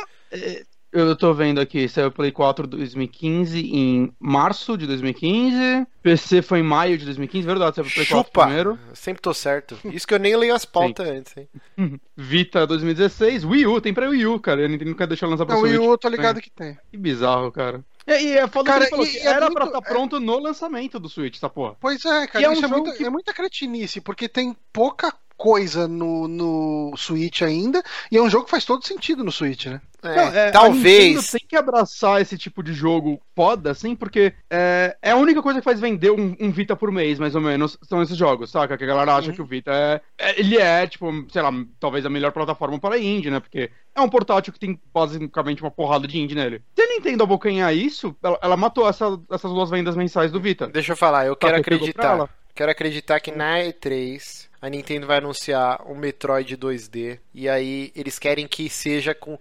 [0.97, 5.85] Eu tô vendo aqui, saiu Play 4 2015 em março de 2015.
[6.01, 8.43] PC foi em maio de 2015, verdade, saiu Play 4 Chupa!
[8.45, 8.79] primeiro.
[8.93, 9.77] Sempre tô certo.
[9.85, 11.49] Isso que eu nem leio as pautas antes, hein?
[12.15, 14.63] Vita 2016, Wii U, tem pra Wii U, cara.
[14.63, 15.77] A Nintendo nunca deixou lançar pra Não, Switch.
[15.79, 16.77] o eu tô ligado que tem.
[16.89, 17.83] Que bizarro, cara.
[18.07, 19.65] E, e é foda Cara, que ele falou e- que e é era muito- pra
[19.65, 21.75] estar é- pronto no lançamento do Switch, essa porra.
[21.81, 24.55] Pois é, cara, E é um isso é, muita, que- é muita cretinice, porque tem
[24.71, 29.31] pouca coisa no, no Switch ainda, e é um jogo que faz todo sentido no
[29.31, 29.81] Switch, né?
[30.03, 31.31] É, Não, é, talvez.
[31.31, 35.59] tem que abraçar esse tipo de jogo foda, assim, porque é, é a única coisa
[35.59, 38.77] que faz vender um, um Vita por mês, mais ou menos, são esses jogos, saca?
[38.77, 39.35] Que a galera acha Uhum.
[39.35, 42.99] que o Vita é, é- Ele é, tipo, sei lá, talvez a melhor plataforma para
[42.99, 43.39] indie, né?
[43.39, 46.61] Porque é um portátil que tem basicamente uma porrada de indie nele.
[46.75, 50.67] Se a Nintendo abocanhar isso, ela, ela matou essa- essas duas vendas mensais do Vita.
[50.67, 52.29] Deixa eu falar, eu quero acreditar.
[52.53, 57.19] Quero acreditar que na E3 a Nintendo vai anunciar um Metroid 2D.
[57.33, 59.37] E aí eles querem que seja com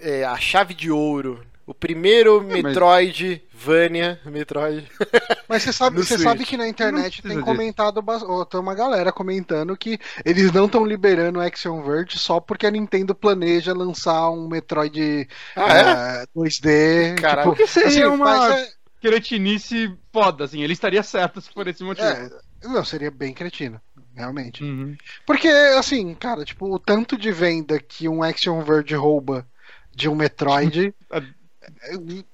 [0.00, 1.44] é, a chave de ouro.
[1.66, 4.18] O primeiro mas- Metroid Vania.
[4.24, 4.88] Metroid.
[5.48, 9.76] Mas você sabe, você sabe que na internet tem comentado, ó, tem uma galera comentando
[9.76, 14.46] que eles não estão liberando o Action Verge só porque a Nintendo planeja lançar um
[14.48, 17.20] Metroid Ah, eh, 2D.
[17.20, 17.50] Caralho.
[17.52, 20.62] tipo, Que seria assim, uma mas é- cretinice foda, assim.
[20.62, 22.06] Ele estaria certo se for esse motivo.
[22.06, 22.30] é,
[22.64, 23.80] não, seria bem cretino,
[24.18, 24.62] realmente.
[24.62, 24.96] Uhum.
[25.24, 29.46] Porque, assim, cara, tipo, o tanto de venda que um Action Verge rouba
[29.94, 30.94] de um Metroid.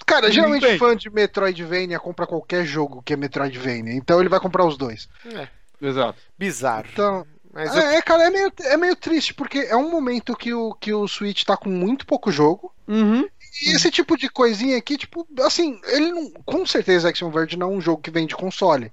[0.06, 0.78] Cara, geralmente tem.
[0.78, 3.92] fã de Metroidvania compra qualquer jogo que é Metroidvania.
[3.94, 5.08] Então ele vai comprar os dois.
[5.26, 5.48] É,
[5.80, 6.18] Exato.
[6.38, 6.86] bizarro.
[6.92, 7.26] Então.
[7.52, 10.74] Mas eu- É, cara, é meio, é meio triste, porque é um momento que o,
[10.74, 12.73] que o Switch tá com muito pouco jogo.
[12.86, 13.26] Uhum.
[13.62, 16.30] E esse tipo de coisinha aqui, tipo, assim, ele não.
[16.44, 18.92] Com certeza Action Verge não é um jogo que vem de console.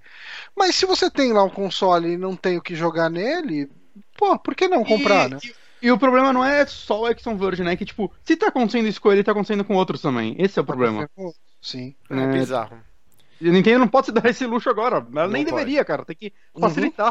[0.55, 3.69] Mas se você tem lá um console e não tem o que jogar nele,
[4.15, 5.39] pô, por que não comprar, e, né?
[5.81, 7.75] E, e o problema não é só o Action Verge, né?
[7.75, 10.35] Que, tipo, se tá acontecendo isso com ele, tá acontecendo com outros também.
[10.37, 11.09] Esse é o problema.
[11.59, 11.95] Sim.
[12.09, 12.27] é né?
[12.27, 12.77] bizarro.
[13.41, 15.05] E a Nintendo não pode se dar esse luxo agora.
[15.11, 15.55] Ela nem pode.
[15.55, 16.05] deveria, cara.
[16.05, 17.03] Tem que Uhum.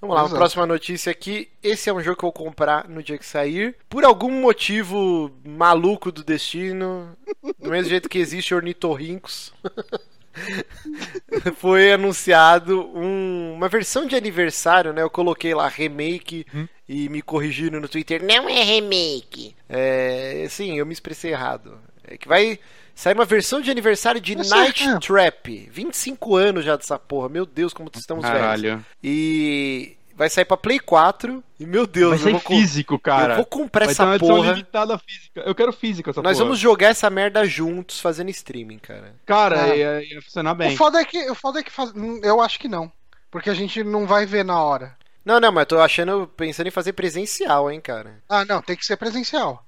[0.00, 1.48] Vamos lá, a próxima notícia aqui.
[1.62, 3.74] Esse é um jogo que eu vou comprar no dia que sair.
[3.88, 7.16] Por algum motivo maluco do destino,
[7.58, 9.52] do mesmo jeito que existe ornitorrincos,
[11.56, 15.02] foi anunciado um- uma versão de aniversário, né?
[15.02, 16.46] Eu coloquei lá remake
[16.88, 18.22] e me corrigiram no Twitter.
[18.22, 19.54] Não é remake.
[19.68, 21.78] É, sim, eu me expressei errado.
[22.06, 22.58] É que vai
[23.00, 24.98] sair uma versão de aniversário de Mas, Night é.
[24.98, 25.68] Trap.
[25.70, 27.28] 25 anos já dessa porra.
[27.28, 28.40] Meu Deus, como estamos velhos.
[28.40, 28.84] Caralho.
[29.02, 31.42] E vai sair pra Play 4.
[31.60, 33.32] E meu Deus, Vai eu ser vou, com- físico, cara.
[33.32, 34.50] eu vou comprar Vai ter uma essa edição porra.
[34.52, 35.40] limitada física.
[35.44, 36.44] Eu quero físico essa Nós porra.
[36.44, 39.14] vamos jogar essa merda juntos fazendo streaming, cara.
[39.26, 39.76] Cara, Ah.
[39.76, 40.74] ia, ia funcionar bem.
[40.74, 41.90] O foda é que, o foda é que faz...
[41.94, 42.90] hum, eu acho que não.
[43.30, 44.96] Porque a gente não vai ver na hora.
[45.24, 48.22] Não, não, mas eu tô achando, pensando em fazer presencial, hein, cara.
[48.28, 49.62] Ah, não, tem que ser presencial.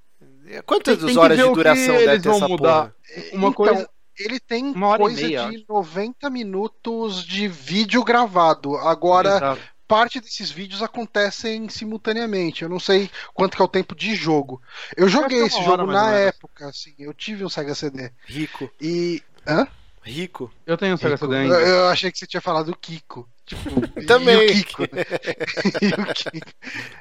[0.65, 2.81] Quantas Tem- tem horas de duração deve eles ter vão essa mudar.
[2.83, 2.95] porra?
[3.33, 3.89] Uma então, coisa-
[4.19, 8.75] ele tem Uma hora e coisa meia, de 90 minutos de vídeo gravado.
[8.77, 9.61] Agora, Exato.
[9.87, 12.63] parte desses vídeos acontecem simultaneamente.
[12.63, 14.61] Eu não sei quanto que é o tempo de jogo.
[14.95, 16.93] Eu joguei é esse uma jogo na época, assim.
[16.99, 18.11] Eu tive um Sega CD.
[18.25, 19.21] Rico, E.
[19.47, 19.67] Hã?
[20.03, 20.51] rico.
[20.65, 21.17] Eu tenho um Sega.
[21.17, 21.55] CD Eu, ainda.
[21.59, 23.27] eu achei que você tinha falado Kiko.
[23.45, 24.37] Tipo, Também.
[24.55, 24.81] E o Kiko.
[24.95, 25.03] né?
[25.81, 26.47] E o Kiko.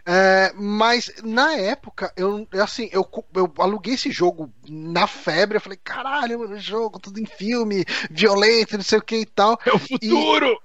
[0.07, 5.57] É, mas na época, eu assim, eu, eu aluguei esse jogo na febre.
[5.57, 9.59] Eu falei, caralho, mano, jogo, tudo em filme, violento, não sei o que e tal.
[9.65, 10.61] É o futuro!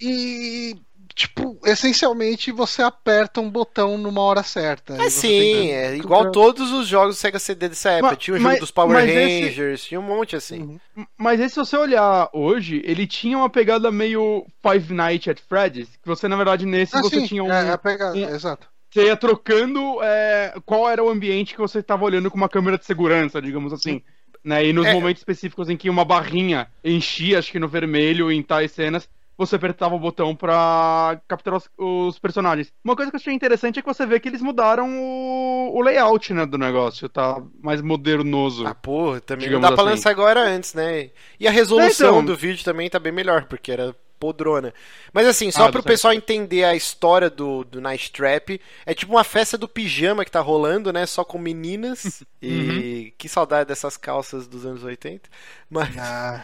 [0.00, 0.76] E,
[1.20, 4.94] tipo, essencialmente você aperta um botão numa hora certa.
[5.02, 8.10] É sim, que- é igual todos os jogos do Sega CD dessa época.
[8.12, 10.78] Mas- tinha o jogo mas- dos Power mas esse- Rangers, tinha um monte assim.
[10.96, 11.06] Uhum.
[11.18, 15.88] Mas aí, se você olhar hoje, ele tinha uma pegada meio Five Nights at Freddy's,
[15.96, 17.52] que você, na verdade, nesse Ah, você sim, tinha um.
[17.52, 18.66] é, é a pegada, um- exato.
[18.90, 22.76] Você ia trocando é, qual era o ambiente que você estava olhando com uma câmera
[22.78, 24.02] de segurança, digamos assim.
[24.42, 24.64] Né?
[24.66, 24.94] E nos É.
[24.94, 29.06] momentos específicos em que uma barrinha enchia, acho que no vermelho, em tais cenas,
[29.40, 32.72] você apertava o botão pra capturar os, os personagens.
[32.84, 35.80] Uma coisa que eu achei interessante é que você vê que eles mudaram o, o
[35.80, 38.66] layout né, do negócio, tá mais modernoso.
[38.66, 39.90] Ah, porra, também não dá pra assim.
[39.92, 41.10] lançar agora antes, né?
[41.38, 42.24] E a resolução É, então.
[42.24, 44.72] do vídeo também tá bem melhor, porque era podrona.
[45.12, 49.12] Mas assim, só Ah, pro pessoal entender a história do, do Night Trap, é tipo
[49.12, 51.06] uma festa do pijama que tá rolando, né?
[51.06, 52.22] Só com meninas.
[52.42, 55.28] E que saudade dessas calças dos anos 80.
[55.68, 55.94] Mas.
[55.98, 56.42] Ah,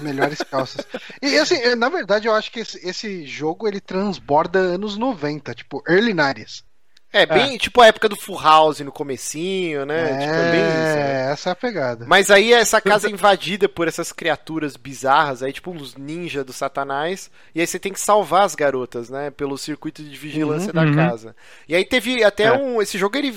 [0.00, 0.86] melhores calças.
[1.20, 5.54] E assim, eh, na verdade, eu acho que esse, esse jogo ele transborda anos 90,
[5.54, 6.64] tipo, early 90s.
[7.22, 10.00] É, bem tipo a época do Full House no comecinho, né?
[10.12, 10.96] É, Tipo, é bem isso.
[10.96, 11.32] né?
[11.32, 12.04] essa é a pegada.
[12.08, 16.52] Mas aí essa casa é invadida por essas criaturas bizarras, aí tipo uns ninja do
[16.52, 20.82] satanás, e aí você tem que salvar as garotas, né, pelo circuito de vigilância da
[20.82, 20.94] Uhum.
[20.94, 21.34] casa.
[21.68, 22.52] E aí teve até É.
[22.52, 23.34] um, esse jogo ele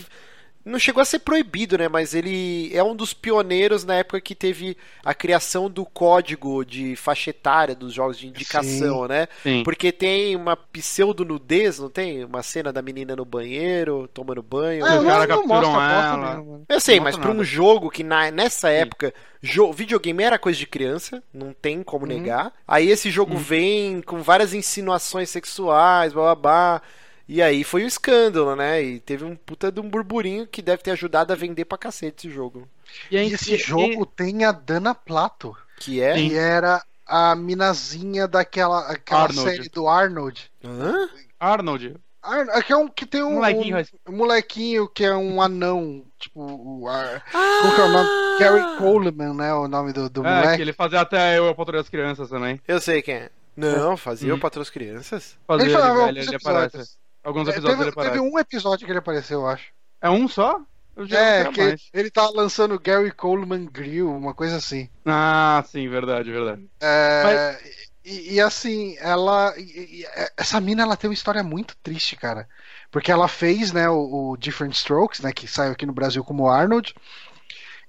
[0.69, 4.33] não chegou a ser proibido, né, mas ele é um dos pioneiros na época que
[4.35, 9.27] teve a criação do código de faixa etária dos jogos de indicação, né?
[9.43, 9.63] Sim.
[9.63, 12.23] Porque tem uma pseudo nudez, não tem?
[12.23, 14.85] Uma cena da menina no banheiro, tomando banho.
[14.85, 16.17] Ah, capturam mostra foto ela.
[16.35, 16.65] mesmo, mano.
[16.69, 17.43] Eu sei, Não mas pra um nada.
[17.43, 22.11] jogo que na, nessa época jo- videogame era coisa de criança, não tem como Uhum.
[22.11, 22.53] negar.
[22.67, 26.81] Aí esse jogo vem com várias insinuações sexuais, babá.
[27.31, 28.81] E aí foi um escândalo, né?
[28.81, 32.27] E teve um puta de um burburinho que deve ter ajudado a vender pra cacete
[32.27, 32.67] esse jogo.
[33.11, 36.13] E, aí- E esse e- jogo tem a Dana Plato, Que é.
[36.15, 39.49] que era a minazinha daquela aquela Arnold.
[39.51, 40.51] série do Arnold.
[40.65, 41.07] Hã?
[41.39, 41.95] Arnold.
[42.21, 45.41] Ar- que é um que tem um Molequinho, um, mas- um molequinho que é um
[45.41, 48.09] anão, tipo, o Ar- como que é o nome?
[48.39, 50.61] Gary Coleman, né, o nome do, do É, que moleque.
[50.63, 52.59] ele fazia até eu a patrulha das crianças também.
[52.67, 53.29] Eu sei quem é.
[53.55, 54.37] Não, fazia Hum.
[54.37, 55.37] o Patrão das Crianças?
[55.45, 56.97] Fazia Ele ele, velho, ele aparece.
[57.23, 58.17] Alguns É, episódios teve, ele aparece.
[58.17, 59.71] teve um episódio que ele apareceu, eu acho.
[60.01, 60.59] É um só?
[61.11, 61.89] É, que mais.
[61.93, 64.89] ele tá lançando Gary Coleman Grill, uma coisa assim.
[65.05, 66.69] Ah, sim, verdade, verdade.
[66.81, 67.59] É,
[68.03, 69.53] e, e assim, ela.
[69.57, 70.05] e- e-
[70.37, 72.47] essa mina ela tem uma história muito triste, cara.
[72.91, 76.47] Porque ela fez, né, o, o Different Strokes, né, que saiu aqui no Brasil como
[76.49, 76.93] Arnold.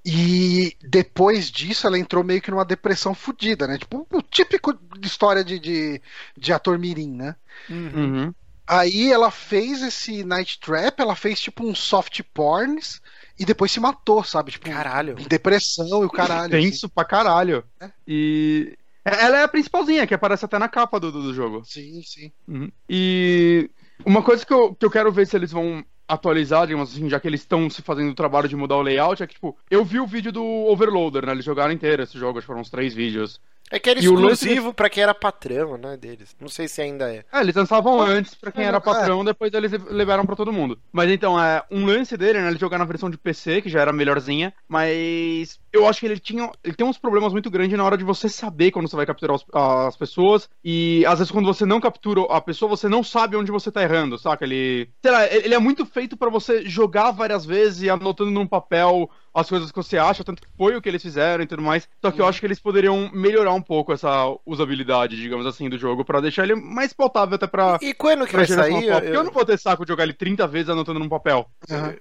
[0.05, 3.77] E depois disso ela entrou meio que numa depressão fodida, né?
[3.78, 6.01] Tipo, o típico de história de, de,
[6.36, 7.36] de ator mirim, né?
[7.69, 8.35] Uhum.
[8.72, 13.02] Aí ela fez esse Night Trap, ela fez tipo um soft porns
[13.36, 14.52] e depois se matou, sabe?
[14.52, 15.16] Tipo, Caralho.
[15.16, 16.56] depressão e o caralho.
[16.56, 16.70] assim.
[16.70, 17.64] Tenso pra caralho.
[17.80, 17.90] É.
[18.06, 18.78] E.
[19.05, 21.64] Ela é a principalzinha, que aparece até na capa do, do, do jogo.
[21.64, 22.30] Sim, sim.
[22.47, 22.70] Uhum.
[22.88, 23.68] E
[24.05, 27.18] uma coisa que eu, que eu quero ver se eles vão atualizar, digamos assim, já
[27.18, 29.84] que eles estão se fazendo o trabalho de mudar o layout, é que, tipo, eu
[29.84, 31.32] vi o vídeo do Overloader, né?
[31.32, 33.40] Eles jogaram inteiro esse jogo, acho que foram uns três vídeos.
[33.70, 36.34] É que era E exclusivo pra quem era patrão, né, deles.
[36.40, 37.24] Não sei se ainda é.
[37.32, 40.78] É, eles lançavam antes pra quem é, era patrão, depois eles liberaram pra todo mundo.
[40.92, 42.48] Mas então, é um lance dele, né?
[42.48, 46.18] Ele jogar na versão de PC, que já era melhorzinha, mas eu acho que ele
[46.18, 46.51] tinha.
[46.64, 49.36] Ele tem uns problemas muito grandes na hora de você saber quando você vai capturar
[49.36, 50.48] os- as pessoas.
[50.64, 53.82] E às vezes quando você não captura a pessoa, você não sabe onde você tá
[53.82, 54.44] errando, saca?
[54.44, 54.90] Ele.
[55.01, 59.09] Sei lá, ele é muito feito pra você jogar várias vezes e anotando num papel
[59.32, 61.89] as coisas que você acha, tanto que foi o que eles fizeram e tudo mais.
[62.05, 64.11] Só que eu acho que eles poderiam melhorar um pouco essa
[64.44, 68.32] usabilidade, digamos assim, do jogo, pra deixar ele mais pautável até pra, E quando que
[68.32, 68.85] pra vai sair?
[68.89, 71.48] eu Eu, não vou ter saco de jogar ele 30 vezes anotando num papel.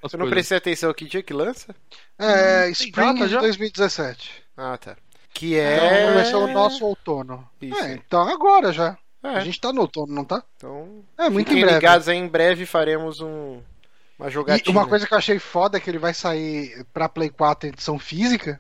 [0.02, 1.76] As eu não prestei atenção que dia que lança?
[2.18, 3.40] É, tem Spring data de já?
[3.42, 4.44] 2017.
[4.58, 4.96] Ah, tá.
[5.34, 6.14] Que Então é.
[6.14, 7.48] vai ser o nosso outono.
[7.62, 7.80] Isso.
[7.80, 8.98] É, então agora já.
[9.24, 10.42] É, A gente tá no outono, não tá?
[10.56, 11.04] então.
[11.18, 11.80] É, muito fiquem em breve.
[11.80, 13.60] ligados aí, em breve faremos um,
[14.20, 14.72] uma E jogatina.
[14.72, 17.72] uma coisa que eu achei foda é que ele vai sair pra Play 4 em
[17.72, 18.60] edição física.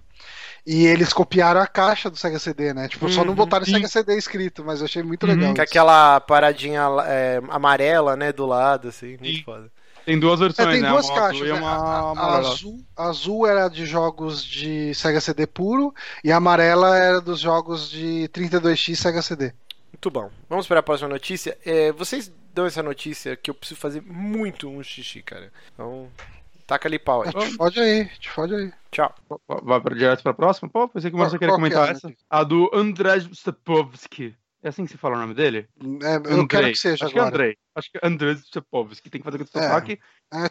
[0.65, 2.87] E eles copiaram a caixa do Sega CD, né?
[2.87, 3.65] Tipo, só não Uhum, botaram.
[3.65, 5.35] Sega CD escrito, mas eu achei muito Uhum.
[5.35, 5.55] legal.
[5.55, 9.17] Com aquela paradinha é, amarela, né, do lado, assim.
[9.17, 9.43] Muito Sim.
[9.43, 9.71] foda.
[10.05, 10.89] Tem duas É, versões, tem né?
[10.89, 11.47] duas caixas.
[11.47, 11.59] e né?
[11.59, 16.31] uma A, a- a azul, a azul era de jogos de Sega CD puro e
[16.31, 19.53] a amarela era dos jogos de 32X Sega CD.
[19.91, 20.29] Muito bom.
[20.47, 21.57] Vamos para a próxima notícia.
[21.65, 25.51] É, vocês dão essa notícia que eu preciso fazer muito um xixi, cara.
[25.73, 26.09] Então,
[26.67, 27.31] taca ali pau aí.
[27.31, 28.73] Te fode aí, te fode aí.
[28.91, 29.15] Tchau.
[29.63, 30.69] Vai pra, direto pra próxima?
[30.69, 32.13] Pô, pensei que você queria qual que comentar é, essa.
[32.29, 34.35] A do Andrzej Stepovski.
[34.61, 35.69] É assim que se fala o nome dele?
[36.03, 37.35] É, eu quero que seja Acho que é agora.
[37.35, 37.57] Andrei.
[37.73, 39.09] Acho que é Andrzej Stepovski.
[39.09, 39.61] Tem que fazer com esse É.
[39.61, 39.93] sotaque.
[39.93, 39.99] É,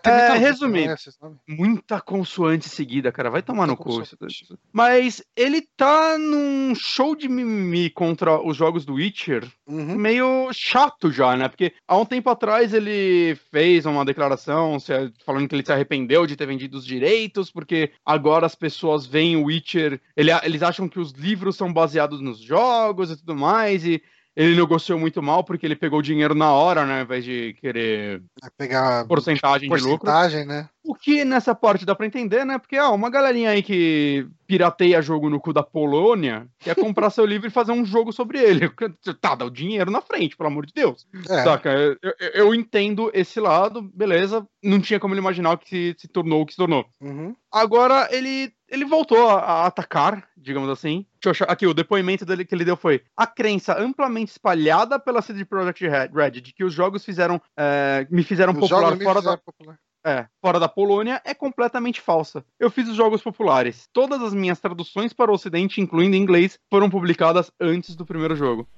[0.03, 0.95] tem É, muita que resumindo.
[0.99, 1.37] sabe?
[1.49, 3.31] Muita consoante seguida, cara.
[3.31, 3.91] Vai tomar no Muita cu.
[3.99, 4.47] consoante.
[4.73, 9.97] Mas ele tá num show de mimimi contra os jogos do Witcher Uhum.
[9.97, 11.49] meio chato já, né?
[11.49, 14.79] Porque há um tempo atrás ele fez uma declaração
[15.25, 19.37] falando que ele se arrependeu de ter vendido os direitos, porque agora as pessoas veem
[19.37, 23.85] o Witcher, ele- eles acham que os livros são baseados nos jogos e tudo mais,
[23.87, 24.03] e
[24.39, 26.98] ele negociou muito mal porque ele pegou o dinheiro na hora, né?
[26.98, 29.98] Ao invés de querer Vai pegar porcentagem de lucro.
[30.06, 30.69] porcentagem, né?
[30.85, 32.56] O que nessa parte dá pra entender, né?
[32.56, 37.27] Porque, ah, uma galerinha aí que pirateia jogo no cu da Polônia quer comprar seu
[37.27, 38.70] livro e fazer um jogo sobre ele.
[39.20, 41.05] Tá, dá o dinheiro na frente, pelo amor de Deus.
[41.28, 41.43] É.
[41.43, 41.70] Saca?
[41.73, 41.97] Eu,
[42.32, 44.47] eu- entendo esse lado, beleza.
[44.62, 46.86] Não tinha como ele imaginar o que se, se tornou o que se tornou.
[47.01, 47.35] Uhum.
[47.51, 51.05] Agora ele, ele voltou a atacar, digamos assim.
[51.23, 51.45] Deixa.
[51.45, 55.86] Aqui, o depoimento dele que ele deu foi: a crença amplamente espalhada pela CD Projekt
[55.86, 59.15] Red Red de que os jogos fizeram, é, me fizeram Os popular jogos me fora
[59.16, 59.78] da, fizeram popular.
[60.05, 62.45] é, fora da Polônia é completamente falsa.
[62.59, 63.89] Eu fiz os jogos populares.
[63.93, 68.69] Todas as minhas traduções para o ocidente, incluindo inglês, foram publicadas antes do primeiro jogo.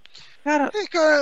[0.43, 1.15] Cara, É, cara,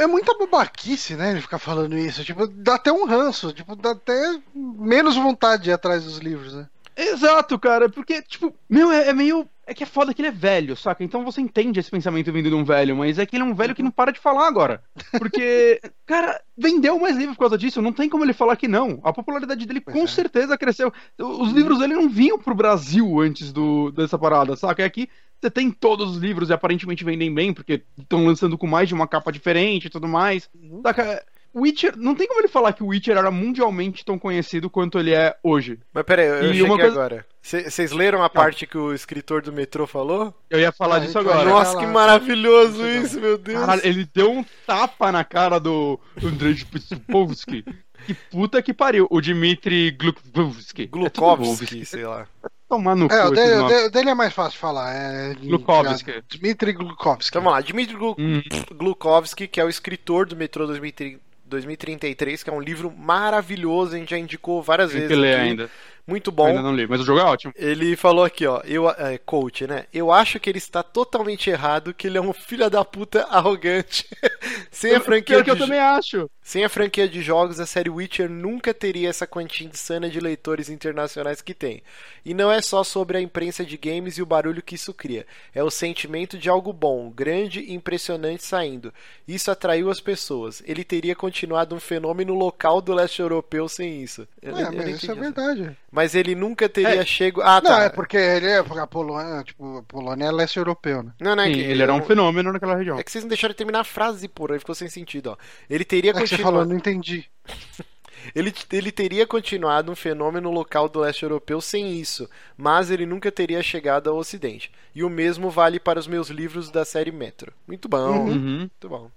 [0.00, 1.30] é, é muita babaquice, né?
[1.30, 2.24] Ele ficar falando isso.
[2.24, 3.52] Tipo, dá até um ranço.
[3.52, 6.66] Tipo, dá até menos vontade de ir atrás dos livros, né?
[6.94, 9.48] exato, cara, porque, tipo, meu, é, é meio.
[9.66, 11.04] É que é foda que ele é velho, saca?
[11.04, 13.54] Então você entende esse pensamento vindo de um velho, mas é que ele é um
[13.54, 14.82] velho que não para de falar agora.
[15.18, 19.00] Porque, cara, vendeu mais livro por causa disso, não tem como ele falar que não.
[19.04, 20.06] A popularidade dele Pois com é.
[20.06, 20.92] certeza cresceu.
[21.16, 24.82] Os livros dele não vinham pro Brasil antes do, dessa parada, saca?
[24.82, 25.08] É aqui
[25.42, 28.94] você tem todos os livros e aparentemente vendem bem, porque estão lançando com mais de
[28.94, 30.48] uma capa diferente e tudo mais.
[30.54, 30.80] Uhum.
[30.82, 31.24] Saca?
[31.54, 35.12] Witcher, não tem como ele falar que o Witcher era mundialmente tão conhecido quanto ele
[35.12, 35.78] é hoje.
[35.92, 37.26] Mas peraí, eu cheguei coisa- agora.
[37.42, 40.32] Vocês leram a parte que o escritor do metrô falou?
[40.48, 41.44] Eu ia falar Ah, disso agora.
[41.44, 41.90] Nossa, que lá.
[41.92, 43.58] maravilhoso isso, meu Deus.
[43.58, 47.64] Caralho, ele deu um tapa na cara do Andrei Pispovski.
[48.06, 49.06] que puta que pariu.
[49.10, 50.82] O Dmitry Glukovsky.
[50.82, 52.26] É tudo Glukovsky, sei lá.
[52.68, 53.68] Tomar no É, o cu o nomes.
[53.68, 54.94] dele- o dele é mais fácil de falar.
[54.94, 56.22] É Glukovsky.
[56.30, 57.28] Dmitry Glukovsky.
[57.30, 58.40] Então vamos lá, Dmitry Glu- Hum.
[58.74, 61.20] Glukovsky, que é o escritor do Metrô 2030
[61.52, 65.14] 2033, que é um livro maravilhoso, a gente já indicou várias Tem vezes.
[65.14, 65.48] que ler aqui.
[65.48, 65.70] ainda.
[66.06, 66.62] Muito Ainda bom.
[66.62, 67.52] não li, mas o jogo é ótimo.
[67.56, 69.86] Ele falou aqui, ó, eu, é, coach, né?
[69.92, 74.06] Eu acho que ele está totalmente errado, que ele é um filho da puta arrogante.
[74.70, 76.28] Sem a franquia eu de também acho.
[76.42, 80.68] Sem a franquia de jogos, a série Witcher nunca teria essa quantia insana de leitores
[80.68, 81.82] internacionais que tem.
[82.24, 85.24] E não é só sobre a imprensa de games e o barulho que isso cria.
[85.54, 88.92] É o sentimento de algo bom, grande e impressionante saindo.
[89.26, 90.62] Isso atraiu as pessoas.
[90.66, 94.26] Ele teria continuado um fenômeno local do leste europeu sem isso.
[94.42, 95.76] Eu- É, eu mas isso é verdade.
[95.92, 97.04] Mas ele nunca teria É.
[97.04, 97.42] chego.
[97.42, 97.82] Ah, Não, tá.
[97.84, 98.62] é porque ele é.
[98.62, 101.12] Porque a Polônia, tipo, a Polônia é leste europeu, né?
[101.20, 102.98] Não, não, é Sim, que ele era um fenômeno naquela região.
[102.98, 105.36] É que vocês não deixaram eu terminar a frase, porra, aí ficou sem sentido, ó.
[105.68, 106.52] Ele teria É que você continuado.
[106.54, 107.28] falou, não entendi.
[108.36, 113.32] Ele, ele teria continuado um fenômeno local do leste europeu sem isso, mas ele nunca
[113.32, 114.70] teria chegado ao ocidente.
[114.94, 117.52] E o mesmo vale para os meus livros da série Metro.
[117.66, 118.58] Muito bom, Uhum.
[118.60, 119.10] muito bom.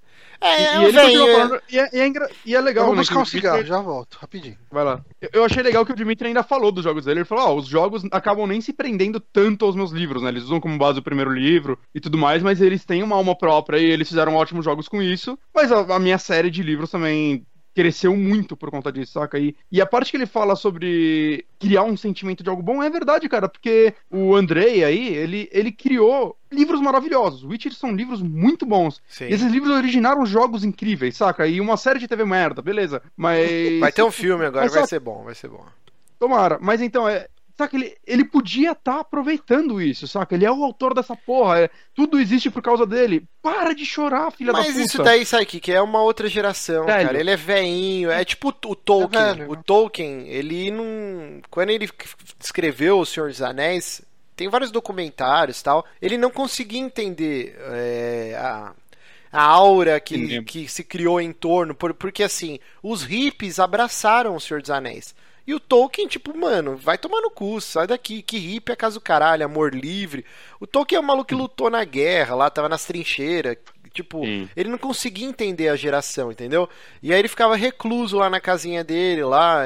[0.45, 1.61] E, É, e é, ele continua é- falando.
[1.69, 3.63] E é, e é engra- e é Eu legal, vou né, buscar que um cigarro,
[3.65, 4.57] já volto, rapidinho.
[4.71, 5.01] Vai lá.
[5.21, 7.19] Eu- Eu achei legal que o Dimitri ainda falou dos jogos dele.
[7.19, 10.29] Ele falou: ó, os jogos acabam nem se prendendo tanto aos meus livros, né?
[10.29, 13.35] Eles usam como base o primeiro livro e tudo mais, mas eles têm uma alma
[13.35, 15.37] própria e eles fizeram ótimos jogos com isso.
[15.53, 17.45] Mas a, a minha série de livros também
[17.75, 19.37] cresceu muito por conta disso, saca?
[19.37, 22.89] E, e a parte que ele fala sobre criar um sentimento de algo bom é
[22.89, 27.43] verdade, cara, porque o Andrei aí, ele, ele criou livros maravilhosos.
[27.43, 29.01] Witcher são livros muito bons.
[29.09, 29.25] Sim.
[29.25, 31.45] E esses livros originaram jogos incríveis, saca?
[31.45, 33.01] E uma série de TV merda, beleza.
[33.15, 33.79] Mas.
[33.81, 35.65] Vai ter um filme agora, Mas vai ser bom, vai ser bom.
[36.17, 36.57] Tomara.
[36.61, 37.27] Mas então, é.
[37.57, 40.35] Saca, ele, ele podia estar aproveitando isso, saca?
[40.35, 41.59] Ele é o autor dessa porra.
[41.61, 43.25] é- tudo existe por causa dele.
[43.41, 44.81] Para de chorar, filha da Mas puta.
[44.85, 47.07] isso daí, sabe que que é uma outra geração, Velho.
[47.07, 47.17] cara.
[47.19, 49.21] Ele é veinho, é tipo o o Tolkien.
[49.23, 49.51] É velho.
[49.51, 51.41] o Tolkien, ele não.
[51.49, 51.89] Quando ele
[52.43, 54.01] escreveu O Senhor dos Anéis,
[54.35, 55.85] tem vários documentários e tal.
[56.01, 58.73] Ele não conseguia entender é, a,
[59.31, 64.41] a aura que, que se criou em torno, por, porque assim, os hippies abraçaram o
[64.41, 65.15] Senhor dos Anéis.
[65.47, 68.99] E o Tolkien, tipo, mano, vai tomar no cu, sai daqui, que hippie é caso
[68.99, 70.25] caralho, amor livre.
[70.59, 73.57] O Tolkien é um maluco que lutou na guerra lá, tava nas trincheiras,
[73.95, 74.49] Tipo, Sim.
[74.57, 76.67] ele não conseguia entender a geração, entendeu?
[77.01, 79.63] E aí ele ficava recluso lá na casinha dele, lá,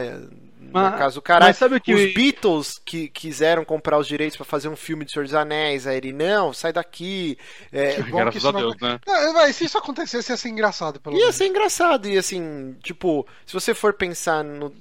[0.72, 1.50] na casa do caralho.
[1.50, 1.94] Mas sabe o que...
[1.94, 5.88] Os Beatles que quiseram comprar os direitos para fazer um filme de Senhor dos Anéis,
[5.88, 7.38] aí ele, não, sai daqui.
[7.72, 8.90] É, Graças a Deus, não...
[8.90, 9.00] né?
[9.06, 11.36] Não, se isso acontecesse, ia ser engraçado, pelo Ia menos.
[11.36, 14.74] ser engraçado, e assim, tipo, se você for pensar no,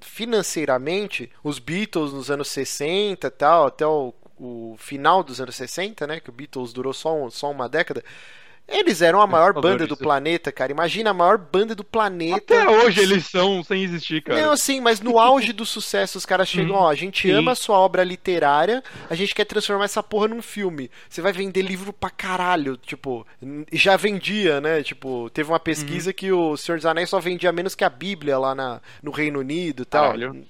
[0.00, 6.06] financeiramente, os Beatles nos anos 60 e tal, até o, o final dos anos 60,
[6.06, 8.02] né, que o Beatles durou só, um, só uma década,
[8.70, 10.72] eles eram a maior banda do planeta, cara.
[10.72, 12.36] Imagina a maior banda do planeta.
[12.36, 14.40] Até hoje eles são sem existir, cara.
[14.40, 17.34] Não, sim, mas no auge do sucesso os caras chegam, ó, a gente sim.
[17.34, 20.90] ama a sua obra literária, a gente quer transformar essa porra num filme.
[21.08, 23.26] Você vai vender livro pra caralho, tipo,
[23.72, 24.82] já vendia, né?
[24.82, 26.14] Tipo, teve uma pesquisa uhum.
[26.14, 29.40] que o Senhor dos Anéis só vendia menos que a Bíblia lá na, no Reino
[29.40, 30.04] Unido e tal.
[30.04, 30.46] Caralho.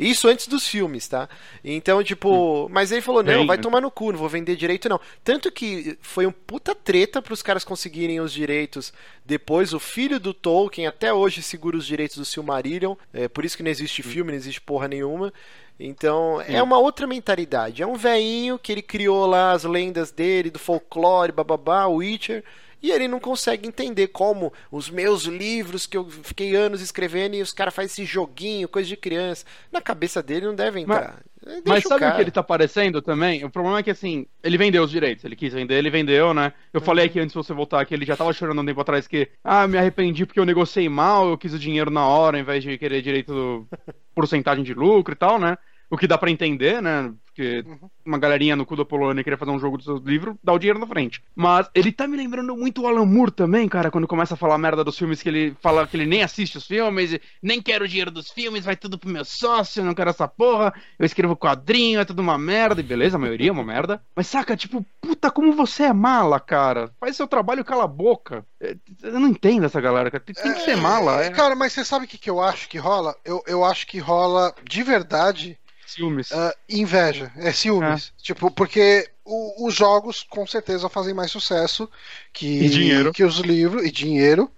[0.00, 1.28] Isso antes dos filmes, tá?
[1.62, 2.68] Então, tipo, hum.
[2.70, 4.98] mas ele falou: não, vai tomar no cu, não vou vender direito, não.
[5.22, 8.94] Tanto que foi um puta treta pros caras conseguirem os direitos
[9.26, 9.74] depois.
[9.74, 12.94] O filho do Tolkien até hoje segura os direitos do Silmarillion.
[13.12, 14.04] É por isso que não existe hum.
[14.04, 15.32] filme, não existe porra nenhuma.
[15.78, 17.82] Então, é uma outra mentalidade.
[17.82, 22.44] É um veinho que ele criou lá as lendas dele, do folclore, bababá, Witcher
[22.82, 27.42] e ele não consegue entender como os meus livros que eu fiquei anos escrevendo e
[27.42, 29.44] os caras fazem esse joguinho, coisa de criança.
[29.70, 31.20] Na cabeça dele não deve entrar.
[31.44, 33.44] Mas, mas sabe o, o, que ele tá parecendo também?
[33.44, 36.52] O problema é que assim, ele vendeu os direitos, ele quis vender, ele vendeu, né?
[36.72, 39.06] Eu falei aqui antes de você voltar que ele já tava chorando um tempo atrás
[39.06, 42.42] que, ah, me arrependi porque eu negociei mal, eu quis o dinheiro na hora ao
[42.42, 43.68] invés de querer direito do
[44.14, 45.56] porcentagem de lucro e tal, né?
[45.88, 47.12] O que dá para entender, né?
[47.40, 47.90] Porque uhum.
[48.04, 50.58] uma galerinha no cu da Polônia queria fazer um jogo do seu livro, dá o
[50.58, 51.22] dinheiro na frente.
[51.34, 54.58] Mas ele tá me lembrando muito o Alan Moore também, cara, quando começa a falar
[54.58, 57.88] merda dos filmes que ele fala que ele nem assiste os filmes, nem quero o
[57.88, 62.00] dinheiro dos filmes, vai tudo pro meu sócio, não quero essa porra, eu escrevo quadrinho,
[62.00, 64.02] é tudo uma merda, e beleza, a maioria é uma merda.
[64.14, 66.90] Mas saca, tipo, puta, como você é mala, cara.
[67.00, 68.44] Faz seu trabalho e cala a boca.
[68.60, 70.22] É, eu não entendo essa galera, cara.
[70.22, 71.24] Tem, que ser mala.
[71.24, 71.30] É...
[71.30, 73.16] Cara, mas você sabe o que, que eu acho que rola?
[73.24, 75.58] Eu, eu acho que rola de verdade
[75.90, 76.30] Ciúmes.
[76.30, 78.12] Uh, inveja, é ciúmes.
[78.18, 78.22] É.
[78.22, 81.90] Tipo, porque o, os jogos com certeza fazem mais sucesso
[82.32, 82.68] que,
[83.12, 84.50] que os livros e dinheiro.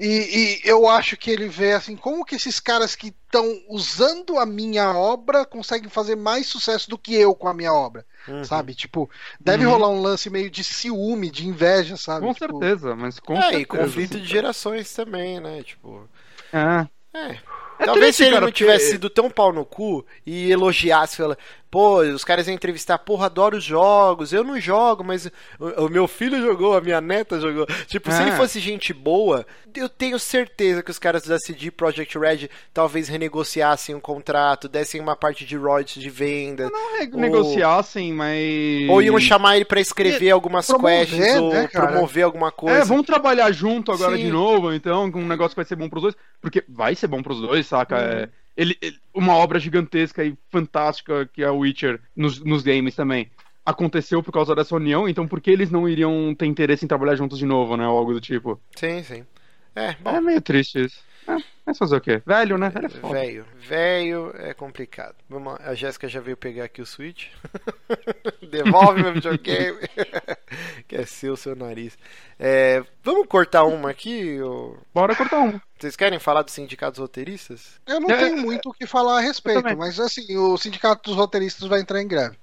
[0.00, 4.38] E, e, eu acho que ele vê assim, como que esses caras que estão usando
[4.38, 8.04] a minha obra conseguem fazer mais sucesso do que eu com a minha obra.
[8.26, 8.42] Uhum.
[8.42, 8.74] Sabe?
[8.74, 9.08] Tipo,
[9.38, 9.72] deve uhum.
[9.72, 12.26] rolar um lance meio de ciúme, de inveja, sabe?
[12.26, 12.58] Com tipo...
[12.58, 13.60] certeza, mas com é, certeza.
[13.60, 15.62] e conflito de gerações também, né?
[15.62, 16.08] Tipo.
[16.52, 16.88] É.
[17.14, 17.40] É, é
[17.84, 21.36] Talvez triste, se ele não tivesse sido tão pau no cu e elogiasse, fala,
[21.72, 26.06] pô, os caras iam entrevistar, porra, adoro jogos, eu não jogo, mas o, o meu
[26.06, 27.66] filho jogou, a minha neta jogou.
[27.86, 28.36] Tipo, se ele é.
[28.36, 33.94] fosse gente boa, eu tenho certeza que os caras da CD Project Red talvez renegociassem
[33.94, 36.68] um contrato, dessem uma parte de royalties de venda.
[36.68, 38.18] Não renegociassem, ou...
[38.18, 38.90] mas.
[38.90, 42.80] Ou iam chamar ele para escrever algumas promover, quests, né, ou promover alguma coisa.
[42.80, 44.24] É, vamos trabalhar junto agora Sim.
[44.24, 46.16] de novo, então, com um negócio que vai ser bom pros dois.
[46.38, 47.96] Porque vai ser bom pros dois, saca?
[47.96, 48.02] Uhum.
[48.02, 52.94] É ele, ele, uma obra gigantesca e fantástica que é o Witcher nos, nos games
[52.94, 53.30] também.
[53.64, 57.14] Aconteceu por causa dessa união, então por que eles não iriam ter interesse em trabalhar
[57.14, 57.86] juntos de novo, né?
[57.86, 58.60] Ou algo do tipo.
[58.74, 59.24] Sim, sim.
[59.74, 60.10] É, bom.
[60.10, 61.00] é meio triste isso.
[61.28, 62.22] É, mas fazer o quê?
[62.26, 62.68] Velho, né?
[62.70, 63.14] Velho é foda.
[63.14, 63.46] Velho.
[63.56, 65.14] Velho é complicado.
[65.28, 67.28] Vamos, a Jéssica já veio pegar aqui o Switch.
[68.50, 69.78] Devolve meu videogame.
[70.88, 71.96] que é seu, seu nariz.
[72.38, 74.40] É, vamos cortar uma aqui?
[74.40, 74.76] Ou...
[74.92, 75.62] Bora cortar uma.
[75.78, 77.80] Vocês querem falar dos sindicatos roteiristas?
[77.86, 81.18] Eu não é, tenho muito o que falar a respeito, mas assim, o sindicato dos
[81.18, 82.36] roteiristas vai entrar em greve.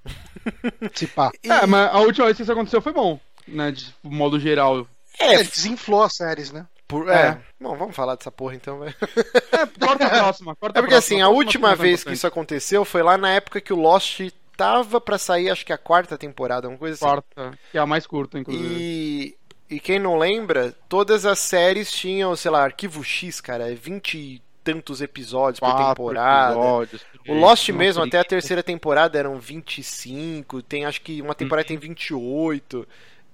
[0.93, 1.31] Se pá.
[1.43, 1.49] E...
[1.49, 3.71] É, mas a última vez que isso aconteceu foi bom, né?
[3.71, 4.87] De modo geral.
[5.19, 6.65] É, é desinflou as séries, né?
[6.89, 7.27] Por, é.
[7.27, 7.37] é.
[7.61, 8.95] Bom, vamos falar dessa porra então, velho.
[9.51, 10.55] É, corta a próxima.
[10.55, 13.71] Corta é porque assim, a última vez que isso aconteceu foi lá na época que
[13.71, 14.21] o Lost
[14.57, 17.05] tava para sair, acho que a quarta temporada, uma coisa assim.
[17.05, 18.75] Quarta, que é a mais curta, inclusive.
[18.77, 19.37] E,
[19.69, 24.41] e quem não lembra, todas as séries tinham, sei lá, arquivo X, cara, 20 e
[24.63, 26.53] tantos episódios Quatro por temporada.
[26.53, 31.67] Episódios, o Lost mesmo, até a terceira temporada eram 25, tem acho que uma temporada
[31.67, 32.87] tem 28.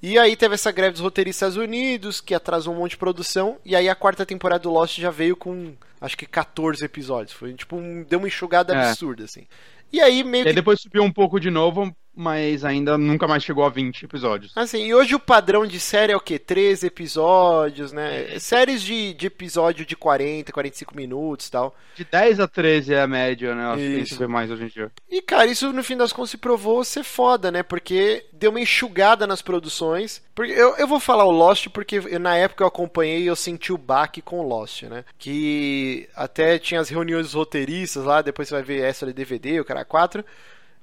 [0.06, 3.76] E aí teve essa greve dos roteiristas Unidos, que atrasou um monte de produção, e
[3.76, 7.36] aí a quarta temporada do Lost já veio com acho que 14 episódios.
[7.36, 8.90] Foi tipo um, deu uma enxugada é.
[8.90, 9.48] absurda assim.
[9.92, 10.52] E aí meio que...
[10.52, 14.52] E depois subiu um pouco de novo, mas ainda nunca mais chegou a 20 episódios.
[14.56, 16.40] Assim, e hoje o padrão de série é o quê?
[16.40, 18.40] 13 episódios, né?
[18.40, 21.76] Séries de, de episódio de 40, 45 minutos e tal.
[21.96, 23.66] De 10 a 13 é a média, né?
[23.68, 24.18] Acho que Isso.
[24.20, 24.92] vê mais hoje em dia.
[25.10, 27.64] E, cara, isso no fim das contas se provou ser foda, né?
[27.64, 30.22] Porque deu uma enxugada nas produções.
[30.34, 33.36] Porque eu, eu vou falar o Lost porque eu- na época eu acompanhei e eu
[33.36, 35.04] senti o baque com o Lost, né?
[35.18, 39.60] Que até tinha as reuniões dos roteiristas lá, depois você vai ver extra de DVD,
[39.60, 40.24] o cara 4.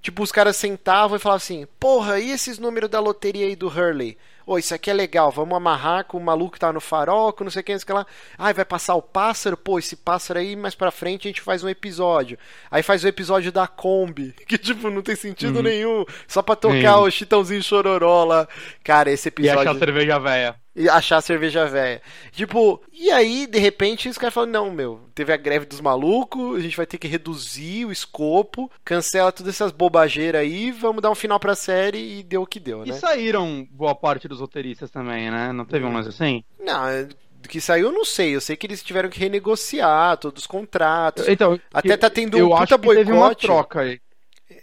[0.02, 3.68] Tipo, os caras sentavam e falavam assim: Porra, e esses números da loteria aí do
[3.68, 4.18] Hurley?
[4.44, 7.44] Ô, isso aqui é legal, vamos amarrar com o maluco que tá no farol, com
[7.44, 8.06] não sei o que, não sei o que lá.
[8.36, 9.56] Ai, vai passar o pássaro?
[9.56, 12.36] Pô, esse pássaro aí, mais pra frente a gente faz um episódio.
[12.68, 16.04] Aí faz o episódio da Kombi, que tipo, não tem sentido nenhum.
[16.26, 17.02] Só pra tocar Nenhum.
[17.02, 18.48] o chitãozinho chororó lá.
[18.82, 20.61] Cara, esse E episódio achar cerveja velha.
[20.74, 22.00] E achar a cerveja velha.
[22.32, 26.56] Tipo, e aí, de repente, os caras falam: não, meu, teve a greve dos malucos,
[26.56, 31.10] a gente vai ter que reduzir o escopo, cancela todas essas bobageiras aí, vamos dar
[31.10, 32.94] um final pra série e deu o que deu, E né?
[32.94, 35.52] saíram boa parte dos roteiristas também, né?
[35.52, 36.42] Não teve um lance assim?
[36.58, 37.04] Não, é-
[37.42, 38.36] do que saiu eu não sei.
[38.36, 41.26] Eu sei que eles tiveram que renegociar todos os contratos.
[41.28, 43.46] Então, Até tá tendo um eu puta acho que teve uma boicote.
[43.46, 44.00] troca aí.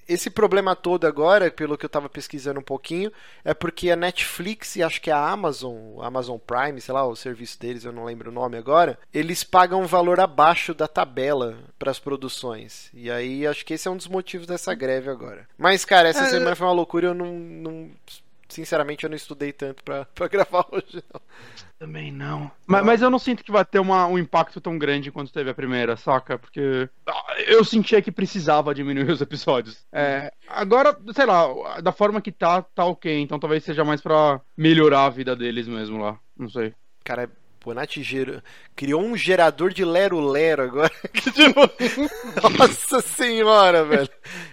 [0.08, 3.12] Esse problema todo agora, pelo que eu tava pesquisando um pouquinho,
[3.44, 7.60] é porque a Netflix e acho que a Amazon, Amazon Prime, sei lá, o serviço
[7.60, 11.92] deles, eu não lembro o nome agora, eles pagam um valor abaixo da tabela para
[11.92, 12.90] as produções.
[12.94, 15.48] E aí acho que esse é um dos motivos dessa greve agora.
[15.58, 17.34] Mas, cara, essa É, semana foi uma loucura, eu não.
[17.34, 17.90] não-
[18.50, 21.22] sinceramente, eu não estudei tanto pra, pra gravar hoje, não.
[21.80, 22.52] Também não.
[22.68, 25.50] Mas, mas eu não sinto que vai ter uma- um impacto tão grande quanto teve
[25.50, 26.38] a primeira, saca?
[26.38, 29.78] Porque ah, eu sentia que precisava diminuir os episódios.
[29.94, 33.22] É, agora, sei lá, da forma que tá, tá ok.
[33.22, 36.20] Então talvez seja mais pra melhorar a vida deles mesmo lá.
[36.38, 36.74] Não sei.
[37.06, 37.30] Cara,
[37.64, 38.44] Bonatti gera-
[38.76, 40.92] criou um gerador de lero-lero agora.
[42.58, 44.10] Nossa senhora, velho.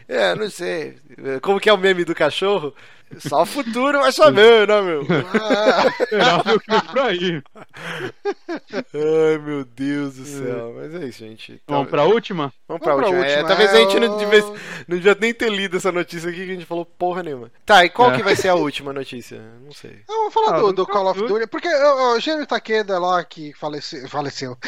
[0.09, 0.99] É, não sei.
[1.43, 2.73] Como que é o meme do cachorro?
[3.19, 5.05] Só o futuro vai saber, né, meu?
[6.11, 7.43] Será que eu fui por aí?
[8.93, 10.75] Ai, meu Deus do céu.
[10.77, 11.63] Mas é isso, gente.
[11.69, 12.53] Vamos pra última?
[12.67, 13.27] Vamos pra Vamos pra última.
[13.27, 13.49] É, última.
[13.49, 14.43] talvez a gente não É, devia,
[14.89, 17.51] não devia nem ter lido essa notícia aqui que a gente falou porra nenhuma.
[17.65, 18.17] Tá, e qual É.
[18.17, 19.41] que vai ser a última notícia?
[19.65, 20.01] Não sei.
[20.09, 23.23] Eu vou falar Ah, do, do Call of Duty, porque o, o Gênio Takeda lá
[23.25, 24.59] que faleceu, faleceu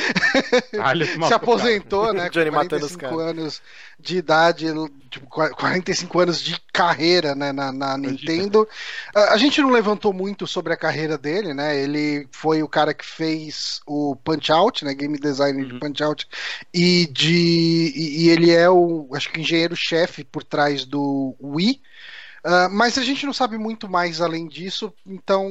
[0.81, 0.93] Ah,
[1.27, 2.29] se aposentou, né?
[2.31, 3.63] Johnny com matando os 45 anos
[3.99, 4.67] de idade,
[5.11, 8.69] tipo, 45 anos de carreira né, na, na Nintendo.
[9.15, 11.77] A, a gente não levantou muito sobre a carreira dele, né?
[11.77, 14.95] Ele foi o cara que fez o Punch Out, né?
[14.95, 15.81] Game designer de Uhum.
[15.81, 16.29] Punch Out,
[16.73, 21.81] e de e, e ele é o acho que engenheiro-chefe por trás do Wii.
[22.45, 25.47] Ah, mas a gente não sabe muito mais além disso, então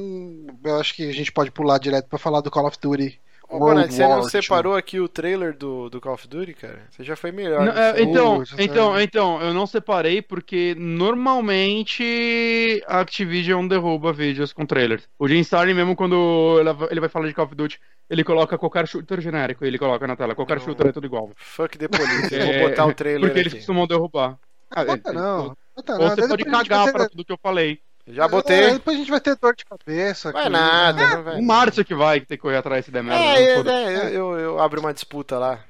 [0.64, 3.20] eu acho que a gente pode pular direto para falar do Call of Duty.
[3.50, 6.82] Ô, World Bonatti, você não separou aqui o trailer do, do Call of Duty, cara?
[6.90, 7.64] Você já foi melhor.
[7.64, 14.52] Não, é, então, tá- então, então, eu não separei porque normalmente a Activision derruba vídeos
[14.52, 15.08] com trailers.
[15.18, 16.58] O Jim Starlin, mesmo quando
[16.90, 17.80] ele vai falar de Call of Duty,
[18.10, 20.64] ele coloca qualquer shooter genérico, ele coloca na tela, qualquer Não.
[20.64, 21.30] shooter é tudo igual.
[21.36, 22.28] Fuck the police.
[22.34, 23.60] Eu É, vou botar o trailer Porque eles aqui.
[23.60, 24.38] costumam derrubar.
[24.70, 26.08] Ah, Bota é, não, bota Ou não.
[26.10, 27.80] você Depois pode gente cagar pra tudo que eu falei.
[28.10, 28.72] Já É, botei.
[28.72, 30.32] depois a gente vai ter dor de cabeça.
[30.32, 31.14] Vai aqui, nada, né?
[31.16, 31.38] não vai.
[31.38, 33.22] O Márcio que vai ter que correr atrás se der merda.
[33.24, 35.60] É, é, é, eu, eu, eu abro uma disputa lá.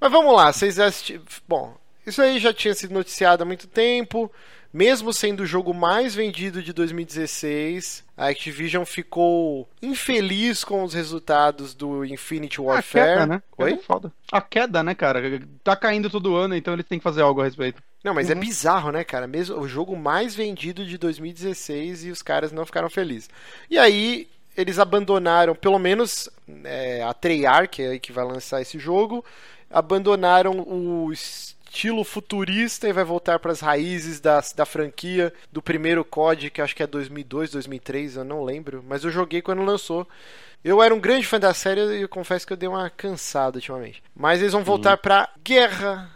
[0.00, 1.22] Mas vamos lá, vocês assistiram.
[1.46, 1.76] Bom,
[2.06, 4.30] isso aí já tinha sido noticiado há muito tempo.
[4.72, 11.74] Mesmo sendo o jogo mais vendido de 2016, a Activision ficou infeliz com os resultados
[11.74, 13.04] do Infinity A Warfare.
[13.04, 13.42] queda, né?
[13.58, 13.72] Oi?
[13.72, 14.12] É foda.
[14.30, 15.20] A queda, né, cara?
[15.64, 17.82] Tá caindo todo ano, então eles têm que fazer algo a respeito.
[18.02, 18.40] Não, mas é Uhum.
[18.40, 19.26] bizarro, né, cara?
[19.26, 23.28] Mesmo o jogo mais vendido de 2016 e os caras não ficaram felizes.
[23.68, 26.28] E aí eles abandonaram, pelo menos
[26.64, 29.24] é, a Treyarch, aí que vai lançar esse jogo,
[29.70, 36.04] abandonaram o estilo futurista e vai voltar para as raízes da, da franquia do primeiro
[36.04, 40.06] COD, que acho que é 2002, 2003, eu não lembro, mas eu joguei quando lançou.
[40.62, 43.56] Eu era um grande fã da série e eu confesso que eu dei uma cansada
[43.56, 44.02] ultimamente.
[44.14, 46.10] Mas eles vão voltar pra guerra,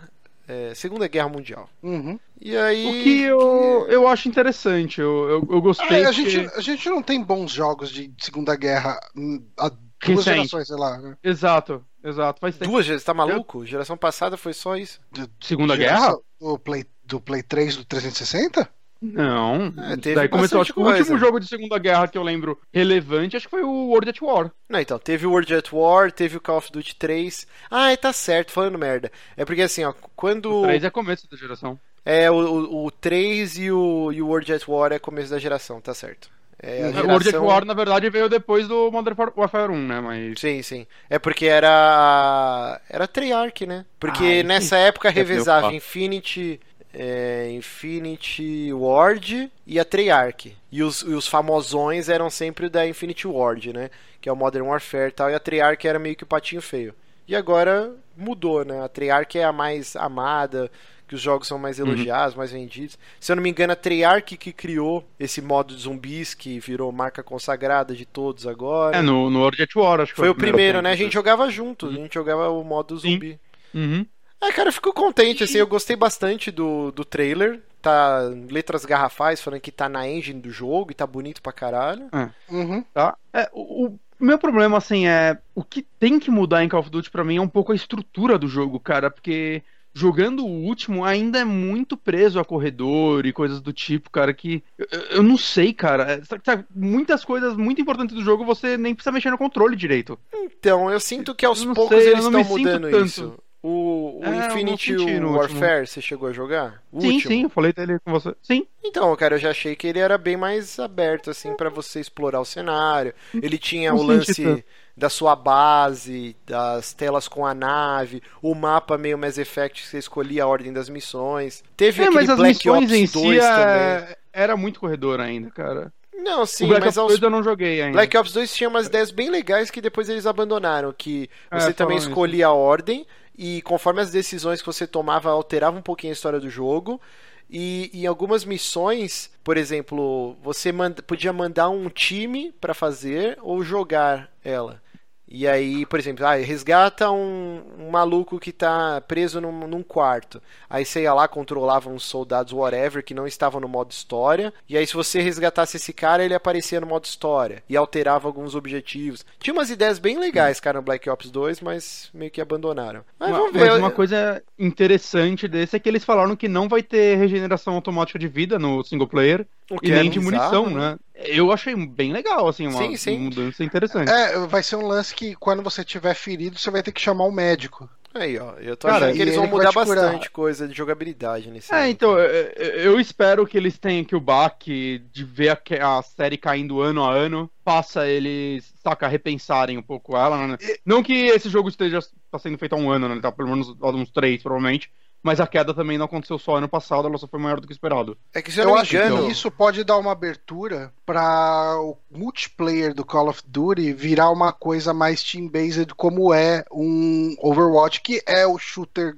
[0.47, 1.69] é, Segunda Guerra Mundial.
[1.83, 2.19] Uhum.
[2.41, 2.87] E aí.
[2.87, 6.05] O que eu, eu acho interessante, eu, eu, eu gostei.
[6.05, 9.69] Ah, a, porque- gente, a gente não tem bons jogos de Segunda Guerra hum, há
[9.69, 9.79] duas
[10.25, 10.25] Recente.
[10.37, 10.99] gerações, sei lá.
[10.99, 11.17] Né?
[11.23, 12.41] Exato, exato.
[12.41, 12.71] Faz tempo.
[12.71, 13.65] Duas gerações, tá maluco?
[13.65, 15.01] Geração passada foi só isso.
[15.11, 16.19] De- Segunda geração Guerra?
[16.41, 18.69] Do Play, do Play 3 do 360?
[19.01, 19.73] Não.
[19.91, 23.37] É, Daí começou, acho que o último jogo de Segunda Guerra que eu lembro relevante,
[23.37, 24.51] acho que foi o World at War.
[24.69, 27.47] Não, então, teve o World at War, teve o Call of Duty 3.
[27.71, 29.13] Ah, é, tá certo, falando merda.
[29.37, 30.61] É porque assim, ó, quando.
[30.61, 31.79] O 3 é começo da geração.
[32.05, 35.39] É, o, o, o 3 e o, e o World at War é começo da
[35.39, 36.29] geração, tá certo.
[36.63, 39.87] É, a O World at geração- War, na verdade, veio depois do Modern Warfare 1,
[39.87, 40.01] né?
[40.01, 40.41] Mas.
[40.41, 40.87] Sim, sim.
[41.11, 42.81] É porque era.
[42.89, 43.85] Era Treyarch, né?
[43.99, 45.73] Porque Ah, nessa época revezava.
[45.75, 46.61] Infinity.
[46.95, 50.57] É, Infinity Ward e a Treyarch.
[50.71, 53.91] E os, e os famosões eram sempre da Infinity Ward, né?
[54.21, 56.63] Que é o Modern Warfare e tal, e a Treyarch era meio que o patinho
[56.63, 56.95] feio.
[57.27, 58.83] E agora mudou, né?
[58.83, 60.71] A Treyarch é a mais amada,
[61.07, 62.39] que os jogos são mais elogiados, uhum.
[62.39, 62.99] mais vendidos.
[63.21, 66.91] Se eu não me engano, a Treyarch que criou esse modo de zumbis que virou
[66.93, 68.97] marca consagrada de todos agora.
[68.97, 70.93] É, no, no World at War, acho que foi, foi o primeiro, primeiro né?
[70.93, 71.93] A gente jogava junto, uhum.
[71.93, 73.39] a gente jogava o modo zumbi.
[73.75, 74.07] Uhum.
[74.45, 77.63] É, cara, eu fico contente, assim, eu gostei bastante do, do trailer.
[77.81, 82.09] Tá letras garrafais falando que tá na engine do jogo e tá bonito pra caralho.
[82.13, 82.31] É.
[82.53, 82.83] Uhum.
[82.95, 83.17] Tá.
[83.33, 85.39] É, o, o meu problema, assim, é.
[85.55, 87.77] O que tem que mudar em Call of Duty pra mim é um pouco a
[87.77, 89.63] estrutura do jogo, cara, porque
[89.95, 94.63] jogando o último ainda é muito preso a corredor e coisas do tipo, cara, que
[94.77, 96.21] eu, eu não sei, cara.
[96.43, 100.19] Sabe, muitas coisas muito importantes do jogo você nem precisa mexer no controle direito.
[100.35, 103.35] Então, eu sinto que aos poucos sei, eles estão mudando isso.
[103.67, 106.83] O, o é, Infinity Warfare, você chegou a jogar?
[106.93, 107.33] O sim, último.
[107.33, 108.35] sim, eu falei dele com você.
[108.43, 108.67] Sim.
[108.85, 112.43] Então, cara, eu já achei que ele era bem mais aberto, assim, para você explorar
[112.43, 113.15] o cenário.
[113.33, 114.63] Ele tinha não o lance
[114.95, 119.97] da sua base, das telas com a nave, o mapa meio Mass Effect que você
[119.97, 121.65] escolhia a ordem das missões.
[121.75, 123.99] Teve é, aquele Black Ops 2 si é...
[123.99, 124.17] também.
[124.31, 125.91] Era muito corredor ainda, cara.
[126.13, 127.97] Não, sim, o Black mas Ops 2 eu não joguei ainda.
[127.97, 131.71] Black Ops 2 tinha umas ideias bem legais que depois eles abandonaram, que é, você
[131.71, 132.49] é, também escolhia isso.
[132.49, 136.51] a ordem e conforme as decisões que você tomava alterava um pouquinho a história do
[136.51, 137.01] jogo.
[137.49, 143.63] E em algumas missões, por exemplo, você manda, podia mandar um time para fazer ou
[143.63, 144.83] jogar ela.
[145.27, 150.41] E aí, por exemplo, ah, resgata um, um maluco que tá preso num, num, quarto.
[150.69, 154.53] Aí você ia lá, controlava uns soldados whatever que não estavam no modo história.
[154.69, 157.63] E aí, se você resgatasse esse cara, ele aparecia no modo história.
[157.69, 159.25] E alterava alguns objetivos.
[159.41, 163.03] Tinha umas ideias bem legais, cara, no Black Ops 2, mas meio que abandonaram.
[163.19, 167.17] Mas, mas, mas uma coisa interessante desse é que eles falaram que não vai ter
[167.17, 169.47] regeneração automática de vida no single player.
[169.83, 170.91] e nem é de munição, né?
[170.91, 170.99] né?
[171.15, 173.19] Eu achei bem legal, assim, uma sim, sim.
[173.19, 174.11] mudança interessante.
[174.11, 177.25] É, vai ser um lance que quando você tiver ferido, você vai ter que chamar
[177.25, 177.89] o um médico.
[178.13, 181.75] Aí, ó, eu tô Cara, achando que eles vão mudar bastante coisa de jogabilidade nesse
[181.75, 181.89] É, ano.
[181.89, 186.37] então, eu, eu, espero que eles tenham que o baque de ver a, a, série
[186.37, 190.57] caindo ano a ano, faça eles, saca, repensarem um pouco ela, né?
[190.61, 190.81] E...
[190.87, 191.99] Não que esse jogo esteja
[192.31, 193.21] tá sendo feito há um ano, né?
[193.21, 194.93] Tá pelo menos há uns três, provavelmente
[195.25, 197.73] mas a queda também não aconteceu só ano passado, ela só foi maior do que
[197.73, 198.17] esperado.
[198.35, 199.25] É que se eu, eu acho engano...
[199.25, 204.53] que isso pode dar uma abertura para o multiplayer do Call of Duty virar uma
[204.53, 209.17] coisa mais team-based como é um Overwatch, que é o shooter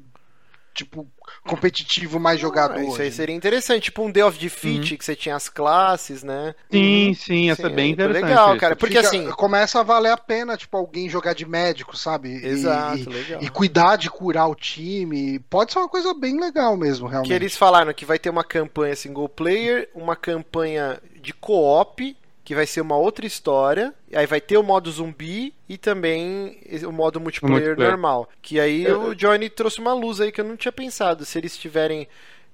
[0.76, 1.06] tipo
[1.46, 2.74] competitivo mais jogado.
[2.74, 4.98] Ah, isso aí seria interessante, tipo um Day of Defeat, uhum.
[4.98, 6.54] que você tinha as classes, né?
[6.70, 7.14] Sim, uhum.
[7.14, 8.24] sim, essa é bem interessante.
[8.24, 9.30] Legal, cara, porque Fica, assim.
[9.30, 12.44] Começa a valer a pena, tipo, alguém jogar de médico, sabe?
[12.44, 13.42] Exato, e, legal.
[13.42, 15.38] E cuidar de curar o time.
[15.38, 17.28] Pode ser uma coisa bem legal mesmo, realmente.
[17.28, 22.16] Que eles falaram que vai ter uma campanha single player, uma campanha de co-op
[22.46, 23.92] que vai ser uma outra história.
[24.14, 27.90] Aí vai ter o modo zumbi e também o modo multiplayer, multiplayer.
[27.90, 28.30] normal.
[28.40, 29.08] Que aí eu...
[29.08, 31.24] o Johnny trouxe uma luz aí que eu não tinha pensado.
[31.24, 32.06] Se eles tiverem.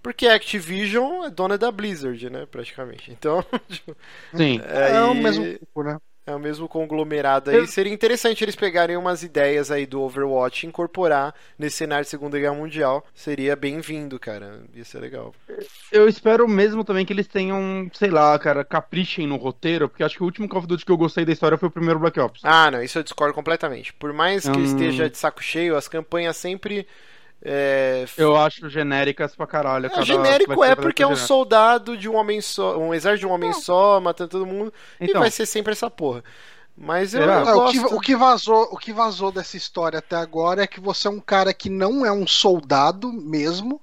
[0.02, 2.46] Porque a Activision é dona da Blizzard, né?
[2.50, 3.12] Praticamente.
[3.12, 3.44] Então.
[3.68, 3.94] Tipo,
[4.34, 4.62] Sim.
[4.64, 4.96] Aí...
[4.96, 5.98] É o mesmo tipo, né?
[6.24, 7.56] É o mesmo conglomerado aí.
[7.56, 7.66] Eu...
[7.66, 12.38] Seria interessante eles pegarem umas ideias aí do Overwatch e incorporar nesse cenário de Segunda
[12.38, 13.04] Guerra Mundial.
[13.12, 14.60] Seria bem-vindo, cara.
[14.72, 15.34] Ia ser legal.
[15.90, 20.16] Eu espero mesmo também que eles tenham, sei lá, cara, caprichem no roteiro, porque acho
[20.16, 22.20] que o último Call of Duty que eu gostei da história foi o primeiro Black
[22.20, 22.40] Ops.
[22.44, 23.92] Ah, não, isso eu discordo completamente.
[23.92, 24.64] Por mais que hum...
[24.64, 26.86] esteja de saco cheio, as campanhas sempre
[27.44, 28.04] é...
[28.16, 29.86] Eu acho genéricas pra caralho.
[29.86, 33.32] É, genérico é porque é um soldado de um homem só, um exército de um
[33.32, 33.60] homem Não.
[33.60, 35.16] só, matando todo mundo, então.
[35.16, 36.22] e vai ser sempre essa porra.
[36.76, 37.80] Mas eu, eu gosto...
[37.80, 41.08] o, que, o, que, vazou, o que vazou dessa história até agora é que você
[41.08, 43.80] é um cara que não é um soldado mesmo,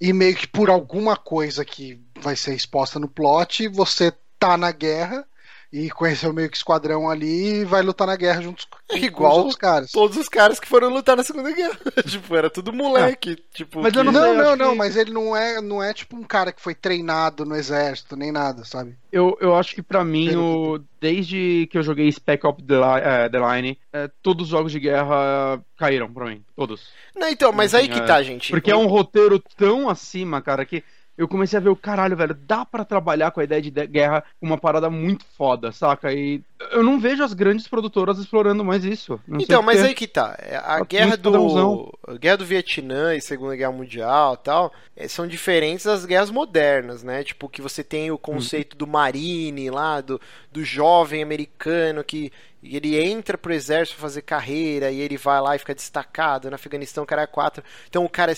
[0.00, 4.70] e meio que por alguma coisa que vai ser exposta no plot, você tá na
[4.70, 5.26] guerra
[5.72, 9.46] e conheceu meio que esquadrão ali e vai lutar na guerra juntos com, é igual
[9.46, 9.90] os caras.
[9.90, 11.78] Todos os caras que foram lutar na Segunda Guerra.
[12.06, 13.32] tipo, era tudo moleque.
[13.32, 13.36] É.
[13.56, 13.98] Tipo, mas que...
[13.98, 14.78] eu não, não, não, não que...
[14.78, 18.30] mas ele não é, não é tipo um cara que foi treinado no exército, nem
[18.30, 18.96] nada, sabe?
[19.10, 20.80] Eu, eu acho que para mim, o...
[21.00, 25.62] desde que eu joguei Spec Ops The, The Line, é, todos os jogos de guerra
[25.76, 26.44] caíram pra mim.
[26.54, 26.88] Todos.
[27.14, 28.50] Não, então, mas assim, aí que tá, gente.
[28.50, 30.82] Porque é um roteiro tão acima, cara, que
[31.16, 34.24] eu comecei a ver o caralho, velho, dá para trabalhar com a ideia de guerra
[34.40, 36.12] uma parada muito foda, saca?
[36.12, 39.20] E eu não vejo as grandes produtoras explorando mais isso.
[39.28, 40.36] Então, mas aí que tá.
[40.38, 41.98] É, A Tá guerra do.
[42.06, 47.02] A guerra do Vietnã e Segunda Guerra Mundial tal é, são diferentes das guerras modernas,
[47.02, 47.22] né?
[47.24, 50.20] Tipo, que você tem o conceito do Marine lá, do,
[50.52, 52.32] do jovem americano que
[52.62, 56.48] ele entra pro exército pra fazer carreira e ele vai lá e fica destacado.
[56.48, 57.62] No Afeganistão, o cara é quatro.
[57.88, 58.32] Então o cara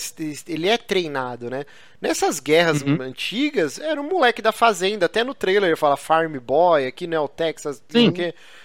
[0.46, 1.64] ele é treinado, né?
[2.00, 3.00] Nessas guerras Uhum.
[3.00, 5.06] antigas, era um moleque da fazenda.
[5.06, 8.06] Até no trailer ele fala Farm Boy, aqui não é o Texas, Sim.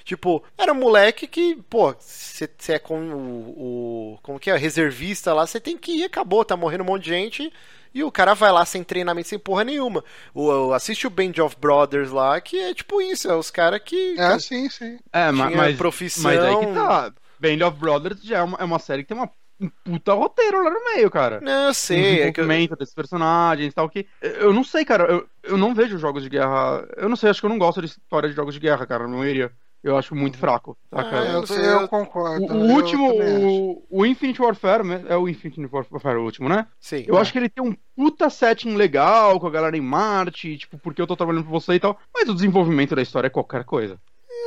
[0.04, 4.20] Tipo, era um moleque que, pô, você é com o, o.
[4.22, 4.58] Como que é?
[4.58, 7.54] Reservista lá, você tem que ir, acabou, tá morrendo um monte de gente.
[7.94, 10.04] E o cara vai lá sem treinamento, sem porra nenhuma.
[10.34, 13.82] O, o- assiste o Band of Brothers lá, que é tipo isso, é os caras
[13.86, 14.20] que.
[14.20, 14.98] É, sim, sim.
[15.12, 16.24] É, ma- tinha mas, profissão.
[16.24, 17.14] mas aí que tá.
[17.40, 19.30] Band of Brothers já é uma, é uma série que tem uma,
[19.64, 21.40] um puta roteiro lá no meio, cara.
[21.41, 22.22] Não, eu Um sei.
[22.22, 23.90] É que eu- desses personagens e tal.
[23.90, 25.06] Que, eu não sei, cara.
[25.06, 26.88] Eu, eu não vejo jogos de guerra.
[26.98, 29.07] Eu não sei, acho que eu não gosto de história de jogos de guerra, cara.
[29.07, 29.52] Não iria.
[29.84, 30.77] Eu acho muito fraco.
[30.90, 31.15] Ah, Saca?
[31.18, 32.45] eu Eu, eu concordo.
[32.45, 35.03] O, o último, o, o Infinite Warfare, né?
[35.10, 36.68] é o Infinite Warfare o último, né?
[36.80, 37.03] Sim.
[37.06, 40.77] Eu acho que ele tem um puta setting legal com a galera em Marte, tipo,
[40.77, 41.99] porque eu tô trabalhando pra você e tal.
[42.14, 43.99] Mas o desenvolvimento da história é qualquer coisa.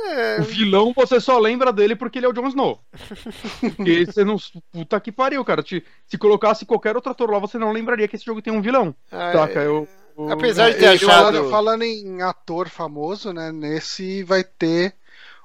[0.05, 2.79] É, O vilão você só lembra dele porque ele é o Jon Snow.
[3.75, 4.37] Porque você não.
[4.71, 5.63] Puta que pariu, cara.
[5.63, 8.61] Te- se colocasse qualquer outro ator lá, você não lembraria que esse jogo tem um
[8.61, 8.93] vilão.
[9.11, 9.59] ah, Saca?
[9.61, 9.87] Eu.
[10.17, 13.51] eu- Apesar de ter achado- falando, falando em ator famoso, né?
[13.51, 14.93] Nesse vai ter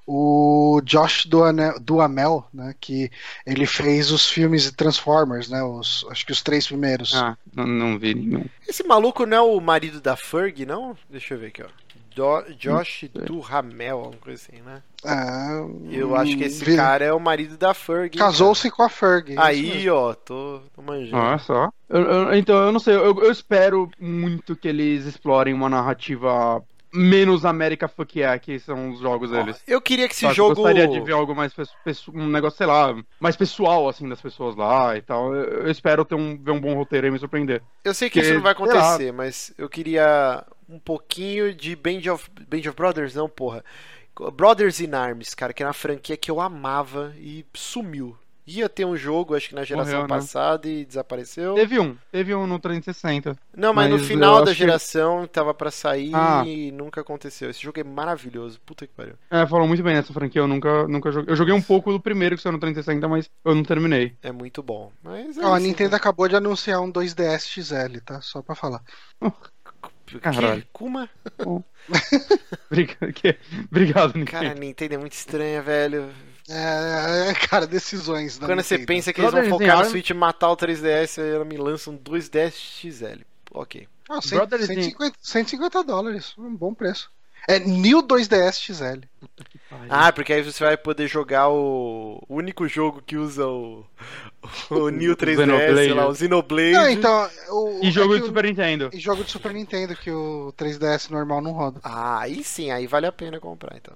[0.06, 2.74] o Josh Duane- Duhamel, né?
[2.80, 3.10] Que
[3.46, 5.62] ele fez os filmes de Transformers, né?
[5.62, 7.14] Os, acho que os três primeiros.
[7.14, 8.44] Ah, não, não vi nenhum.
[8.68, 10.96] Esse maluco não é o marido da Ferg, não?
[11.08, 11.66] Deixa eu ver aqui, ó.
[12.14, 14.82] Do- Josh Duhamel, alguma coisa assim, né?
[15.04, 18.16] Ah, Eu acho que esse vi- cara é o marido da Ferg.
[18.18, 19.28] Casou-se com a Ferg.
[19.30, 19.42] mesmo.
[19.42, 21.16] Aí, ó, tô, tô manjando.
[21.16, 21.70] Olha só.
[21.88, 22.94] Eu- eu- então, eu não sei.
[22.94, 26.62] Eu, eu espero muito que eles explorem uma narrativa
[26.94, 29.62] menos América Fuck Yeah, que são os jogos deles.
[29.66, 30.52] Eu queria que esse Sabe, jogo.
[30.52, 31.50] Eu gostaria de ver algo mais
[32.12, 35.34] um negócio, sei lá, mais pessoal, assim, das pessoas lá e tal.
[35.34, 37.62] Eu, eu espero ter um, ver um bom roteiro e me surpreender.
[37.82, 42.12] Eu sei que que- isso não vai acontecer, mas eu queria um pouquinho de Band
[42.12, 43.64] of, Band of Brothers, não, porra.
[44.34, 48.16] Brothers in Arms, cara, que era uma franquia que eu amava e sumiu.
[48.44, 50.08] Ia ter um jogo, acho que na geração Morreu, né?
[50.20, 51.54] passada e desapareceu.
[51.54, 53.38] Teve um, teve um no 360.
[53.56, 56.42] Não, mas, no Mas final eu da acho que- geração tava pra sair Ah.
[56.44, 57.48] e nunca aconteceu.
[57.48, 58.60] Esse jogo é maravilhoso.
[58.66, 59.14] Puta que pariu.
[59.30, 61.32] É, falou muito bem nessa franquia, eu nunca, nunca joguei.
[61.32, 64.16] Eu joguei um pouco do primeiro que saiu no 360, mas eu não terminei.
[64.20, 64.90] É muito bom.
[65.04, 65.96] Mas é Ó, a isso, Nintendo né?
[65.96, 68.20] acabou de anunciar um 2DS XL, tá?
[68.20, 68.82] Só pra falar.
[70.18, 70.24] Que?
[70.24, 70.64] Caralho.
[70.72, 71.08] Kuma?
[73.70, 74.30] Obrigado, Nintendo.
[74.30, 76.10] Cara, a Nintendo é muito estranha, velho.
[76.48, 78.86] É, é, cara, decisões Quando você Nintendo.
[78.86, 81.44] pensa que eles vão Brothers in focar no Switch e matar o 3DS, aí ela
[81.44, 83.20] me lança um 2DS XL.
[83.52, 83.86] Ok.
[84.08, 87.10] Ah, cem- Brothers in- 150, 150 dólares, um bom preço.
[87.48, 89.00] É New 2DS XL.
[89.88, 93.84] Ah, porque aí você vai poder jogar o o único jogo que usa o,
[94.70, 95.74] o New 3DS, Xenoblade.
[95.76, 96.72] sei lá, o Xenoblade.
[96.72, 98.90] Não, então, o, E jogo é de Super Nintendo.
[98.92, 101.80] E jogo de Super Nintendo que o 3DS normal não roda.
[101.82, 103.94] Ah, aí sim, aí vale a pena comprar, então.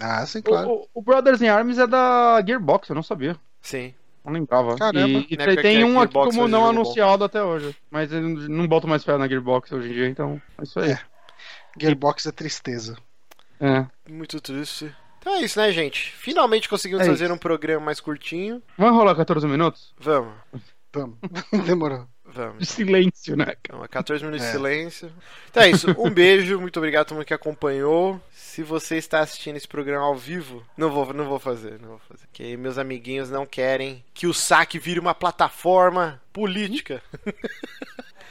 [0.00, 0.70] Ah, sim, claro.
[0.70, 3.36] O, o- Brothers in Arms é da Gearbox, eu não sabia.
[3.62, 3.94] Sim.
[4.24, 4.76] Não lembrava.
[4.76, 5.18] Caramba.
[5.18, 6.80] E, e tem, um aqui como não jogo bom.
[6.80, 7.76] anunciado até hoje.
[7.90, 10.92] Mas eu não boto mais fé na Gearbox hoje em dia, então é isso aí.
[10.92, 11.00] É.
[11.78, 12.96] Gearbox é tristeza.
[13.60, 13.86] É.
[14.10, 14.94] Muito triste.
[15.18, 16.12] Então é isso, né, gente?
[16.16, 17.34] Finalmente conseguimos É fazer isso.
[17.34, 18.62] um programa mais curtinho.
[18.76, 19.94] Vamos rolar 14 minutos?
[19.98, 20.34] Vamos,
[20.92, 21.16] Vamos.
[21.66, 22.06] Demorou.
[22.26, 22.68] De vamos.
[22.68, 23.54] silêncio, né?
[23.60, 24.50] Então, 14 minutos É.
[24.50, 25.12] de silêncio.
[25.50, 25.86] Então é isso.
[25.98, 28.20] Um beijo, muito obrigado a todo mundo que acompanhou.
[28.32, 31.98] Se você está assistindo esse programa ao vivo, não vou, não vou fazer, não vou
[32.00, 32.26] fazer.
[32.26, 37.02] Porque meus amiguinhos não querem que o saque vire uma plataforma política.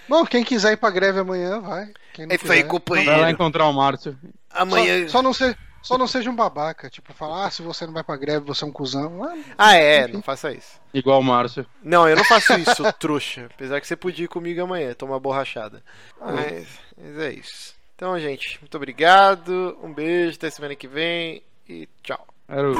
[0.07, 1.91] Bom, quem quiser ir pra greve amanhã, vai.
[2.13, 3.11] Quem não É isso aí, quiser, companheiro.
[3.11, 4.17] Vai lá encontrar o Márcio.
[4.51, 5.03] Amanhã.
[5.07, 6.89] Só, só não ser, só não seja um babaca.
[6.89, 9.23] Tipo, falar, ah, se você não vai pra greve, você é um cuzão.
[9.23, 10.79] Ah, Ah, é, não faça isso.
[10.93, 11.65] Igual o Márcio.
[11.81, 13.47] Não, eu não faço isso, trouxa.
[13.53, 15.83] Apesar que você podia ir comigo amanhã, tomar borrachada.
[16.19, 16.67] Mas,
[16.97, 17.73] mas é isso.
[17.95, 19.77] Então, gente, muito obrigado.
[19.81, 22.27] Um beijo, até semana que vem e tchau.
[22.47, 22.75] Era o...